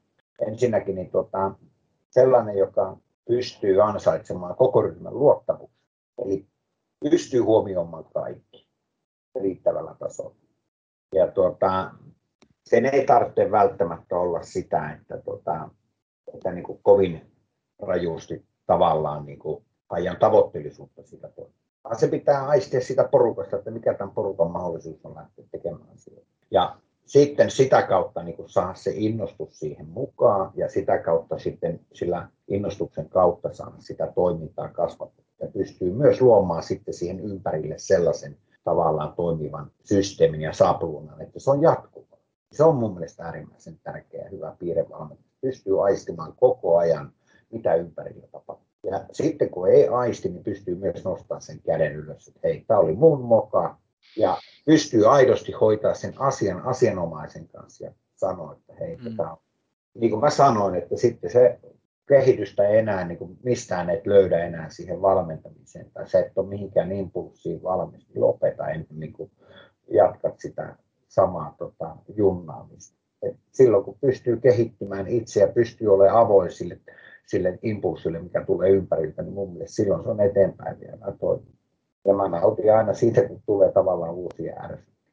Ensinnäkin 0.47 0.95
niin 0.95 1.11
tota, 1.11 1.51
sellainen, 2.11 2.59
joka 2.59 2.97
pystyy 3.29 3.83
ansaitsemaan 3.83 4.57
koko 4.57 4.83
ryhmän 4.83 5.19
luottamuksen. 5.19 5.89
Eli 6.19 6.47
pystyy 7.11 7.41
huomioimaan 7.41 8.05
kaikki 8.15 8.69
riittävällä 9.41 9.95
tasolla. 9.99 10.37
Ja 11.15 11.31
tuota, 11.31 11.91
sen 12.65 12.87
ei 12.87 13.07
tarvitse 13.07 13.51
välttämättä 13.51 14.17
olla 14.17 14.43
sitä, 14.43 14.93
että, 14.93 15.19
tuota, 15.19 15.69
että 16.35 16.53
niin 16.53 16.65
kuin 16.65 16.79
kovin 16.83 17.33
rajusti 17.83 18.47
tavallaan 18.67 19.27
niin 19.27 19.39
kuin 19.39 19.65
ajan 19.89 20.17
tavoitteellisuutta 20.17 21.03
sitä 21.03 21.29
vaan 21.85 21.99
se 21.99 22.09
pitää 22.09 22.47
aistia 22.49 22.81
sitä 22.81 23.09
porukasta, 23.11 23.57
että 23.57 23.71
mikä 23.71 23.95
tämän 23.95 24.15
porukan 24.15 24.51
mahdollisuus 24.51 25.05
on 25.05 25.15
lähteä 25.15 25.45
tekemään 25.51 25.89
asioita. 25.95 26.27
Ja 26.51 26.77
sitten 27.07 27.51
sitä 27.51 27.83
kautta 27.83 28.23
niin 28.23 28.37
kuin 28.37 28.49
saa 28.49 28.75
se 28.75 28.93
innostus 28.95 29.59
siihen 29.59 29.89
mukaan 29.89 30.53
ja 30.55 30.69
sitä 30.69 30.99
kautta 30.99 31.39
sitten 31.39 31.81
sillä 31.93 32.29
innostuksen 32.49 33.09
kautta 33.09 33.53
saa 33.53 33.75
sitä 33.79 34.13
toimintaa 34.15 34.69
kasvattaa. 34.69 35.25
Ja 35.41 35.49
pystyy 35.49 35.91
myös 35.91 36.21
luomaan 36.21 36.63
sitten 36.63 36.95
siihen 36.95 37.21
ympärille 37.21 37.75
sellaisen 37.79 38.37
tavallaan 38.65 39.13
toimivan 39.17 39.71
systeemin 39.85 40.41
ja 40.41 40.53
sapluunan, 40.53 41.23
että 41.23 41.41
se 41.41 41.51
on 41.51 41.63
jatkuva. 41.63 42.17
Se 42.53 42.65
on 42.65 42.75
mun 42.77 42.95
mielestä 42.95 43.25
äärimmäisen 43.25 43.79
tärkeä 43.83 44.29
hyvä 44.31 44.57
piirre. 44.59 44.87
Pystyy 45.41 45.85
aistimaan 45.85 46.33
koko 46.37 46.77
ajan, 46.77 47.13
mitä 47.53 47.75
ympärillä 47.75 48.27
tapahtuu. 48.33 48.67
Ja 48.83 49.05
sitten 49.13 49.51
kun 49.51 49.69
ei 49.69 49.89
aisti, 49.89 50.29
niin 50.29 50.45
pystyy 50.45 50.75
myös 50.75 51.05
nostamaan 51.05 51.43
sen 51.43 51.61
käden 51.67 51.93
ylös, 51.93 52.29
että 52.29 52.41
hei, 52.45 52.65
tämä 52.67 52.81
oli 52.81 52.93
mun 52.93 53.21
moka. 53.21 53.79
Ja 54.17 54.39
pystyy 54.67 55.15
aidosti 55.15 55.53
hoitaa 55.53 55.95
sen 55.95 56.15
asian 56.19 56.63
asianomaisen 56.63 57.49
kanssa 57.49 57.85
ja 57.85 57.93
sanoa, 58.15 58.53
että 58.53 58.75
hei, 58.81 58.97
mm. 58.97 59.17
tämä 59.17 59.31
on. 59.31 59.39
Niin 59.95 60.11
kuin 60.11 60.21
mä 60.21 60.31
sanoin, 60.31 60.75
että 60.75 60.97
sitten 60.97 61.31
se 61.31 61.61
kehitystä 62.09 62.69
ei 62.69 62.79
enää 62.79 63.07
niin 63.07 63.19
kuin 63.19 63.39
mistään 63.43 63.91
et 63.91 64.07
löydä 64.07 64.45
enää 64.45 64.71
siihen 64.71 65.03
valmentamiseen, 65.03 65.91
tai 65.95 66.09
se 66.09 66.19
et 66.19 66.39
ole 66.39 66.49
mihinkään 66.49 66.93
impulssiin 66.93 67.63
valmis, 67.63 68.09
niin 68.09 68.21
lopeta 68.21 68.69
ennen 68.69 69.01
niin 69.01 69.13
kuin 69.13 69.31
jatkat 69.91 70.41
sitä 70.41 70.77
samaa 71.09 71.55
tota, 71.59 71.97
junnaamista. 72.17 72.99
Et 73.23 73.37
silloin 73.53 73.85
kun 73.85 73.99
pystyy 74.01 74.37
kehittymään 74.37 75.07
itse 75.07 75.41
ja 75.41 75.49
pystyy 75.49 75.95
olemaan 75.95 76.21
avoin 76.21 76.53
sille, 76.53 76.81
sille 77.27 77.59
impulssille, 77.63 78.19
mikä 78.19 78.45
tulee 78.45 78.71
ympäriltä, 78.71 79.23
niin 79.23 79.35
mun 79.35 79.53
mielestä 79.53 79.75
silloin 79.75 80.03
se 80.03 80.09
on 80.09 80.21
eteenpäin 80.21 80.81
vielä 80.81 81.13
toimii. 81.21 81.62
Ja 82.05 82.15
mä 82.15 82.29
nautin 82.29 82.75
aina 82.75 82.95
siitä, 82.95 83.29
kun 83.29 83.43
tulee 83.47 83.73
tavallaan 83.73 84.15
uusia 84.15 84.55
ärsytyksiä. 84.65 85.13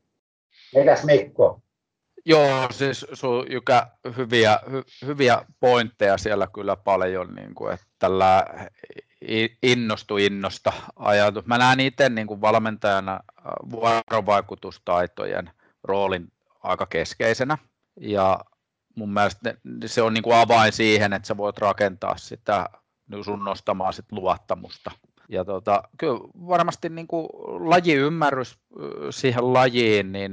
Mitäs 0.76 1.04
Mikko? 1.04 1.62
Joo, 2.26 2.68
siis 2.72 3.06
sun 3.14 3.46
Jykä, 3.52 3.88
hyviä, 4.18 4.60
hy, 4.72 4.84
hyviä 5.06 5.46
pointteja 5.60 6.18
siellä 6.18 6.48
kyllä 6.48 6.76
paljon, 6.76 7.36
niin 7.36 7.56
kuin, 7.56 7.74
että 7.74 7.86
tällä 8.00 8.46
innostu 9.64 10.18
innosta 10.18 10.74
ajatus. 10.96 11.46
Mä 11.46 11.58
näen 11.58 11.80
itse 11.80 12.10
niin 12.10 12.28
kuin 12.28 12.42
valmentajana 12.42 13.20
vuorovaikutustaitojen 13.72 15.50
roolin 15.84 16.28
aika 16.64 16.86
keskeisenä 16.86 17.58
ja 18.00 18.40
mun 18.96 19.14
mielestä 19.14 19.54
se 19.86 20.02
on 20.02 20.14
niin 20.14 20.24
kuin 20.24 20.36
avain 20.36 20.74
siihen, 20.74 21.14
että 21.14 21.28
sä 21.28 21.38
voit 21.38 21.58
rakentaa 21.58 22.18
sitä 22.18 22.70
sun 23.22 23.44
nostamaan 23.44 23.94
sit 23.94 24.12
luottamusta. 24.12 24.92
Ja 25.30 25.46
tota, 25.46 25.84
kyllä 25.98 26.20
varmasti 26.48 26.90
niin 26.90 27.08
kuin 27.08 27.28
lajiymmärrys 27.70 28.60
siihen 29.10 29.54
lajiin 29.54 30.12
niin, 30.12 30.32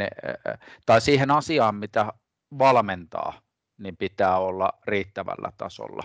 tai 0.86 1.00
siihen 1.00 1.30
asiaan, 1.30 1.74
mitä 1.74 2.12
valmentaa, 2.58 3.40
niin 3.78 3.96
pitää 3.96 4.38
olla 4.38 4.72
riittävällä 4.86 5.52
tasolla. 5.56 6.02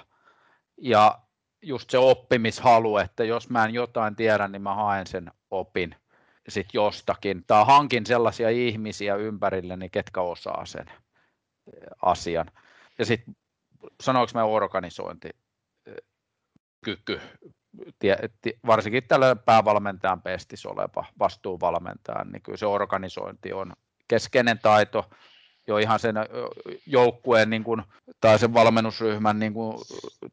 Ja 0.82 1.20
just 1.62 1.90
se 1.90 1.98
oppimishalu, 1.98 2.98
että 2.98 3.24
jos 3.24 3.50
mä 3.50 3.66
en 3.66 3.74
jotain 3.74 4.16
tiedä, 4.16 4.48
niin 4.48 4.62
mä 4.62 4.76
haen 4.76 5.08
sen 5.08 5.32
opin 5.52 5.96
sit 6.48 6.68
jostakin, 6.74 7.44
tai 7.48 7.66
hankin 7.66 8.06
sellaisia 8.06 8.50
ihmisiä 8.50 9.16
ympärilleni, 9.16 9.90
ketkä 9.90 10.22
osaa 10.22 10.66
sen 10.66 10.86
asian. 12.02 12.52
Ja 13.00 13.06
sitten 13.06 13.36
sanoinko 14.02 14.32
mä 14.34 14.44
organisointi, 14.44 15.30
kyky, 16.86 17.22
varsinkin 18.68 19.04
tällä 19.08 19.36
päävalmentajan 19.36 20.22
pestissä 20.22 20.70
oleva 20.70 21.06
vastuuvalmentajan, 21.20 22.32
niin 22.32 22.42
kyllä 22.42 22.58
se 22.58 22.66
organisointi 22.66 23.54
on 23.54 23.74
keskeinen 24.08 24.60
taito, 24.60 25.10
jo 25.68 25.78
ihan 25.78 26.00
sen 26.00 26.16
joukkueen 26.86 27.50
niin 27.50 27.64
kuin, 27.64 27.84
tai 28.22 28.40
sen 28.40 28.54
valmennusryhmän 28.54 29.40
niin 29.40 29.54
kuin, 29.54 29.78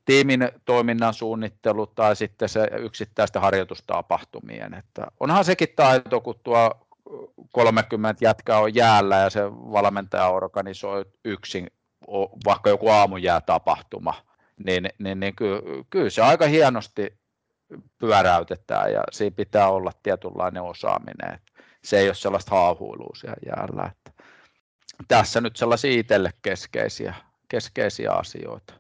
tiimin 0.05 0.49
toiminnan 0.65 1.15
suunnittelu 1.15 1.87
tai 1.87 2.17
sitten 2.17 2.49
se 2.49 2.69
yksittäisten 2.79 3.43
harjoitustapahtumien. 3.43 4.75
Että 4.75 5.07
onhan 5.21 5.45
sekin 5.45 5.69
taito, 5.77 6.21
kun 6.21 6.41
tuo 6.43 6.89
30 7.53 8.25
jätkää 8.25 8.59
on 8.59 8.75
jäällä 8.75 9.17
ja 9.17 9.31
se 9.31 9.53
valmentaja 9.53 10.29
organisoi 10.29 11.05
yksin 11.25 11.71
vaikka 12.45 12.71
joku 12.71 12.87
tapahtuma, 13.47 14.15
niin, 14.65 14.91
niin, 14.99 15.21
niin 15.21 15.37
kyllä, 15.37 15.61
kyllä 15.91 16.11
se 16.11 16.23
aika 16.23 16.47
hienosti 16.47 17.19
pyöräytetään 17.99 18.93
ja 18.93 19.03
siinä 19.11 19.37
pitää 19.37 19.69
olla 19.69 19.93
tietynlainen 20.03 20.63
osaaminen. 20.63 21.35
Että 21.35 21.63
se 21.85 21.99
ei 21.99 22.09
ole 22.09 22.15
sellaista 22.15 22.51
haahuilua 22.51 23.17
siellä 23.17 23.37
jäällä. 23.47 23.91
Että 23.93 24.25
tässä 25.09 25.41
nyt 25.41 25.57
sellaisia 25.57 26.01
itselle 26.01 26.31
keskeisiä, 26.43 27.15
keskeisiä 27.49 28.13
asioita. 28.13 28.75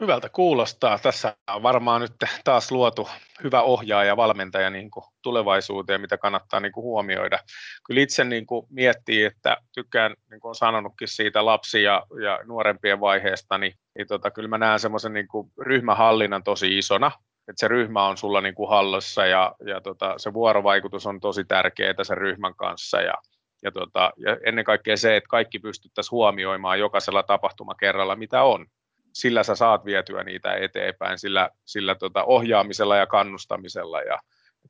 Hyvältä 0.00 0.28
kuulostaa. 0.28 0.98
Tässä 0.98 1.36
on 1.50 1.62
varmaan 1.62 2.00
nyt 2.00 2.12
taas 2.44 2.72
luotu 2.72 3.08
hyvä 3.42 3.62
ohjaaja 3.62 4.08
ja 4.08 4.16
valmentaja 4.16 4.70
niin 4.70 4.90
kuin 4.90 5.04
tulevaisuuteen, 5.22 6.00
mitä 6.00 6.18
kannattaa 6.18 6.60
niin 6.60 6.72
kuin 6.72 6.84
huomioida. 6.84 7.38
Kyllä 7.86 8.00
itse 8.00 8.24
niin 8.24 8.46
kuin 8.46 8.66
miettii, 8.70 9.24
että 9.24 9.56
tykkään, 9.74 10.14
niin 10.30 10.40
kuin 10.40 10.48
olen 10.48 10.54
sanonutkin 10.54 11.08
siitä 11.08 11.44
lapsi- 11.44 11.82
ja, 11.82 12.02
ja 12.22 12.38
nuorempien 12.44 13.00
vaiheesta, 13.00 13.58
niin, 13.58 13.74
niin 13.98 14.06
tota, 14.06 14.30
kyllä 14.30 14.48
mä 14.48 14.58
näen 14.58 14.80
semmoisen 14.80 15.12
niin 15.12 15.26
ryhmähallinnan 15.58 16.42
tosi 16.42 16.78
isona, 16.78 17.10
että 17.48 17.60
se 17.60 17.68
ryhmä 17.68 18.06
on 18.06 18.16
sulla 18.16 18.40
niin 18.40 18.54
kuin 18.54 18.70
hallossa 18.70 19.26
ja, 19.26 19.54
ja 19.66 19.80
tota, 19.80 20.14
se 20.18 20.32
vuorovaikutus 20.32 21.06
on 21.06 21.20
tosi 21.20 21.44
tärkeää 21.44 22.04
sen 22.04 22.18
ryhmän 22.18 22.54
kanssa 22.54 23.00
ja, 23.00 23.14
ja, 23.62 23.72
tota, 23.72 24.12
ja 24.16 24.36
ennen 24.46 24.64
kaikkea 24.64 24.96
se, 24.96 25.16
että 25.16 25.28
kaikki 25.28 25.58
pystyttäisiin 25.58 26.10
huomioimaan 26.10 26.78
jokaisella 26.78 27.22
tapahtumakerralla, 27.22 28.16
mitä 28.16 28.42
on 28.42 28.66
sillä 29.12 29.42
sä 29.42 29.54
saat 29.54 29.84
vietyä 29.84 30.24
niitä 30.24 30.54
eteenpäin, 30.54 31.18
sillä, 31.18 31.50
sillä 31.64 31.94
tota 31.94 32.24
ohjaamisella 32.24 32.96
ja 32.96 33.06
kannustamisella. 33.06 34.00
Ja 34.00 34.18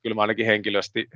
kyllä 0.03 0.15
mä 0.15 0.21
ainakin 0.21 0.47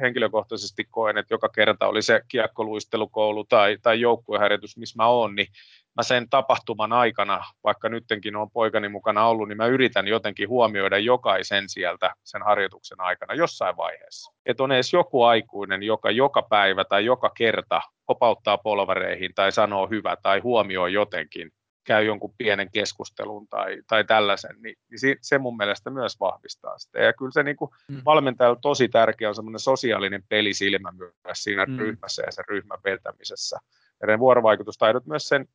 henkilökohtaisesti 0.01 0.85
koen, 0.91 1.19
että 1.19 1.35
joka 1.35 1.49
kerta 1.49 1.87
oli 1.87 2.03
se 2.03 2.21
kiekkoluistelukoulu 2.29 3.45
tai, 3.45 3.79
tai 3.83 4.01
joukkueharjoitus, 4.01 4.77
missä 4.77 4.97
mä 4.97 5.07
oon, 5.07 5.35
niin 5.35 5.49
mä 5.97 6.03
sen 6.03 6.29
tapahtuman 6.31 6.93
aikana, 6.93 7.45
vaikka 7.65 7.89
nyttenkin 7.89 8.37
on 8.37 8.51
poikani 8.51 8.89
mukana 8.89 9.27
ollut, 9.27 9.49
niin 9.49 9.57
mä 9.57 9.67
yritän 9.67 10.09
jotenkin 10.09 10.49
huomioida 10.49 10.99
jokaisen 10.99 11.69
sieltä 11.69 12.15
sen 12.25 12.43
harjoituksen 12.43 13.01
aikana 13.01 13.35
jossain 13.35 13.77
vaiheessa. 13.77 14.33
Että 14.47 14.63
on 14.63 14.73
edes 14.73 14.93
joku 14.93 15.23
aikuinen, 15.23 15.83
joka 15.83 16.11
joka 16.11 16.43
päivä 16.43 16.85
tai 16.85 17.05
joka 17.05 17.31
kerta 17.37 17.81
kopauttaa 18.05 18.59
polvareihin 18.59 19.31
tai 19.35 19.53
sanoo 19.53 19.87
hyvä 19.87 20.17
tai 20.23 20.41
huomioi 20.41 20.93
jotenkin 20.93 21.53
käy 21.87 22.05
jonkun 22.05 22.35
pienen 22.39 22.71
keskustelun 22.71 23.49
tai, 23.49 23.77
tai 23.87 24.05
tällaisen, 24.05 24.57
niin, 24.63 24.77
niin 24.91 24.99
se, 24.99 25.17
se 25.21 25.39
mun 25.39 25.57
mielestä 25.57 25.91
myös 25.91 26.21
vahvistaa 26.21 26.79
sitä. 26.79 27.01
Ja 27.01 27.13
kyllä 27.13 27.31
se 27.33 27.43
niin 27.43 27.57
kuin 27.57 27.71
mm. 27.89 28.03
valmentajalla 28.05 28.59
tosi 28.63 28.89
tärkeä 28.89 29.29
on 29.29 29.35
semmoinen 29.35 29.61
sosiaalinen 29.61 30.23
pelisilmä 30.29 30.93
myös 30.93 31.43
siinä 31.43 31.65
mm. 31.65 31.79
ryhmässä 31.79 32.23
ja 32.27 32.33
sen 32.33 32.45
ryhmän 32.49 32.79
vetämisessä. 32.85 33.59
Ja 34.01 34.07
ne 34.07 34.19
vuorovaikutustaidot 34.19 35.07
myös 35.07 35.29
sen, 35.29 35.49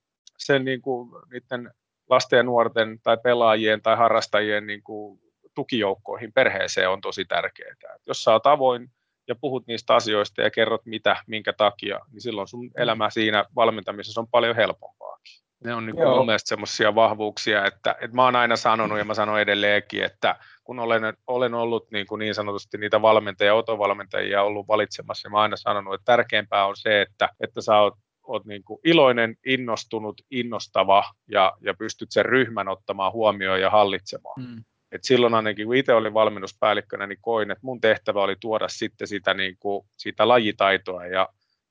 sen 0.45 0.65
niin 0.65 0.81
kuin, 0.81 1.09
niiden 1.31 1.71
lasten 2.09 2.37
ja 2.37 2.43
nuorten 2.43 2.99
tai 3.03 3.17
pelaajien 3.23 3.81
tai 3.81 3.97
harrastajien 3.97 4.67
niin 4.67 4.83
kuin, 4.83 5.19
tukijoukkoihin, 5.55 6.33
perheeseen 6.33 6.89
on 6.89 7.01
tosi 7.01 7.25
tärkeää. 7.25 7.75
Et 7.95 8.07
jos 8.07 8.23
sä 8.23 8.31
oot 8.31 8.47
avoin 8.47 8.89
ja 9.27 9.35
puhut 9.35 9.67
niistä 9.67 9.95
asioista 9.95 10.41
ja 10.41 10.51
kerrot 10.51 10.85
mitä, 10.85 11.15
minkä 11.27 11.53
takia, 11.53 11.99
niin 12.11 12.21
silloin 12.21 12.47
sun 12.47 12.65
mm. 12.65 12.71
elämä 12.77 13.09
siinä 13.09 13.45
valmentamisessa 13.55 14.21
on 14.21 14.27
paljon 14.27 14.55
helpompaakin. 14.55 15.41
Ne 15.63 15.73
on 15.73 15.85
niin 15.85 15.95
kuin 15.95 16.09
mun 16.09 16.25
mielestä 16.25 16.49
semmoisia 16.49 16.95
vahvuuksia, 16.95 17.65
että, 17.65 17.95
että 18.01 18.15
mä 18.15 18.23
oon 18.23 18.35
aina 18.35 18.55
sanonut 18.55 18.97
ja 18.97 19.05
mä 19.05 19.13
sanon 19.13 19.39
edelleenkin, 19.39 20.03
että 20.03 20.35
kun 20.63 20.79
olen, 20.79 21.17
olen 21.27 21.53
ollut 21.53 21.91
niin, 21.91 22.07
kuin 22.07 22.19
niin 22.19 22.35
sanotusti 22.35 22.77
niitä 22.77 23.01
valmentajia, 23.01 23.55
otovalmentajia 23.55 24.43
ollut 24.43 24.67
valitsemassa, 24.67 25.27
niin 25.27 25.31
mä 25.31 25.37
oon 25.37 25.43
aina 25.43 25.57
sanonut, 25.57 25.93
että 25.93 26.05
tärkeämpää 26.05 26.65
on 26.65 26.75
se, 26.75 27.01
että, 27.01 27.29
että 27.39 27.61
sä 27.61 27.77
oot, 27.77 27.93
oot 28.23 28.45
niin 28.45 28.63
kuin 28.63 28.79
iloinen, 28.83 29.35
innostunut, 29.45 30.21
innostava 30.31 31.03
ja, 31.27 31.53
ja 31.61 31.73
pystyt 31.73 32.11
sen 32.11 32.25
ryhmän 32.25 32.67
ottamaan 32.67 33.13
huomioon 33.13 33.61
ja 33.61 33.69
hallitsemaan. 33.69 34.41
Mm. 34.41 34.63
Et 34.91 35.03
silloin 35.03 35.33
ainakin, 35.33 35.65
kun 35.65 35.75
itse 35.75 35.93
olin 35.93 36.13
valmennuspäällikkönä, 36.13 37.07
niin 37.07 37.19
koin, 37.21 37.51
että 37.51 37.65
mun 37.65 37.81
tehtävä 37.81 38.21
oli 38.21 38.35
tuoda 38.39 38.67
sitten 38.67 39.07
sitä, 39.07 39.33
niin 39.33 39.57
kuin, 39.59 39.85
sitä 39.97 40.27
lajitaitoa 40.27 41.05
ja 41.05 41.29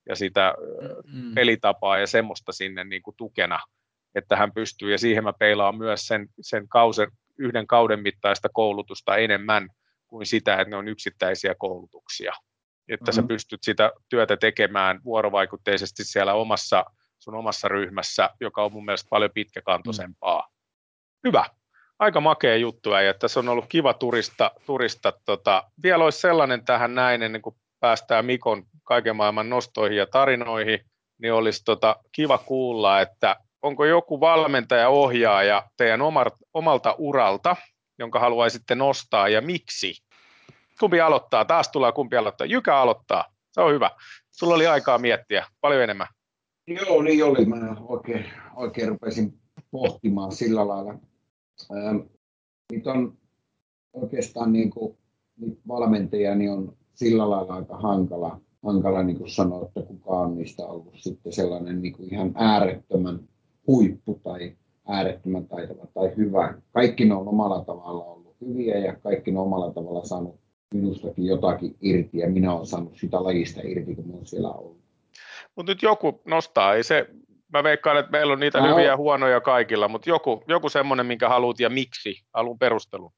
ja 0.09 0.15
sitä 0.15 0.53
mm. 1.13 1.33
pelitapaa 1.35 1.97
ja 1.97 2.07
semmoista 2.07 2.51
sinne 2.51 2.83
niin 2.83 3.01
kuin 3.01 3.15
tukena, 3.17 3.59
että 4.15 4.35
hän 4.35 4.51
pystyy, 4.53 4.91
ja 4.91 4.97
siihen 4.97 5.23
mä 5.23 5.33
peilaan 5.33 5.77
myös 5.77 6.07
sen, 6.07 6.27
sen 6.41 6.67
kausen, 6.67 7.11
yhden 7.37 7.67
kauden 7.67 7.99
mittaista 7.99 8.49
koulutusta 8.53 9.17
enemmän 9.17 9.69
kuin 10.07 10.25
sitä, 10.25 10.53
että 10.53 10.69
ne 10.69 10.75
on 10.75 10.87
yksittäisiä 10.87 11.55
koulutuksia. 11.57 12.33
Että 12.89 13.11
mm-hmm. 13.11 13.21
sä 13.21 13.27
pystyt 13.27 13.63
sitä 13.63 13.91
työtä 14.09 14.37
tekemään 14.37 14.99
vuorovaikutteisesti 15.03 16.03
siellä 16.03 16.33
omassa, 16.33 16.85
sun 17.19 17.35
omassa 17.35 17.67
ryhmässä, 17.67 18.29
joka 18.41 18.63
on 18.63 18.73
mun 18.73 18.85
mielestä 18.85 19.09
paljon 19.09 19.31
pitkäkantoisempaa. 19.33 20.41
Mm. 20.41 21.27
Hyvä. 21.27 21.45
Aika 21.99 22.21
makea 22.21 22.55
juttu, 22.55 22.89
ja 22.89 23.13
tässä 23.13 23.39
on 23.39 23.49
ollut 23.49 23.65
kiva 23.69 23.93
turista. 23.93 24.51
turista 24.65 25.13
tota. 25.25 25.63
Vielä 25.83 26.03
olisi 26.03 26.19
sellainen 26.19 26.65
tähän 26.65 26.95
näin, 26.95 27.23
ennen 27.23 27.41
kuin 27.41 27.55
päästään 27.79 28.25
Mikon 28.25 28.63
kaiken 28.83 29.15
maailman 29.15 29.49
nostoihin 29.49 29.97
ja 29.97 30.05
tarinoihin, 30.05 30.79
niin 31.21 31.33
olisi 31.33 31.61
tota 31.65 31.95
kiva 32.11 32.37
kuulla, 32.37 33.01
että 33.01 33.35
onko 33.61 33.85
joku 33.85 34.19
valmentaja, 34.19 34.89
ohjaaja 34.89 35.63
teidän 35.77 36.01
omalta 36.53 36.95
uralta, 36.97 37.55
jonka 37.99 38.19
haluaisitte 38.19 38.75
nostaa 38.75 39.29
ja 39.29 39.41
miksi? 39.41 39.93
Kumpi 40.81 41.01
aloittaa? 41.01 41.45
Taas 41.45 41.69
tulee 41.69 41.91
kumpi 41.91 42.17
aloittaa. 42.17 42.47
Jykä 42.47 42.77
aloittaa. 42.77 43.25
Se 43.51 43.61
on 43.61 43.73
hyvä. 43.73 43.89
Sulla 44.31 44.55
oli 44.55 44.67
aikaa 44.67 44.97
miettiä 44.97 45.45
paljon 45.61 45.83
enemmän. 45.83 46.07
Joo, 46.67 47.01
niin 47.01 47.25
oli. 47.25 47.45
Mä 47.45 47.75
oikein, 47.87 48.25
oikein 48.55 48.89
rupesin 48.89 49.39
pohtimaan 49.71 50.31
sillä 50.31 50.67
lailla. 50.67 50.93
Ähm, 51.71 51.97
niitä 52.71 52.91
on 52.91 53.17
oikeastaan 53.93 54.53
niin 54.53 54.69
kuin, 54.69 54.97
niitä 55.37 55.61
valmentajia 55.67 56.35
niin 56.35 56.51
on 56.51 56.77
sillä 56.93 57.29
lailla 57.29 57.53
aika 57.53 57.77
hankala, 57.77 58.41
hankala 58.63 59.03
niin 59.03 59.17
kuin 59.17 59.29
sanoa, 59.29 59.65
että 59.65 59.81
kuka 59.81 60.09
on 60.09 60.37
niistä 60.37 60.65
ollut 60.65 60.93
sitten 60.95 61.33
sellainen 61.33 61.81
niin 61.81 61.93
kuin 61.93 62.13
ihan 62.13 62.31
äärettömän 62.35 63.19
huippu 63.67 64.19
tai 64.23 64.55
äärettömän 64.87 65.47
taitava 65.47 65.85
tai 65.93 66.11
hyvä. 66.17 66.53
Kaikki 66.71 67.05
ne 67.05 67.15
on 67.15 67.27
omalla 67.27 67.65
tavalla 67.65 68.05
ollut 68.05 68.35
hyviä 68.41 68.77
ja 68.77 68.95
kaikki 68.95 69.31
ne 69.31 69.39
on 69.39 69.45
omalla 69.45 69.73
tavalla 69.73 70.05
saanut 70.05 70.40
minustakin 70.73 71.25
jotakin 71.25 71.75
irti 71.81 72.17
ja 72.17 72.29
minä 72.29 72.53
olen 72.53 72.65
saanut 72.65 72.97
sitä 72.97 73.23
lajista 73.23 73.61
irti, 73.63 73.95
kun 73.95 74.13
olen 74.13 74.25
siellä 74.25 74.51
ollut. 74.51 74.81
Mutta 75.55 75.71
nyt 75.71 75.81
joku 75.81 76.21
nostaa, 76.25 76.75
ei 76.75 76.83
se, 76.83 77.07
mä 77.53 77.63
veikkaan, 77.63 77.97
että 77.99 78.11
meillä 78.11 78.33
on 78.33 78.39
niitä 78.39 78.61
mä 78.61 78.69
hyviä 78.69 78.85
ja 78.85 78.97
huonoja 78.97 79.41
kaikilla, 79.41 79.87
mutta 79.87 80.09
joku, 80.09 80.43
joku 80.47 80.69
semmoinen, 80.69 81.05
minkä 81.05 81.29
haluat 81.29 81.59
ja 81.59 81.69
miksi, 81.69 82.15
alun 82.33 82.59
perustelu. 82.59 83.11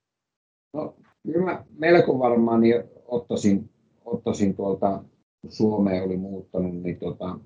No, 0.74 0.96
kyllä 1.24 1.46
mä 1.46 1.66
melko 1.78 2.20
varmaan 2.20 2.60
niin 2.60 2.84
ottaisin, 3.06 3.70
ottaisin 4.06 4.56
tuolta, 4.56 5.04
kun 5.42 5.52
Suomeen 5.52 6.04
oli 6.04 6.18
muuttanut, 6.18 6.76
niin 6.76 7.00
tota, 7.00 7.40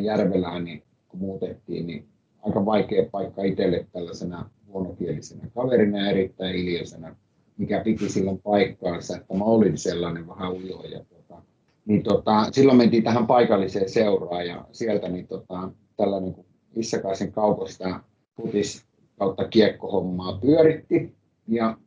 Järvelään, 0.00 0.64
niin 0.64 0.82
kun 1.08 1.20
muutettiin, 1.20 1.86
niin 1.86 2.08
aika 2.42 2.64
vaikea 2.64 3.06
paikka 3.10 3.42
itselle 3.42 3.86
tällaisena 3.92 4.50
huonokielisenä 4.66 5.50
kaverina 5.54 5.98
ja 5.98 6.10
erittäin 6.10 6.54
hiljaisena, 6.54 7.16
mikä 7.58 7.80
piti 7.80 8.08
silloin 8.08 8.42
paikkaansa, 8.42 9.16
että 9.16 9.34
mä 9.34 9.44
olin 9.44 9.78
sellainen 9.78 10.28
vähän 10.28 10.52
ujo. 10.52 10.82
Ja 10.82 11.04
tota, 11.04 11.42
niin 11.86 12.02
tota, 12.02 12.48
silloin 12.52 12.78
mentiin 12.78 13.04
tähän 13.04 13.26
paikalliseen 13.26 13.88
seuraan 13.88 14.46
ja 14.46 14.64
sieltä 14.72 15.08
niin 15.08 15.26
tota, 15.26 15.70
tällainen 15.96 16.34
kuin 16.34 16.46
Issakaisen 16.76 17.32
kauposta 17.32 18.00
futis 18.36 18.84
kautta 19.18 19.48
kiekkohommaa 19.48 20.38
pyöritti. 20.38 21.14
Ja 21.48 21.78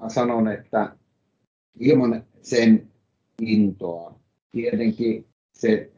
mä 0.00 0.08
sanon, 0.08 0.48
että 0.48 0.96
ilman 1.80 2.24
sen 2.42 2.88
intoa, 3.40 4.14
tietenkin 4.52 5.26
se 5.52 5.90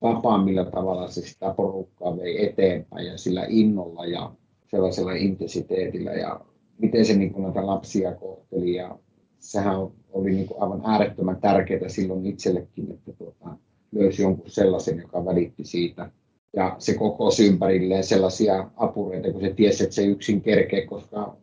tapa, 0.00 0.44
millä 0.44 0.64
tavalla 0.64 1.08
se 1.08 1.20
sitä 1.20 1.54
porukkaa 1.56 2.16
vei 2.16 2.44
eteenpäin 2.46 3.06
ja 3.06 3.18
sillä 3.18 3.46
innolla 3.48 4.06
ja 4.06 4.32
sellaisella 4.70 5.12
intensiteetillä 5.12 6.12
ja 6.12 6.40
miten 6.78 7.04
se 7.04 7.16
niin 7.16 7.42
näitä 7.42 7.66
lapsia 7.66 8.14
kohteli 8.14 8.74
ja 8.74 8.98
sehän 9.38 9.76
oli 10.12 10.30
niin 10.30 10.46
kuin 10.46 10.62
aivan 10.62 10.80
äärettömän 10.84 11.40
tärkeää 11.40 11.88
silloin 11.88 12.26
itsellekin, 12.26 12.90
että 12.90 13.12
tuota, 13.12 13.56
löysi 13.92 14.22
jonkun 14.22 14.50
sellaisen, 14.50 14.98
joka 14.98 15.24
välitti 15.24 15.64
siitä 15.64 16.10
ja 16.56 16.76
se 16.78 16.94
koko 16.94 17.30
ympärilleen 17.46 18.04
sellaisia 18.04 18.70
apureita, 18.76 19.32
kun 19.32 19.40
se 19.40 19.54
tiesi, 19.54 19.84
että 19.84 19.94
se 19.94 20.04
yksin 20.04 20.40
kerkee, 20.40 20.86
koska 20.86 21.36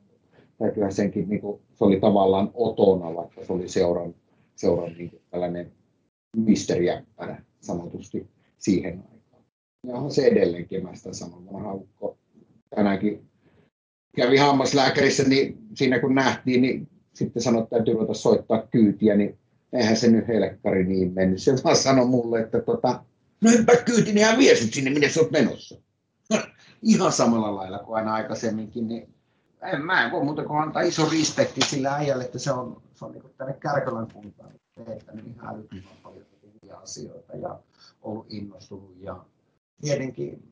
täytyyhän 0.57 0.93
senkin, 0.93 1.29
niin 1.29 1.41
kuin, 1.41 1.61
se 1.73 1.83
oli 1.83 1.99
tavallaan 1.99 2.51
otona, 2.53 3.15
vaikka 3.15 3.45
se 3.45 3.53
oli 3.53 3.69
seuran, 3.69 4.15
seuran 4.55 4.93
niin 4.93 5.09
kuin 5.09 5.21
tällainen 5.29 5.71
mysteriäppärä 6.37 7.43
sanotusti 7.59 8.27
siihen 8.57 9.03
aikaan. 9.11 9.43
Ja 9.87 10.09
se 10.09 10.27
edelleenkin, 10.27 10.83
mä 10.83 10.95
sitä 10.95 11.13
sanon, 11.13 11.53
vanha 11.53 11.73
ukko. 11.73 12.17
Kävi 14.19 14.37
hammaslääkärissä, 14.37 15.23
niin 15.23 15.57
siinä 15.73 15.99
kun 15.99 16.15
nähtiin, 16.15 16.61
niin 16.61 16.87
sitten 17.13 17.43
sanoi, 17.43 17.63
että 17.63 17.75
täytyy 17.75 17.93
ruveta 17.93 18.13
soittaa 18.13 18.67
kyytiä, 18.71 19.15
niin 19.15 19.37
eihän 19.73 19.97
se 19.97 20.07
nyt 20.07 20.27
helkkari 20.27 20.85
niin 20.85 21.13
mennyt. 21.13 21.41
Se 21.41 21.55
vaan 21.63 21.75
sanoi 21.75 22.05
mulle, 22.05 22.39
että 22.39 22.61
tota, 22.61 23.03
no 23.41 23.51
hyppää 23.51 23.75
kyyti, 23.75 24.13
niin 24.13 24.25
hän 24.25 24.37
vie 24.37 24.55
sut 24.55 24.73
sinne, 24.73 24.89
minne 24.89 25.09
sä 25.09 25.19
oot 25.19 25.31
menossa. 25.31 25.75
Ihan 26.81 27.11
samalla 27.11 27.55
lailla 27.55 27.79
kuin 27.79 27.95
aina 27.95 28.13
aikaisemminkin, 28.13 28.87
niin 28.87 29.13
en, 29.61 29.81
mä 29.81 30.05
en 30.05 30.11
voi 30.11 30.23
muuta 30.23 30.43
kuin 30.43 30.61
antaa 30.61 30.81
iso 30.81 31.09
respekti 31.09 31.61
sillä 31.61 31.95
äijälle, 31.95 32.23
että 32.23 32.39
se 32.39 32.51
on, 32.51 32.81
se 32.95 33.05
on 33.05 33.11
niin 33.11 33.23
tänne 33.37 33.53
Kärkölän 33.53 34.07
kuntaan 34.13 34.51
teettänyt 34.85 35.27
ihan 35.27 35.55
älyttömän 35.55 35.97
paljon 36.03 36.25
hyviä 36.53 36.77
asioita 36.77 37.37
ja 37.37 37.59
ollut 38.01 38.25
innostunut 38.29 38.95
ja 38.99 39.25
tietenkin 39.81 40.43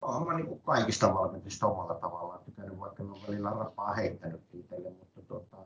olen 0.00 0.26
mä 0.28 0.34
niin 0.34 0.60
kaikista 0.60 1.14
valmentajista 1.14 1.66
omalla 1.66 1.94
tavallaan 1.94 2.44
pitänyt, 2.44 2.78
vaikka 2.78 3.02
ne 3.02 3.10
on 3.10 3.18
välillä 3.28 3.50
rapaa 3.50 3.94
heittänyt 3.94 4.40
itselle, 4.54 4.90
mutta 4.90 5.22
tuota, 5.22 5.56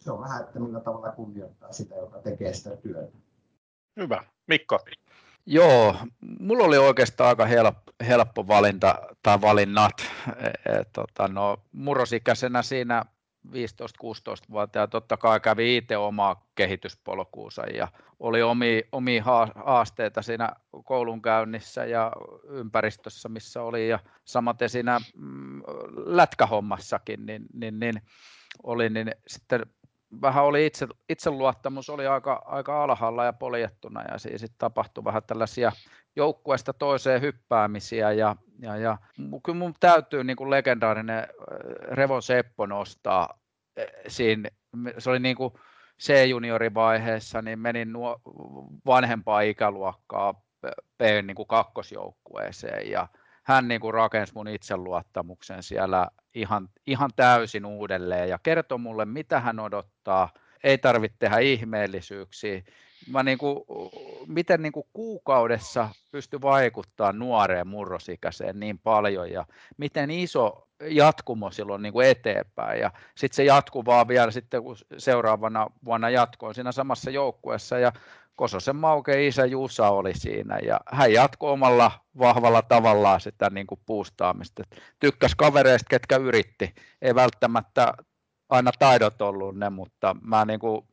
se 0.00 0.12
on 0.12 0.20
vähän, 0.20 0.42
että 0.42 0.58
millä 0.58 0.80
tavalla 0.80 1.12
kunnioittaa 1.12 1.72
sitä, 1.72 1.94
joka 1.94 2.18
tekee 2.18 2.54
sitä 2.54 2.76
työtä. 2.76 3.18
Hyvä. 3.96 4.24
Mikko? 4.46 4.78
Joo, 5.46 5.96
mulla 6.40 6.64
oli 6.64 6.78
oikeastaan 6.78 7.28
aika 7.28 7.46
helppo, 7.46 7.92
helppo 8.06 8.46
valinta 8.46 8.98
tai 9.22 9.40
valinnat. 9.40 9.92
E, 10.36 10.46
e, 10.46 10.84
tota, 10.92 11.28
no, 11.28 11.56
murrosikäisenä 11.72 12.62
siinä 12.62 13.04
15-16-vuotiaana 13.48 14.86
totta 14.86 15.16
kai 15.16 15.40
kävi 15.40 15.76
itse 15.76 15.96
omaa 15.96 16.46
kehityspolkuunsa 16.54 17.62
ja 17.62 17.88
oli 18.20 18.42
omi, 18.92 19.18
haasteita 19.54 20.22
siinä 20.22 20.52
koulunkäynnissä 20.84 21.84
ja 21.84 22.12
ympäristössä, 22.48 23.28
missä 23.28 23.62
oli 23.62 23.88
ja 23.88 23.98
samaten 24.24 24.68
siinä 24.68 25.00
mm, 25.16 25.62
lätkähommassakin, 26.06 27.26
niin, 27.26 27.46
niin, 27.54 27.80
niin 27.80 28.02
oli, 28.62 28.90
niin 28.90 29.10
sitten 29.26 29.60
vähän 30.22 30.44
oli 30.44 30.66
itse, 30.66 30.88
itseluottamus 31.08 31.90
oli 31.90 32.06
aika, 32.06 32.42
aika 32.46 32.84
alhaalla 32.84 33.24
ja 33.24 33.32
poljettuna 33.32 34.02
ja 34.02 34.18
siinä 34.18 34.38
sitten 34.38 34.58
tapahtui 34.58 35.04
vähän 35.04 35.22
tällaisia 35.22 35.72
joukkueesta 36.16 36.72
toiseen 36.72 37.20
hyppäämisiä 37.20 38.12
ja, 38.12 38.36
ja, 38.64 38.76
ja 38.76 38.98
kyllä 39.44 39.58
mun 39.58 39.74
täytyy 39.80 40.24
niin 40.24 40.36
kuin 40.36 40.50
legendaarinen 40.50 41.26
Revon 41.80 42.22
Seppo 42.22 42.66
nostaa 42.66 43.38
siinä, 44.08 44.48
se 44.98 45.10
oli 45.10 45.18
niin 45.18 45.36
kuin 45.36 45.54
C-juniorivaiheessa, 46.02 47.42
niin 47.42 47.58
menin 47.58 47.92
nuo 47.92 48.20
vanhempaa 48.86 49.40
ikäluokkaa 49.40 50.34
P 50.98 51.00
niin 51.22 51.34
kuin 51.34 51.48
kakkosjoukkueeseen 51.48 52.90
ja 52.90 53.08
hän 53.42 53.68
niin 53.68 53.80
kuin 53.80 53.94
rakensi 53.94 54.32
mun 54.34 54.48
itseluottamuksen 54.48 55.62
siellä 55.62 56.08
ihan, 56.34 56.68
ihan 56.86 57.10
täysin 57.16 57.66
uudelleen 57.66 58.28
ja 58.28 58.38
kertoi 58.42 58.78
mulle, 58.78 59.04
mitä 59.04 59.40
hän 59.40 59.60
odottaa. 59.60 60.28
Ei 60.64 60.78
tarvitse 60.78 61.16
tehdä 61.18 61.38
ihmeellisyyksiä. 61.38 62.62
Mä 63.10 63.22
niin 63.22 63.38
kuin, 63.38 63.64
miten 64.26 64.62
niin 64.62 64.72
kuin 64.72 64.86
kuukaudessa 64.92 65.88
pysty 66.12 66.42
vaikuttaa 66.42 67.12
nuoreen 67.12 67.68
murrosikäiseen 67.68 68.60
niin 68.60 68.78
paljon 68.78 69.30
ja 69.30 69.46
miten 69.76 70.10
iso 70.10 70.68
jatkumo 70.88 71.50
silloin 71.50 71.82
niin 71.82 71.92
kuin 71.92 72.06
eteenpäin. 72.06 72.80
Ja 72.80 72.90
sitten 73.16 73.36
se 73.36 73.44
jatkuu 73.44 73.84
vaan 73.84 74.08
vielä 74.08 74.30
sitten, 74.30 74.62
kun 74.62 74.76
seuraavana 74.98 75.66
vuonna 75.84 76.10
jatkoon 76.10 76.54
siinä 76.54 76.72
samassa 76.72 77.10
joukkueessa 77.10 77.78
ja 77.78 77.92
Kososen 78.36 78.76
Mauke 78.76 79.26
isä 79.26 79.46
Jusa 79.46 79.88
oli 79.88 80.14
siinä 80.14 80.58
ja 80.58 80.80
hän 80.86 81.12
jatkoi 81.12 81.52
omalla 81.52 81.90
vahvalla 82.18 82.62
tavallaan 82.62 83.20
sitä 83.20 83.50
niin 83.50 83.66
kuin 83.66 83.80
puustaamista. 83.86 84.62
Tykkäs 85.00 85.34
kavereista, 85.34 85.88
ketkä 85.90 86.16
yritti. 86.16 86.74
Ei 87.02 87.14
välttämättä 87.14 87.94
aina 88.48 88.70
taidot 88.78 89.22
ollut 89.22 89.56
ne, 89.56 89.70
mutta 89.70 90.16
mä 90.22 90.44
niin 90.44 90.60
kuin, 90.60 90.88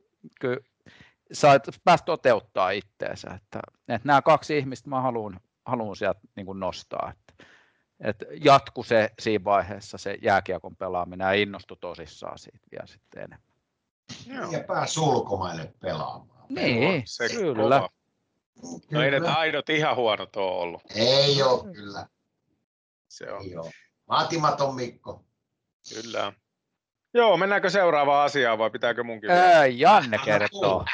kyllä 1.31 1.51
sait, 1.51 1.63
pääsi 1.83 2.03
toteuttaa 2.03 2.71
itteensä. 2.71 3.27
Että, 3.27 3.59
että 3.87 4.07
nämä 4.07 4.21
kaksi 4.21 4.57
ihmistä 4.57 4.89
mä 4.89 5.01
haluan, 5.01 5.39
haluan 5.65 5.95
sieltä 5.95 6.19
niin 6.35 6.45
kuin 6.45 6.59
nostaa. 6.59 7.11
Että, 7.11 7.45
että 7.99 8.25
jatku 8.43 8.83
se 8.83 9.09
siinä 9.19 9.43
vaiheessa 9.43 9.97
se 9.97 10.17
jääkiekon 10.21 10.75
pelaaminen 10.75 11.25
ja 11.25 11.33
innostu 11.33 11.75
tosissaan 11.75 12.39
siitä 12.39 12.67
vielä 12.71 12.87
sitten 12.87 13.23
enemmän. 13.23 14.51
Ja 14.51 14.63
pääsi 14.67 14.99
ulkomaille 14.99 15.73
pelaamaan. 15.79 16.45
Niin, 16.49 17.03
se 17.05 17.29
kyllä. 17.29 17.79
Kova. 17.79 17.89
No 18.91 19.01
ei 19.01 19.11
ne 19.11 19.19
taidot 19.19 19.69
ihan 19.69 19.95
huonot 19.95 20.35
ole 20.35 20.61
ollut. 20.61 20.81
Ei 20.95 21.43
ole 21.43 21.73
kyllä. 21.73 22.07
Se 23.07 23.31
on. 23.31 23.41
Ei 23.41 23.57
ole. 23.57 23.71
Vaatimaton 24.09 24.75
Mikko. 24.75 25.25
Kyllä. 25.93 26.33
Joo, 27.13 27.37
mennäänkö 27.37 27.69
seuraavaan 27.69 28.25
asiaan 28.25 28.57
vai 28.57 28.69
pitääkö 28.69 29.03
munkin? 29.03 29.31
Ää, 29.31 29.67
Janne 29.67 30.17
kertoo. 30.25 30.85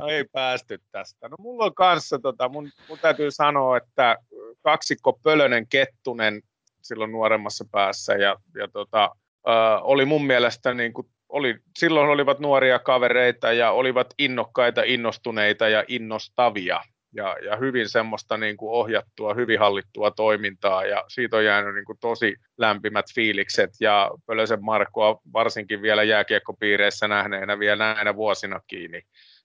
No 0.00 0.08
ei 0.08 0.24
päästy 0.32 0.78
tästä. 0.92 1.28
No 1.28 1.36
mulla 1.38 1.64
on 1.64 1.74
kanssa, 1.74 2.18
tota, 2.18 2.48
mun, 2.48 2.70
mun 2.88 2.98
täytyy 2.98 3.30
sanoa, 3.30 3.76
että 3.76 4.16
kaksikko 4.62 5.12
Pölönen 5.22 5.68
Kettunen 5.68 6.42
silloin 6.82 7.12
nuoremmassa 7.12 7.64
päässä 7.70 8.12
ja, 8.12 8.36
ja 8.54 8.68
tota, 8.68 9.04
äh, 9.48 9.80
oli 9.82 10.04
mun 10.04 10.26
mielestä 10.26 10.74
niin 10.74 10.92
kuin, 10.92 11.06
oli, 11.28 11.58
silloin 11.78 12.08
olivat 12.08 12.38
nuoria 12.38 12.78
kavereita 12.78 13.52
ja 13.52 13.70
olivat 13.70 14.14
innokkaita, 14.18 14.82
innostuneita 14.82 15.68
ja 15.68 15.84
innostavia 15.88 16.80
ja, 17.14 17.36
ja 17.44 17.56
hyvin 17.56 17.88
semmoista 17.88 18.36
niin 18.36 18.56
kuin 18.56 18.72
ohjattua, 18.72 19.34
hyvin 19.34 19.58
hallittua 19.58 20.10
toimintaa 20.10 20.84
ja 20.84 21.04
siitä 21.08 21.36
on 21.36 21.44
jäänyt 21.44 21.74
niin 21.74 21.84
kuin 21.84 21.98
tosi 22.00 22.36
lämpimät 22.58 23.06
fiilikset 23.14 23.70
ja 23.80 24.10
Pölösen 24.26 24.64
Markoa 24.64 25.20
varsinkin 25.32 25.82
vielä 25.82 26.02
jääkiekkopiireissä 26.02 27.08
nähneenä 27.08 27.58
vielä 27.58 27.94
näinä 27.94 28.16
vuosina 28.16 28.60
kiinni. 28.66 28.98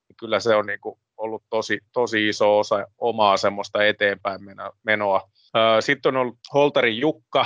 Niin 0.07 0.18
kyllä 0.20 0.39
se 0.39 0.55
on 0.55 0.65
niin 0.65 0.80
kuin 0.80 0.99
ollut 1.18 1.43
tosi, 1.49 1.80
tosi 1.93 2.30
iso 2.30 2.59
osa 2.59 2.88
omaa 2.97 3.38
semmoista 3.38 3.86
eteenpäin 3.86 4.41
menoa. 4.84 5.30
Sitten 5.80 6.15
on 6.15 6.22
ollut 6.22 6.38
Holtarin 6.53 6.97
Jukka 6.97 7.45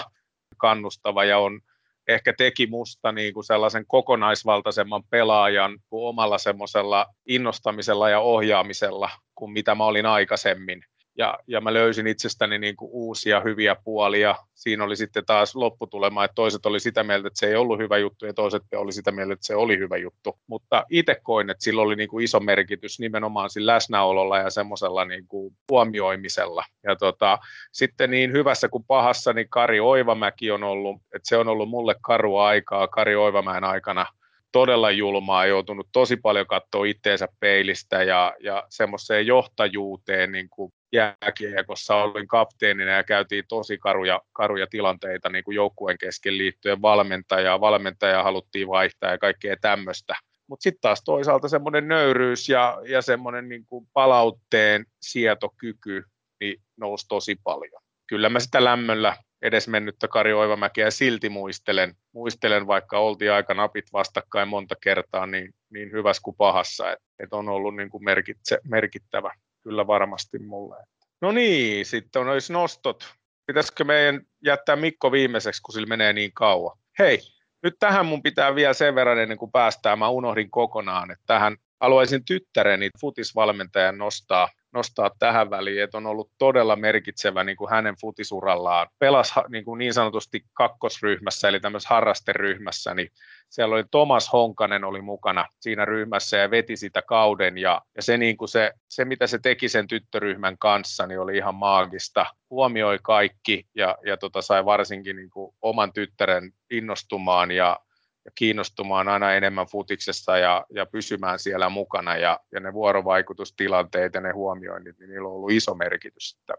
kannustava 0.57 1.25
ja 1.25 1.37
on 1.37 1.61
ehkä 2.07 2.33
teki 2.37 2.67
musta 2.67 3.11
niin 3.11 3.33
kuin 3.33 3.43
sellaisen 3.43 3.85
kokonaisvaltaisemman 3.87 5.03
pelaajan 5.09 5.79
kuin 5.89 6.07
omalla 6.07 6.37
semmoisella 6.37 7.05
innostamisella 7.25 8.09
ja 8.09 8.19
ohjaamisella 8.19 9.09
kuin 9.35 9.51
mitä 9.51 9.75
mä 9.75 9.83
olin 9.85 10.05
aikaisemmin 10.05 10.83
ja, 11.17 11.37
ja 11.47 11.61
mä 11.61 11.73
löysin 11.73 12.07
itsestäni 12.07 12.59
niin 12.59 12.75
kuin 12.75 12.89
uusia 12.93 13.39
hyviä 13.39 13.75
puolia. 13.83 14.35
Siinä 14.53 14.83
oli 14.83 14.95
sitten 14.95 15.25
taas 15.25 15.55
lopputulema, 15.55 16.25
että 16.25 16.35
toiset 16.35 16.65
oli 16.65 16.79
sitä 16.79 17.03
mieltä, 17.03 17.27
että 17.27 17.39
se 17.39 17.47
ei 17.47 17.55
ollut 17.55 17.79
hyvä 17.79 17.97
juttu 17.97 18.25
ja 18.25 18.33
toiset 18.33 18.63
oli 18.75 18.91
sitä 18.91 19.11
mieltä, 19.11 19.33
että 19.33 19.45
se 19.45 19.55
oli 19.55 19.77
hyvä 19.77 19.97
juttu. 19.97 20.39
Mutta 20.47 20.85
itse 20.89 21.15
koin, 21.23 21.49
että 21.49 21.63
sillä 21.63 21.81
oli 21.81 21.95
niin 21.95 22.09
kuin 22.09 22.23
iso 22.23 22.39
merkitys 22.39 22.99
nimenomaan 22.99 23.49
sillä 23.49 23.73
läsnäololla 23.73 24.37
ja 24.37 24.49
semmoisella 24.49 25.05
niin 25.05 25.25
huomioimisella. 25.71 26.63
Ja 26.83 26.95
tota, 26.95 27.39
sitten 27.71 28.11
niin 28.11 28.31
hyvässä 28.31 28.69
kuin 28.69 28.83
pahassa, 28.83 29.33
niin 29.33 29.49
Kari 29.49 29.79
Oivamäki 29.79 30.51
on 30.51 30.63
ollut, 30.63 31.01
että 31.15 31.29
se 31.29 31.37
on 31.37 31.47
ollut 31.47 31.69
mulle 31.69 31.95
karua 32.01 32.47
aikaa 32.47 32.87
Kari 32.87 33.15
Oivamäen 33.15 33.63
aikana– 33.63 34.05
todella 34.51 34.91
julmaa, 34.91 35.45
joutunut 35.45 35.87
tosi 35.91 36.17
paljon 36.17 36.47
katsoa 36.47 36.85
itteensä 36.85 37.27
peilistä 37.39 38.03
ja, 38.03 38.33
ja 38.39 38.63
semmoiseen 38.69 39.27
johtajuuteen 39.27 40.31
niin 40.31 40.49
kuin 40.49 40.73
jääkiekossa 40.91 41.95
olin 41.95 42.27
kapteenina 42.27 42.91
ja 42.91 43.03
käytiin 43.03 43.43
tosi 43.47 43.77
karuja, 43.77 44.21
karuja 44.33 44.67
tilanteita 44.67 45.29
niin 45.29 45.43
kuin 45.43 45.55
joukkueen 45.55 45.97
kesken 45.97 46.37
liittyen 46.37 46.81
valmentajaa, 46.81 47.61
valmentajaa 47.61 48.23
haluttiin 48.23 48.67
vaihtaa 48.67 49.11
ja 49.11 49.17
kaikkea 49.17 49.55
tämmöistä. 49.61 50.15
Mutta 50.47 50.63
sitten 50.63 50.81
taas 50.81 51.03
toisaalta 51.03 51.47
semmoinen 51.47 51.87
nöyryys 51.87 52.49
ja, 52.49 52.81
ja 52.87 53.01
semmoinen 53.01 53.49
niin 53.49 53.65
kuin 53.65 53.87
palautteen 53.93 54.85
sietokyky 55.01 56.03
niin 56.39 56.61
nousi 56.77 57.07
tosi 57.07 57.35
paljon. 57.43 57.81
Kyllä 58.07 58.29
mä 58.29 58.39
sitä 58.39 58.63
lämmöllä 58.63 59.17
edesmennyttä 59.41 60.07
Kari 60.07 60.33
Oivamäkeä 60.33 60.91
silti 60.91 61.29
muistelen, 61.29 61.95
muistelen, 62.11 62.67
vaikka 62.67 62.99
oltiin 62.99 63.31
aika 63.31 63.53
napit 63.53 63.85
vastakkain 63.93 64.47
monta 64.47 64.75
kertaa, 64.81 65.27
niin, 65.27 65.53
niin 65.69 65.91
hyvässä 65.91 66.21
kuin 66.23 66.35
pahassa, 66.35 66.91
että 66.91 67.05
et 67.19 67.33
on 67.33 67.49
ollut 67.49 67.75
niin 67.75 67.89
kuin 67.89 68.03
merkitse, 68.03 68.59
merkittävä 68.63 69.33
kyllä 69.63 69.87
varmasti 69.87 70.39
mulle. 70.39 70.75
No 71.21 71.31
niin, 71.31 71.85
sitten 71.85 72.21
on 72.21 72.29
olisi 72.29 72.53
nostot. 72.53 73.13
Pitäisikö 73.45 73.83
meidän 73.83 74.21
jättää 74.45 74.75
Mikko 74.75 75.11
viimeiseksi, 75.11 75.61
kun 75.61 75.73
sillä 75.73 75.87
menee 75.87 76.13
niin 76.13 76.31
kauan? 76.33 76.77
Hei, 76.99 77.19
nyt 77.63 77.75
tähän 77.79 78.05
mun 78.05 78.23
pitää 78.23 78.55
vielä 78.55 78.73
sen 78.73 78.95
verran 78.95 79.19
ennen 79.19 79.37
kuin 79.37 79.51
päästään, 79.51 79.99
mä 79.99 80.09
unohdin 80.09 80.51
kokonaan, 80.51 81.11
että 81.11 81.23
tähän 81.27 81.57
haluaisin 81.81 82.25
tyttäreni 82.25 82.89
futisvalmentajan 83.01 83.97
nostaa 83.97 84.49
nostaa 84.73 85.11
tähän 85.19 85.49
väliin, 85.49 85.83
että 85.83 85.97
on 85.97 86.07
ollut 86.07 86.31
todella 86.37 86.75
merkitsevä 86.75 87.43
niin 87.43 87.57
kuin 87.57 87.69
hänen 87.69 87.95
futisurallaan. 88.01 88.87
Pelas 88.99 89.33
niin, 89.49 89.65
kuin 89.65 89.77
niin 89.77 89.93
sanotusti 89.93 90.45
kakkosryhmässä, 90.53 91.47
eli 91.47 91.59
tämmöisessä 91.59 91.95
harrasteryhmässä, 91.95 92.93
niin 92.93 93.09
siellä 93.49 93.75
oli 93.75 93.83
Thomas 93.91 94.33
Honkanen 94.33 94.83
oli 94.83 95.01
mukana 95.01 95.47
siinä 95.59 95.85
ryhmässä 95.85 96.37
ja 96.37 96.51
veti 96.51 96.77
sitä 96.77 97.01
kauden, 97.01 97.57
ja, 97.57 97.81
ja 97.95 98.01
se, 98.01 98.17
niin 98.17 98.37
kuin 98.37 98.49
se, 98.49 98.71
se, 98.89 99.05
mitä 99.05 99.27
se 99.27 99.39
teki 99.39 99.69
sen 99.69 99.87
tyttöryhmän 99.87 100.57
kanssa, 100.57 101.07
niin 101.07 101.19
oli 101.19 101.37
ihan 101.37 101.55
maagista. 101.55 102.25
Huomioi 102.49 102.99
kaikki 103.03 103.67
ja, 103.75 103.97
ja 104.05 104.17
tota, 104.17 104.41
sai 104.41 104.65
varsinkin 104.65 105.15
niin 105.15 105.29
kuin 105.29 105.55
oman 105.61 105.93
tyttären 105.93 106.51
innostumaan 106.71 107.51
ja 107.51 107.77
ja 108.25 108.31
kiinnostumaan 108.35 109.07
aina 109.07 109.33
enemmän 109.33 109.67
futiksesta 109.67 110.37
ja, 110.37 110.65
ja 110.69 110.85
pysymään 110.85 111.39
siellä 111.39 111.69
mukana 111.69 112.17
ja, 112.17 112.39
ja 112.51 112.59
ne 112.59 112.73
vuorovaikutustilanteet 112.73 114.13
ja 114.13 114.21
ne 114.21 114.31
huomioinnit, 114.31 114.99
niin 114.99 115.09
niillä 115.09 115.27
on 115.27 115.33
ollut 115.33 115.51
iso 115.51 115.75
merkitys. 115.75 116.37
Että 116.39 116.53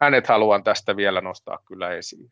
hänet 0.00 0.26
haluan 0.26 0.64
tästä 0.64 0.96
vielä 0.96 1.20
nostaa 1.20 1.58
kyllä 1.66 1.90
esiin. 1.90 2.30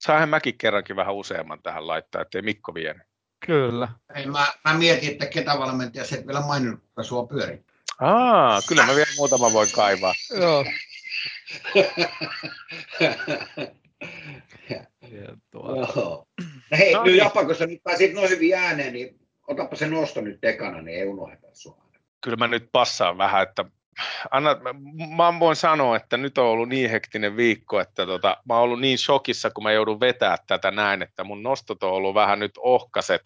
Saahan 0.00 0.28
mäkin 0.28 0.58
kerrankin 0.58 0.96
vähän 0.96 1.14
useamman 1.14 1.62
tähän 1.62 1.86
laittaa, 1.86 2.22
ettei 2.22 2.42
Mikko 2.42 2.74
vienyt. 2.74 3.02
Kyllä. 3.46 3.88
Ei, 4.14 4.26
mä, 4.26 4.46
mä 4.64 4.74
mietin, 4.74 5.08
että 5.08 5.26
ketä 5.26 5.58
valmentaja 5.58 6.04
se 6.04 6.26
vielä 6.26 6.40
maininnut, 6.40 6.84
että 6.84 7.02
sua 7.02 7.26
pyöri. 7.26 7.64
Aa, 8.00 8.60
kyllä 8.68 8.86
mä 8.86 8.94
vielä 8.94 9.10
muutama 9.16 9.52
voin 9.52 9.68
kaivaa. 9.74 10.14
Joo. 10.40 10.64
Ja 15.12 15.36
tuota... 15.50 16.26
no. 16.70 16.78
hei, 16.78 16.92
no, 16.92 17.02
nyt 17.02 17.12
niin. 17.12 17.24
Japa, 17.24 17.44
kun 17.44 17.54
sä 17.54 17.66
nyt 17.66 17.82
pääsit 17.82 18.14
noin 18.14 18.30
hyvin 18.30 18.54
ääneen, 18.54 18.92
niin 18.92 19.18
otapa 19.46 19.76
se 19.76 19.86
nosto 19.86 20.20
nyt 20.20 20.40
tekana, 20.40 20.82
niin 20.82 20.98
ei 20.98 21.06
unohda 21.06 21.36
sua. 21.52 21.88
Kyllä 22.20 22.36
mä 22.36 22.48
nyt 22.48 22.68
passaan 22.72 23.18
vähän, 23.18 23.42
että 23.42 23.64
Anna, 24.30 24.56
mä 25.16 25.40
voin 25.40 25.56
sanoa, 25.56 25.96
että 25.96 26.16
nyt 26.16 26.38
on 26.38 26.46
ollut 26.46 26.68
niin 26.68 26.90
hektinen 26.90 27.36
viikko, 27.36 27.80
että 27.80 28.06
tota, 28.06 28.36
mä 28.48 28.54
oon 28.54 28.62
ollut 28.62 28.80
niin 28.80 28.98
shokissa, 28.98 29.50
kun 29.50 29.64
mä 29.64 29.72
joudun 29.72 30.00
vetää 30.00 30.36
tätä 30.46 30.70
näin, 30.70 31.02
että 31.02 31.24
mun 31.24 31.42
nostot 31.42 31.82
on 31.82 31.92
ollut 31.92 32.14
vähän 32.14 32.38
nyt 32.38 32.52
ohkaset, 32.58 33.22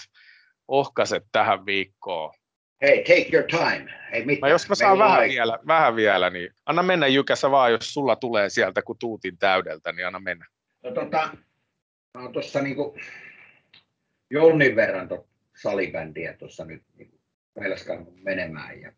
ohkaset 0.68 1.24
tähän 1.32 1.66
viikkoon. 1.66 2.34
Hei, 2.82 2.98
take 2.98 3.28
your 3.32 3.46
time. 3.46 3.92
Ei 4.12 4.24
mitään. 4.24 4.40
Mä 4.40 4.48
jos 4.48 4.68
mä 4.68 4.74
saan 4.74 4.98
vähän 4.98 5.28
vielä, 5.28 5.58
vähän 5.66 5.96
vielä, 5.96 6.30
niin 6.30 6.50
anna 6.66 6.82
mennä 6.82 7.06
Jykässä 7.06 7.50
vaan, 7.50 7.72
jos 7.72 7.94
sulla 7.94 8.16
tulee 8.16 8.50
sieltä, 8.50 8.82
kun 8.82 8.98
tuutin 8.98 9.38
täydeltä, 9.38 9.92
niin 9.92 10.06
anna 10.06 10.20
mennä. 10.20 10.46
No 10.82 10.90
tota, 10.90 11.28
mä 12.14 12.22
oon 12.22 12.32
tuossa 12.32 12.62
niinku 12.62 12.96
jonnin 14.32 14.76
verran 14.76 15.08
salibändiä 15.62 16.32
tuossa 16.32 16.64
nyt 16.64 16.82
niinku 16.96 17.18
menemään. 18.22 18.80
Ja 18.80 18.92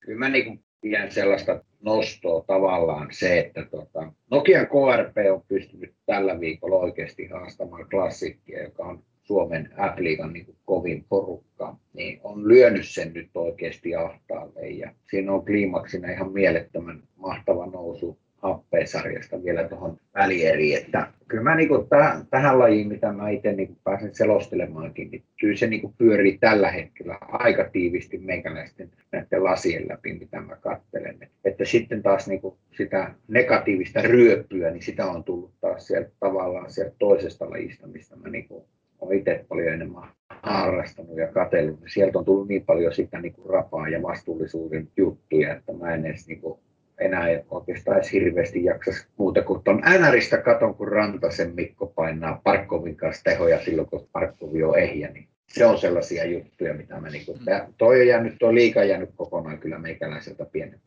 kyllä 0.00 0.18
mä 0.18 0.28
niinku 0.28 0.64
pidän 0.80 1.10
sellaista 1.10 1.64
nostoa 1.80 2.44
tavallaan 2.46 3.08
se, 3.10 3.38
että 3.38 3.64
tota, 3.64 4.12
Nokian 4.30 4.66
KRP 4.66 5.16
on 5.32 5.42
pystynyt 5.48 5.94
tällä 6.06 6.40
viikolla 6.40 6.76
oikeasti 6.76 7.26
haastamaan 7.26 7.88
klassikkia, 7.90 8.62
joka 8.62 8.84
on 8.84 9.02
Suomen 9.22 9.70
F-liigan 9.72 10.32
niin 10.32 10.56
kovin 10.64 11.04
porukka, 11.08 11.76
niin 11.92 12.20
on 12.22 12.48
lyönyt 12.48 12.88
sen 12.88 13.12
nyt 13.12 13.30
oikeasti 13.34 13.94
ahtaalle. 13.94 14.68
Ja 14.68 14.92
siinä 15.10 15.32
on 15.32 15.44
kliimaksina 15.44 16.10
ihan 16.10 16.32
mielettömän 16.32 17.02
mahtava 17.16 17.66
nousu 17.66 18.18
happesarjasta 18.44 19.44
vielä 19.44 19.68
tuohon 19.68 19.96
välieriin, 20.14 20.78
että 20.78 21.06
kyllä 21.28 21.42
mä 21.42 21.54
niin 21.54 21.68
kuin 21.68 21.88
täh, 21.88 22.26
tähän 22.30 22.58
lajiin, 22.58 22.88
mitä 22.88 23.12
mä 23.12 23.30
itse 23.30 23.52
niin 23.52 23.76
pääsen 23.84 24.14
selostelemaankin, 24.14 25.10
niin 25.10 25.22
kyllä 25.40 25.56
se 25.56 25.66
niin 25.66 25.80
kuin 25.80 25.94
pyörii 25.98 26.38
tällä 26.38 26.70
hetkellä 26.70 27.18
aika 27.20 27.64
tiivisti 27.64 28.18
meikäläisten 28.18 28.90
näiden 29.12 29.44
lasien 29.44 29.88
läpi, 29.88 30.12
mitä 30.12 30.40
mä 30.40 30.56
katselen. 30.56 31.18
Että 31.44 31.64
sitten 31.64 32.02
taas 32.02 32.28
niin 32.28 32.40
kuin 32.40 32.54
sitä 32.76 33.14
negatiivista 33.28 34.02
ryöppyä, 34.02 34.70
niin 34.70 34.82
sitä 34.82 35.06
on 35.06 35.24
tullut 35.24 35.52
taas 35.60 35.86
sieltä 35.86 36.10
tavallaan 36.20 36.70
sieltä 36.70 36.94
toisesta 36.98 37.50
lajista, 37.50 37.86
mistä 37.86 38.16
mä 38.16 38.28
niin 38.28 38.48
kuin 38.48 38.64
olen 39.00 39.18
itse 39.18 39.44
paljon 39.48 39.74
enemmän 39.74 40.08
harrastanut 40.42 41.16
ja 41.16 41.28
katsellut. 41.28 41.80
Sieltä 41.86 42.18
on 42.18 42.24
tullut 42.24 42.48
niin 42.48 42.64
paljon 42.64 42.92
sitä 42.92 43.20
niin 43.20 43.32
kuin 43.32 43.50
rapaa 43.50 43.88
ja 43.88 44.02
vastuullisuuden 44.02 44.88
juttuja, 44.96 45.56
että 45.56 45.72
mä 45.72 45.94
en 45.94 46.06
edes 46.06 46.28
niin 46.28 46.40
kuin 46.40 46.58
enää 47.04 47.26
oikeastaan 47.50 47.96
edes 47.96 48.12
hirveästi 48.12 48.64
jaksaisi 48.64 49.06
muuta 49.16 49.42
kuin 49.42 49.64
tuon 49.64 49.82
NRistä 49.98 50.38
katon, 50.38 50.74
kun 50.74 50.88
Rantasen 50.88 51.54
Mikko 51.54 51.86
painaa 51.86 52.40
Parkkovin 52.44 52.96
kanssa 52.96 53.24
tehoja 53.24 53.64
silloin, 53.64 53.88
kun 53.88 54.08
Parkkovi 54.12 54.62
on 54.62 54.78
ehjä, 54.78 55.08
niin 55.08 55.28
se 55.48 55.66
on 55.66 55.78
sellaisia 55.78 56.24
juttuja, 56.24 56.74
mitä 56.74 57.00
mä 57.00 57.10
niin 57.10 57.26
kuin, 57.26 57.38
mm. 57.38 57.74
toi 57.78 58.00
on 58.00 58.06
jäänyt, 58.06 58.34
toi 58.38 58.54
liika 58.54 58.84
jäänyt 58.84 59.10
kokonaan 59.16 59.58
kyllä 59.58 59.78
meikäläiseltä 59.78 60.44
pienemmän. 60.44 60.80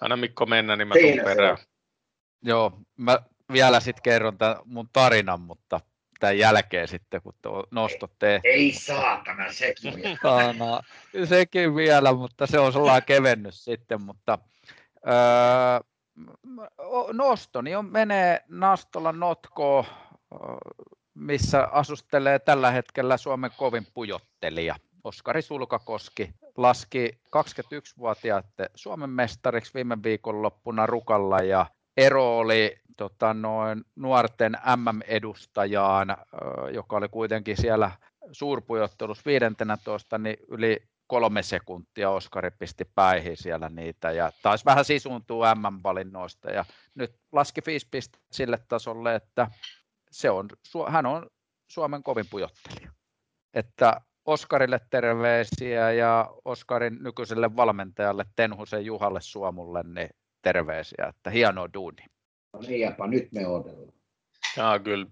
Anna 0.00 0.16
Mikko 0.16 0.46
mennä, 0.46 0.76
niin 0.76 0.88
mä 0.88 0.94
tuun 1.00 1.24
perään. 1.24 1.56
Joo, 2.42 2.72
mä 2.96 3.18
vielä 3.52 3.80
sitten 3.80 4.02
kerron 4.02 4.38
tämän 4.38 4.56
mun 4.64 4.88
tarinan, 4.92 5.40
mutta 5.40 5.80
tämän 6.20 6.38
jälkeen 6.38 6.88
sitten, 6.88 7.22
kun 7.22 7.34
tuo 7.42 7.64
nostot 7.70 8.12
tehty. 8.18 8.48
Ei 8.48 8.72
saatana, 8.72 9.52
sekin 9.52 9.96
vielä. 9.96 10.52
no, 10.58 10.80
sekin 11.24 11.76
vielä, 11.76 12.12
mutta 12.12 12.46
se 12.46 12.58
on 12.58 12.72
sellainen 12.72 13.06
kevennys 13.06 13.64
sitten, 13.64 14.02
mutta 14.02 14.38
öö, 15.06 15.80
nosto, 17.12 17.62
niin 17.62 17.78
on, 17.78 17.86
menee 17.86 18.44
Nastola 18.48 19.12
Notko, 19.12 19.86
missä 21.14 21.68
asustelee 21.72 22.38
tällä 22.38 22.70
hetkellä 22.70 23.16
Suomen 23.16 23.50
kovin 23.56 23.86
pujottelija. 23.94 24.76
Oskari 25.04 25.42
Sulkakoski 25.42 26.30
laski 26.56 27.18
21-vuotiaiden 27.36 28.70
Suomen 28.74 29.10
mestariksi 29.10 29.74
viime 29.74 30.02
viikonloppuna 30.02 30.86
Rukalla 30.86 31.38
ja 31.38 31.66
ero 31.96 32.38
oli 32.38 32.76
tota, 32.96 33.34
noin 33.34 33.84
nuorten 33.96 34.52
MM-edustajaan, 34.76 36.16
joka 36.72 36.96
oli 36.96 37.08
kuitenkin 37.08 37.56
siellä 37.56 37.90
suurpujottelussa 38.32 39.22
15, 39.26 40.18
niin 40.18 40.36
yli 40.48 40.82
kolme 41.06 41.42
sekuntia 41.42 42.10
Oskari 42.10 42.50
pisti 42.50 42.84
päihin 42.84 43.36
siellä 43.36 43.68
niitä 43.68 44.10
ja 44.10 44.32
taisi 44.42 44.64
vähän 44.64 44.84
sisuntuu 44.84 45.42
MM-valinnoista 45.42 46.50
ja 46.50 46.64
nyt 46.94 47.16
laski 47.32 47.60
viisi 47.66 47.88
pistettä 47.90 48.26
sille 48.32 48.58
tasolle, 48.68 49.14
että 49.14 49.50
se 50.10 50.30
on, 50.30 50.48
hän 50.88 51.06
on 51.06 51.30
Suomen 51.70 52.02
kovin 52.02 52.26
pujottelija. 52.30 52.92
Että 53.54 54.00
Oskarille 54.24 54.80
terveisiä 54.90 55.92
ja 55.92 56.30
Oskarin 56.44 56.98
nykyiselle 57.00 57.56
valmentajalle 57.56 58.24
Tenhusen 58.36 58.84
Juhalle 58.84 59.20
Suomulle 59.20 59.82
niin 59.82 60.10
terveisiä, 60.42 61.06
että 61.08 61.30
hieno 61.30 61.68
duuni. 61.74 62.04
No 62.52 62.60
niin, 62.60 62.80
jäpä, 62.80 63.06
nyt 63.06 63.32
me 63.32 63.46
odotellaan. 63.46 63.92
Tämä 64.54 64.70
on 64.70 64.82
kyllä, 64.82 65.06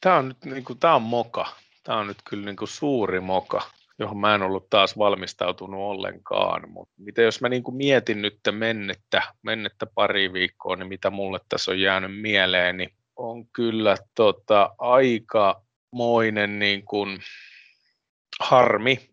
tämä 0.00 0.16
on 0.16 0.28
nyt 0.28 0.44
niin 0.44 0.64
kuin, 0.64 0.78
tämä 0.78 0.94
on 0.94 1.02
moka. 1.02 1.46
Tämä 1.84 1.98
on 1.98 2.06
nyt 2.06 2.18
kyllä 2.24 2.44
niin 2.44 2.56
kuin 2.56 2.68
suuri 2.68 3.20
moka, 3.20 3.62
johon 4.00 4.18
mä 4.18 4.34
en 4.34 4.42
ollut 4.42 4.70
taas 4.70 4.98
valmistautunut 4.98 5.80
ollenkaan. 5.80 6.70
Mutta 6.70 6.94
miten 6.98 7.24
jos 7.24 7.40
mä 7.40 7.48
niin 7.48 7.62
kuin 7.62 7.76
mietin 7.76 8.22
nyt 8.22 8.40
mennettä, 8.50 9.22
mennettä 9.42 9.86
pari 9.94 10.32
viikkoa, 10.32 10.76
niin 10.76 10.88
mitä 10.88 11.10
mulle 11.10 11.40
tässä 11.48 11.70
on 11.70 11.80
jäänyt 11.80 12.20
mieleen, 12.20 12.76
niin 12.76 12.90
on 13.16 13.46
kyllä 13.46 13.96
tota, 14.14 14.74
aikamoinen 14.78 16.58
niin 16.58 16.84
kuin, 16.84 17.18
harmi. 18.40 19.10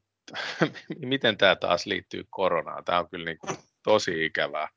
miten 1.05 1.37
tämä 1.37 1.55
taas 1.55 1.85
liittyy 1.85 2.23
koronaan? 2.29 2.83
Tämä 2.85 2.99
on 2.99 3.09
kyllä 3.09 3.25
niin 3.25 3.37
kuin, 3.37 3.57
tosi 3.83 4.25
ikävää 4.25 4.67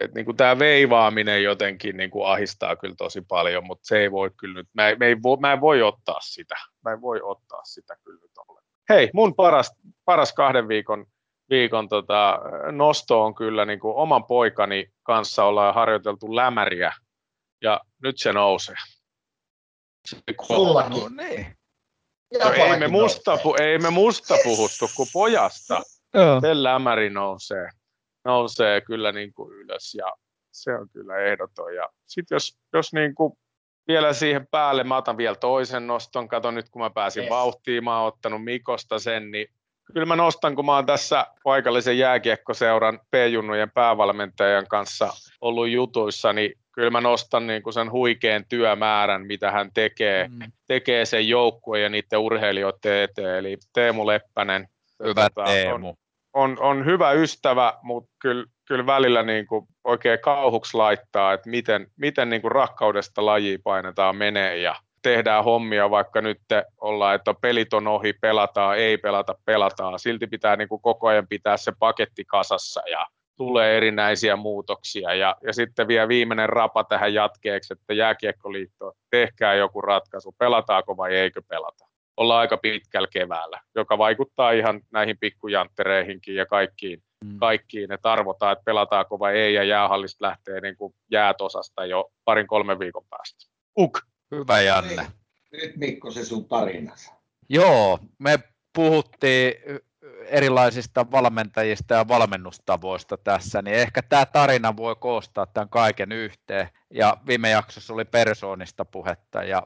että 0.00 0.14
niin 0.14 0.24
kuin 0.24 0.36
tämä 0.36 0.58
veivaaminen 0.58 1.42
jotenkin 1.42 1.96
niin 1.96 2.10
kuin 2.10 2.26
ahistaa 2.26 2.76
kyllä 2.76 2.94
tosi 2.98 3.20
paljon, 3.28 3.66
mutta 3.66 3.86
se 3.86 3.98
ei 3.98 4.10
voi 4.10 4.30
kyllä 4.36 4.54
nyt, 4.54 4.68
mä, 4.74 4.88
ei 4.88 5.22
voi, 5.22 5.36
mä 5.40 5.52
en 5.52 5.60
voi 5.60 5.82
ottaa 5.82 6.20
sitä, 6.20 6.56
mä 6.84 6.92
en 6.92 7.00
voi 7.00 7.20
ottaa 7.22 7.64
sitä 7.64 7.96
kyllä 8.04 8.20
nyt 8.22 8.30
ollenkaan. 8.48 8.77
Hei, 8.88 9.10
mun 9.14 9.34
paras, 9.34 9.72
paras 10.04 10.32
kahden 10.32 10.68
viikon, 10.68 11.06
viikon 11.50 11.88
tota, 11.88 12.40
nosto 12.72 13.24
on 13.24 13.34
kyllä 13.34 13.64
niin 13.64 13.80
kuin 13.80 13.96
oman 13.96 14.24
poikani 14.24 14.86
kanssa 15.02 15.44
ollaan 15.44 15.74
harjoiteltu 15.74 16.36
lämäriä, 16.36 16.92
ja 17.62 17.80
nyt 18.02 18.18
se 18.18 18.32
nousee. 18.32 18.76
Sullakin. 20.46 21.00
No 21.00 21.08
niin. 21.08 21.56
No, 22.44 22.52
ei, 22.52 22.78
me 22.78 22.88
musta, 22.88 23.38
pu, 23.42 23.54
ei 23.60 23.78
me 23.78 23.90
musta 23.90 24.34
puhuttu 24.44 24.86
kuin 24.96 25.08
pojasta. 25.12 25.82
Sen 26.40 26.62
lämäri 26.62 27.10
nousee 27.10 27.68
nousee 28.28 28.80
kyllä 28.80 29.12
niin 29.12 29.32
kuin 29.32 29.52
ylös 29.52 29.94
ja 29.94 30.12
se 30.50 30.74
on 30.74 30.88
kyllä 30.92 31.16
ehdoton. 31.16 31.74
Ja 31.74 31.88
sitten 32.06 32.36
jos, 32.36 32.58
jos 32.72 32.92
niin 32.92 33.14
kuin 33.14 33.32
vielä 33.88 34.12
siihen 34.12 34.46
päälle, 34.50 34.84
mä 34.84 34.96
otan 34.96 35.16
vielä 35.16 35.36
toisen 35.36 35.86
noston, 35.86 36.28
kato 36.28 36.50
nyt 36.50 36.68
kun 36.68 36.82
mä 36.82 36.90
pääsin 36.90 37.22
yes. 37.22 37.30
vauhtiin, 37.30 37.84
mä 37.84 37.98
oon 37.98 38.08
ottanut 38.08 38.44
Mikosta 38.44 38.98
sen, 38.98 39.30
niin 39.30 39.46
kyllä 39.92 40.06
mä 40.06 40.16
nostan, 40.16 40.54
kun 40.54 40.66
mä 40.66 40.74
oon 40.74 40.86
tässä 40.86 41.26
paikallisen 41.44 41.98
jääkiekkoseuran 41.98 43.00
P-junnujen 43.10 43.70
päävalmentajan 43.70 44.66
kanssa 44.68 45.08
ollut 45.40 45.68
jutuissa, 45.68 46.32
niin 46.32 46.52
kyllä 46.72 46.90
mä 46.90 47.00
nostan 47.00 47.46
niin 47.46 47.62
kuin 47.62 47.74
sen 47.74 47.92
huikean 47.92 48.44
työmäärän, 48.48 49.26
mitä 49.26 49.50
hän 49.50 49.70
tekee, 49.74 50.28
mm. 50.28 50.52
tekee 50.66 51.04
sen 51.04 51.28
joukkueen 51.28 51.82
ja 51.82 51.88
niiden 51.88 52.18
urheilijoiden 52.18 53.02
eteen. 53.02 53.38
Eli 53.38 53.56
Teemu 53.72 54.06
Leppänen. 54.06 54.68
Hyvä 55.04 55.28
tota, 55.34 55.50
Teemu. 55.50 55.88
On, 55.88 55.94
on, 56.32 56.56
on 56.60 56.84
hyvä 56.84 57.12
ystävä, 57.12 57.74
mutta 57.82 58.10
kyllä, 58.20 58.44
kyllä 58.68 58.86
välillä 58.86 59.22
niin 59.22 59.46
kuin 59.46 59.66
oikein 59.84 60.18
kauhuksi 60.20 60.76
laittaa, 60.76 61.32
että 61.32 61.50
miten, 61.50 61.86
miten 61.96 62.30
niin 62.30 62.42
kuin 62.42 62.52
rakkaudesta 62.52 63.26
laji 63.26 63.58
painetaan 63.58 64.16
menee 64.16 64.56
ja 64.56 64.76
tehdään 65.02 65.44
hommia, 65.44 65.90
vaikka 65.90 66.20
nyt 66.20 66.40
ollaan, 66.80 67.14
että 67.14 67.34
pelit 67.40 67.72
on 67.72 67.86
ohi, 67.86 68.12
pelataan, 68.12 68.78
ei 68.78 68.98
pelata, 68.98 69.34
pelataan. 69.44 69.98
Silti 69.98 70.26
pitää 70.26 70.56
niin 70.56 70.68
kuin 70.68 70.82
koko 70.82 71.08
ajan 71.08 71.26
pitää 71.28 71.56
se 71.56 71.72
paketti 71.78 72.24
kasassa 72.24 72.82
ja 72.90 73.06
tulee 73.36 73.76
erinäisiä 73.76 74.36
muutoksia. 74.36 75.14
Ja, 75.14 75.36
ja 75.46 75.52
sitten 75.52 75.88
vielä 75.88 76.08
viimeinen 76.08 76.48
rapa 76.48 76.84
tähän 76.84 77.14
jatkeeksi, 77.14 77.72
että 77.72 77.94
jääkiekkoliitto, 77.94 78.92
tehkää 79.10 79.54
joku 79.54 79.80
ratkaisu, 79.80 80.34
pelataanko 80.38 80.96
vai 80.96 81.14
eikö 81.14 81.42
pelata 81.48 81.87
olla 82.18 82.38
aika 82.38 82.56
pitkällä 82.56 83.08
keväällä, 83.12 83.60
joka 83.74 83.98
vaikuttaa 83.98 84.52
ihan 84.52 84.80
näihin 84.90 85.18
pikkujanttereihinkin 85.18 86.34
ja 86.34 86.46
kaikkiin, 86.46 87.02
mm. 87.24 87.38
kaikkiin 87.38 87.92
että 87.92 88.12
arvotaan, 88.12 88.52
että 88.52 88.64
pelataanko 88.64 89.18
vai 89.18 89.38
ei, 89.38 89.54
ja 89.54 89.64
jäähallista 89.64 90.26
lähtee 90.26 90.60
niin 90.60 90.76
kuin 90.76 90.94
jäätosasta 91.10 91.86
jo 91.86 92.12
parin 92.24 92.46
kolmen 92.46 92.78
viikon 92.78 93.04
päästä. 93.10 93.46
Uk. 93.78 94.00
Hyvä 94.30 94.60
Janne. 94.60 94.96
Nyt, 94.96 95.12
nyt 95.52 95.76
Mikko 95.76 96.10
se 96.10 96.24
sun 96.24 96.48
tarinasi. 96.48 97.10
Joo, 97.48 97.98
me 98.18 98.38
puhuttiin 98.74 99.54
erilaisista 100.30 101.10
valmentajista 101.10 101.94
ja 101.94 102.08
valmennustavoista 102.08 103.16
tässä, 103.16 103.62
niin 103.62 103.76
ehkä 103.76 104.02
tämä 104.02 104.26
tarina 104.26 104.76
voi 104.76 104.96
koostaa 104.96 105.46
tämän 105.46 105.68
kaiken 105.68 106.12
yhteen. 106.12 106.68
Ja 106.90 107.16
viime 107.26 107.50
jaksossa 107.50 107.94
oli 107.94 108.04
persoonista 108.04 108.84
puhetta 108.84 109.42
ja 109.42 109.62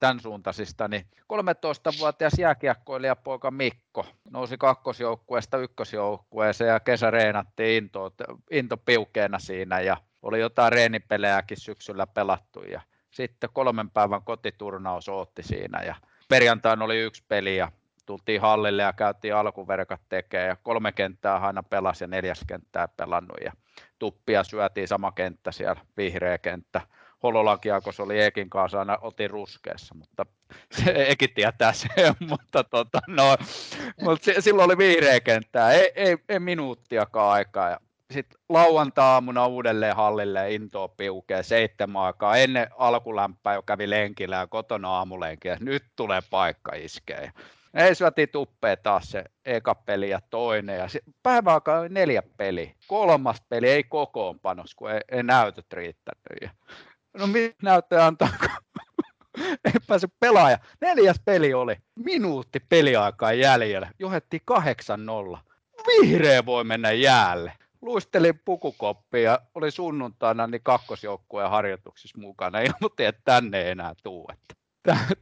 tämän 0.00 0.20
suuntaisista, 0.20 0.88
niin 0.88 1.06
13-vuotias 1.32 2.38
jääkiekkoilijapoika 2.38 3.50
Mikko 3.50 4.06
nousi 4.30 4.58
kakkosjoukkueesta 4.58 5.58
ykkösjoukkueeseen 5.58 6.68
ja 6.70 6.80
kesä 6.80 7.10
reenattiin 7.10 7.84
into, 7.84 8.12
into 8.50 8.76
piukeena 8.76 9.38
siinä 9.38 9.80
ja 9.80 9.96
oli 10.22 10.40
jotain 10.40 10.72
reenipelejäkin 10.72 11.60
syksyllä 11.60 12.06
pelattu 12.06 12.62
ja 12.62 12.80
sitten 13.10 13.50
kolmen 13.52 13.90
päivän 13.90 14.22
kotiturnaus 14.22 15.08
ootti 15.08 15.42
siinä 15.42 15.82
ja 15.82 15.94
perjantaina 16.28 16.84
oli 16.84 16.98
yksi 17.00 17.24
peli 17.28 17.56
ja 17.56 17.72
tultiin 18.06 18.40
hallille 18.40 18.82
ja 18.82 18.92
käytiin 18.92 19.34
alkuverkat 19.34 20.00
tekemään 20.08 20.48
ja 20.48 20.56
kolme 20.56 20.92
kenttää 20.92 21.36
aina 21.36 21.62
pelasi 21.62 22.04
ja 22.04 22.08
neljäs 22.08 22.40
kenttää 22.46 22.88
pelannut 22.88 23.38
ja 23.44 23.52
tuppia 23.98 24.44
syötiin 24.44 24.88
sama 24.88 25.12
kenttä 25.12 25.52
siellä, 25.52 25.80
vihreä 25.96 26.38
kenttä. 26.38 26.80
Hololan 27.22 27.60
kiekos 27.60 28.00
oli 28.00 28.22
Ekin 28.22 28.50
kanssa 28.50 28.78
aina 28.78 28.98
otin 29.00 29.30
ruskeassa, 29.30 29.94
mutta 29.94 30.26
se 30.84 31.06
Ekin 31.08 31.34
tietää 31.34 31.72
sen, 31.72 32.14
mutta 32.30 32.64
tota, 32.64 33.00
no, 33.06 33.36
mutta 34.02 34.30
silloin 34.40 34.66
oli 34.66 34.78
vihreä 34.78 35.20
kenttää, 35.20 35.72
ei, 35.72 35.92
ei, 35.94 36.16
ei 36.28 36.38
minuuttiakaan 36.40 37.32
aikaa 37.32 37.70
ja 37.70 37.80
sitten 38.10 38.40
lauantaamuna 38.48 39.46
uudelleen 39.46 39.96
hallille 39.96 40.54
intoa 40.54 40.88
piukea 40.88 41.42
seitsemän 41.42 42.02
aikaa. 42.02 42.36
Ennen 42.36 42.66
alkulämpää 42.78 43.54
jo 43.54 43.62
kävi 43.62 43.90
lenkillä 43.90 44.36
ja 44.36 44.46
kotona 44.46 44.88
aamulenkiä. 44.88 45.56
Nyt 45.60 45.84
tulee 45.96 46.20
paikka 46.30 46.72
iskeä. 46.74 47.32
Ei 47.74 47.94
syötiin 47.94 48.28
tuppeen 48.28 48.78
taas 48.82 49.10
se 49.10 49.24
eka 49.44 49.74
peli 49.74 50.10
ja 50.10 50.20
toinen. 50.30 50.78
Ja 50.78 50.88
päiväaikaan 51.22 51.80
oli 51.80 51.88
neljä 51.88 52.22
peli. 52.36 52.74
Kolmas 52.86 53.42
peli 53.48 53.70
ei 53.70 53.84
kokoonpanos, 53.84 54.74
kun 54.74 54.90
ei, 54.90 55.00
ei 55.08 55.22
näytöt 55.22 55.72
riittänyt. 55.72 56.24
Ja, 56.42 56.50
no 57.18 57.26
mitä 57.26 57.56
näyttöä 57.62 58.06
antaa, 58.06 58.28
ei 59.64 59.72
pääse 59.86 60.08
pelaaja. 60.20 60.58
Neljäs 60.80 61.20
peli 61.24 61.54
oli. 61.54 61.76
Minuutti 61.94 62.60
peliaikaa 62.60 63.32
jäljellä. 63.32 63.90
Johettiin 63.98 64.42
8-0. 65.36 65.38
Vihreä 65.86 66.46
voi 66.46 66.64
mennä 66.64 66.92
jäälle. 66.92 67.52
Luistelin 67.82 68.40
pukukoppia 68.44 69.22
ja 69.22 69.40
oli 69.54 69.70
sunnuntaina 69.70 70.46
niin 70.46 70.62
kakkosjoukkueen 70.62 71.50
harjoituksissa 71.50 72.18
mukana. 72.20 72.60
Ilmoitin, 72.60 73.06
että 73.06 73.22
tänne 73.24 73.62
ei 73.62 73.70
enää 73.70 73.94
tuu. 74.02 74.30
Että 74.32 74.63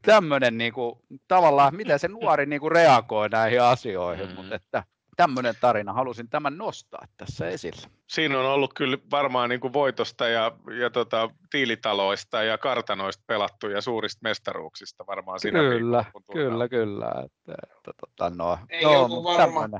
tämmöinen 0.02 0.58
niin 0.58 0.72
kuin, 0.72 0.94
tavallaan, 1.28 1.76
miten 1.76 1.98
se 1.98 2.08
nuori 2.08 2.46
niin 2.46 2.60
kuin 2.60 2.72
reagoi 2.72 3.28
näihin 3.28 3.62
asioihin, 3.62 4.28
mm. 4.28 4.34
mutta 4.34 4.54
että 4.54 4.84
tämmöinen 5.16 5.54
tarina, 5.60 5.92
halusin 5.92 6.28
tämän 6.28 6.58
nostaa 6.58 7.06
tässä 7.16 7.48
esille. 7.48 7.88
Siinä 8.06 8.38
on 8.38 8.46
ollut 8.46 8.74
kyllä 8.74 8.98
varmaan 9.10 9.48
niin 9.50 9.60
kuin 9.60 9.72
voitosta 9.72 10.28
ja, 10.28 10.52
ja 10.80 10.90
tota, 10.90 11.30
tiilitaloista 11.50 12.42
ja 12.42 12.58
kartanoista 12.58 13.24
pelattu 13.26 13.68
ja 13.68 13.80
suurista 13.80 14.20
mestaruuksista 14.22 15.06
varmaan 15.06 15.40
siinä 15.40 15.58
Kyllä, 15.58 16.04
kyllä, 16.32 16.68
kyllä. 16.68 17.08
Että, 17.08 17.54
että, 17.76 17.92
tota, 18.00 18.30
no, 18.36 18.58
Ei 18.68 18.84
no, 18.84 19.04
ollut 19.04 19.24
varmaan 19.24 19.70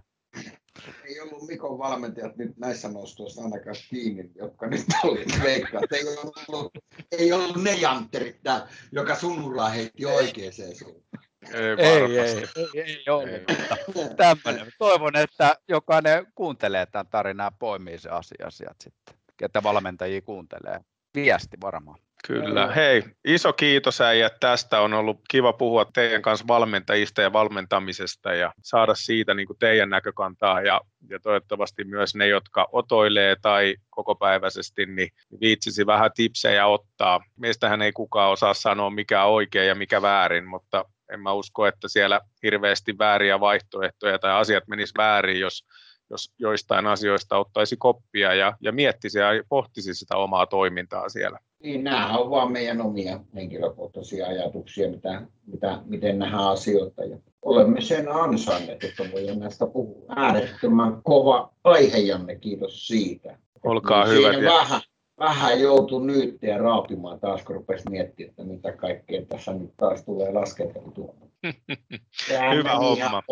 ei 1.05 1.21
ollut 1.21 1.47
Mikon 1.47 1.79
valmentajat 1.79 2.37
nyt 2.37 2.59
näissä 2.59 2.89
nostoissa 2.89 3.43
ainakaan 3.43 3.77
kiinni, 3.91 4.31
jotka 4.35 4.67
nyt 4.67 4.87
oli 5.05 5.25
veikkaa. 5.43 5.81
Ei 5.93 6.05
ollut 6.09 6.73
ei 7.13 7.33
ollut 7.33 7.63
ne 7.63 7.73
jantterit, 7.73 8.43
tää, 8.43 8.69
joka 8.93 9.15
sunnunla 9.15 9.69
heitti 9.69 10.07
oikeaan 10.07 10.53
suuntaan. 10.79 11.25
Ei, 11.55 11.87
ei, 11.87 12.19
ei, 12.19 12.49
ei, 12.75 12.83
ei 12.83 13.05
ollut. 13.09 14.17
Tämmöinen. 14.17 14.73
Toivon, 14.79 15.17
että 15.17 15.57
jokainen 15.69 16.27
kuuntelee 16.35 16.87
tämän 16.87 17.07
tarinaa 17.07 17.47
ja 17.47 17.53
poimii 17.59 17.99
se 17.99 18.11
asia 18.11 18.51
sieltä 18.51 18.77
sitten, 18.83 19.15
ketä 19.37 19.63
valmentajia 19.63 20.23
kuuntelee. 20.23 20.81
Viesti 21.15 21.57
varmaan. 21.61 21.99
Kyllä. 22.27 22.73
Hei, 22.73 23.03
iso 23.25 23.53
kiitos 23.53 24.01
äijät 24.01 24.41
tästä. 24.41 24.81
On 24.81 24.95
ollut 24.95 25.21
kiva 25.31 25.53
puhua 25.53 25.85
teidän 25.85 26.23
kanssa 26.23 26.47
valmentajista 26.49 27.23
ja 27.23 27.33
valmentamisesta 27.33 28.35
ja 28.35 28.53
saada 28.63 28.95
siitä 28.95 29.35
niin 29.35 29.47
kuin 29.47 29.59
teidän 29.59 29.91
näkökantaa 29.91 30.61
ja, 30.61 30.81
ja 31.11 31.21
toivottavasti 31.21 31.85
myös 31.85 32.15
ne, 32.15 32.27
jotka 32.27 32.69
otoilee 32.73 33.37
tai 33.43 33.77
kokopäiväisesti, 33.91 34.87
niin 34.87 35.09
viitsisi 35.41 35.87
vähän 35.87 36.11
tipsejä 36.15 36.67
ottaa. 36.67 37.21
Meistähän 37.37 37.83
ei 37.83 37.93
kukaan 37.93 38.33
osaa 38.33 38.55
sanoa 38.55 38.91
mikä 38.91 39.25
on 39.25 39.33
oikein 39.33 39.69
ja 39.69 39.75
mikä 39.75 40.03
väärin, 40.03 40.47
mutta 40.47 40.85
en 41.13 41.21
mä 41.21 41.33
usko, 41.33 41.67
että 41.67 41.89
siellä 41.89 42.21
hirveästi 42.43 42.99
vääriä 42.99 43.41
vaihtoehtoja 43.41 44.19
tai 44.19 44.33
asiat 44.33 44.69
menis 44.69 44.93
väärin, 44.99 45.41
jos 45.41 45.65
jos 46.11 46.33
joistain 46.39 46.87
asioista 46.87 47.37
ottaisi 47.37 47.77
koppia 47.77 48.35
ja, 48.35 48.57
ja 48.61 48.73
miettisi 48.73 49.19
ja 49.19 49.27
pohtisi 49.49 49.95
sitä 49.95 50.17
omaa 50.17 50.47
toimintaa 50.47 51.09
siellä. 51.09 51.39
Niin, 51.63 51.85
nämä 51.85 52.19
on 52.19 52.31
vaan 52.31 52.53
meidän 52.53 52.81
omia 52.81 53.21
henkilökohtaisia 53.35 54.27
ajatuksia, 54.27 54.91
mitä, 54.91 55.23
mitä, 55.47 55.83
miten 55.85 56.19
nähdään 56.19 56.49
asioita. 56.49 57.05
Ja 57.05 57.19
olemme 57.43 57.81
sen 57.81 58.13
ansainneet, 58.13 58.85
että 58.85 59.05
voidaan 59.13 59.39
näistä 59.39 59.67
puhua. 59.67 60.05
Äärettömän 60.17 61.03
kova 61.03 61.53
aihe, 61.65 61.99
Janne, 61.99 62.37
kiitos 62.37 62.87
siitä. 62.87 63.39
Olkaa 63.63 64.05
niin. 64.05 64.23
Ja... 64.23 64.53
Vähän, 64.53 64.81
vähän 65.23 65.61
joutui 65.61 66.07
nyt 66.07 66.43
ja 66.43 66.59
raapimaan 66.59 67.21
taas, 67.21 67.43
kun 67.43 67.57
rupesi 67.57 67.91
miettimään, 67.91 68.31
että 68.31 68.45
mitä 68.45 68.73
kaikkea 68.73 69.23
tässä 69.29 69.53
nyt 69.53 69.77
taas 69.77 70.05
tulee 70.05 70.33
lasketeltua. 70.33 71.15
Hyvä 72.57 72.75
homma. 72.75 73.23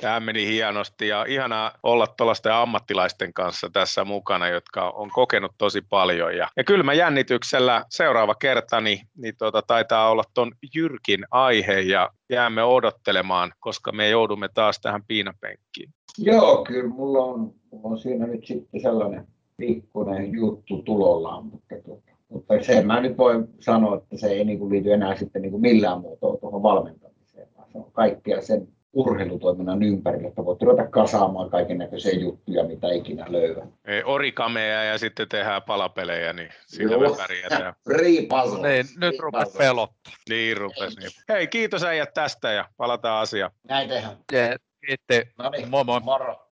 Tämä 0.00 0.20
meni 0.20 0.46
hienosti 0.46 1.08
ja 1.08 1.24
ihanaa 1.28 1.72
olla 1.82 2.06
tuollaisten 2.06 2.52
ammattilaisten 2.52 3.32
kanssa 3.32 3.70
tässä 3.72 4.04
mukana, 4.04 4.48
jotka 4.48 4.90
on 4.90 5.10
kokenut 5.10 5.52
tosi 5.58 5.82
paljon. 5.82 6.36
Ja, 6.36 6.48
ja 6.56 6.64
kyllä 6.64 6.84
mä 6.84 6.92
jännityksellä 6.92 7.84
seuraava 7.90 8.34
kerta 8.34 8.80
niin, 8.80 8.98
niin 9.16 9.34
tuota, 9.38 9.62
taitaa 9.62 10.10
olla 10.10 10.22
tuon 10.34 10.52
Jyrkin 10.74 11.26
aihe 11.30 11.80
ja 11.80 12.10
jäämme 12.30 12.62
odottelemaan, 12.62 13.52
koska 13.60 13.92
me 13.92 14.08
joudumme 14.08 14.48
taas 14.54 14.80
tähän 14.80 15.04
piinapenkkiin. 15.06 15.90
Joo, 16.18 16.64
kyllä 16.64 16.88
mulla 16.88 17.24
on, 17.24 17.54
mulla 17.70 17.88
on 17.88 17.98
siinä 17.98 18.26
nyt 18.26 18.46
sitten 18.46 18.80
sellainen 18.80 19.26
pikkuinen 19.60 20.32
juttu 20.32 20.82
tulollaan, 20.82 21.44
mutta, 21.44 21.74
tuota, 21.84 22.10
mutta 22.28 22.54
sen 22.62 22.86
mä 22.86 23.00
nyt 23.00 23.18
voin 23.18 23.48
sanoa, 23.60 23.96
että 23.96 24.16
se 24.16 24.26
ei 24.26 24.44
niin 24.44 24.58
kuin 24.58 24.72
liity 24.72 24.92
enää 24.92 25.16
sitten 25.16 25.42
niin 25.42 25.50
kuin 25.50 25.60
millään 25.60 26.00
muotoa 26.00 26.36
tuohon 26.36 26.62
valmentamiseen, 26.62 27.48
vaan 27.56 27.68
se 27.72 27.78
on 27.78 27.92
kaikkea 27.92 28.42
sen 28.42 28.68
urheilutoiminnan 28.92 29.82
ympärillä, 29.82 30.28
että 30.28 30.44
voit 30.44 30.62
ruveta 30.62 30.90
kasaamaan 30.90 31.50
kaiken 31.50 31.78
näköisiä 31.78 32.20
juttuja, 32.20 32.64
mitä 32.64 32.92
ikinä 32.92 33.26
löyvä. 33.28 33.66
Orikameja 34.04 34.84
ja 34.84 34.98
sitten 34.98 35.28
tehdään 35.28 35.62
palapelejä, 35.62 36.32
niin 36.32 36.48
sillä 36.66 36.98
me 36.98 37.16
pärjätään. 37.16 37.74
Free 37.88 38.26
puzzle. 38.28 38.68
Niin, 38.68 38.86
nyt 38.96 39.18
rupes 39.18 39.56
pelottaa. 39.58 40.12
Niin 40.28 40.56
rupes. 40.56 40.96
Niin. 40.96 41.10
Hei, 41.28 41.46
kiitos 41.46 41.84
äijät 41.84 42.14
tästä 42.14 42.52
ja 42.52 42.68
palataan 42.76 43.22
asiaan. 43.22 43.50
Näin 43.68 43.88
tehdään. 43.88 44.16
Yeah, 44.32 44.54
kiitti. 44.86 45.32
No 45.38 45.50
niin, 45.50 45.68
moi 45.68 45.84
moi. 45.84 46.00
Moro. 46.00 46.50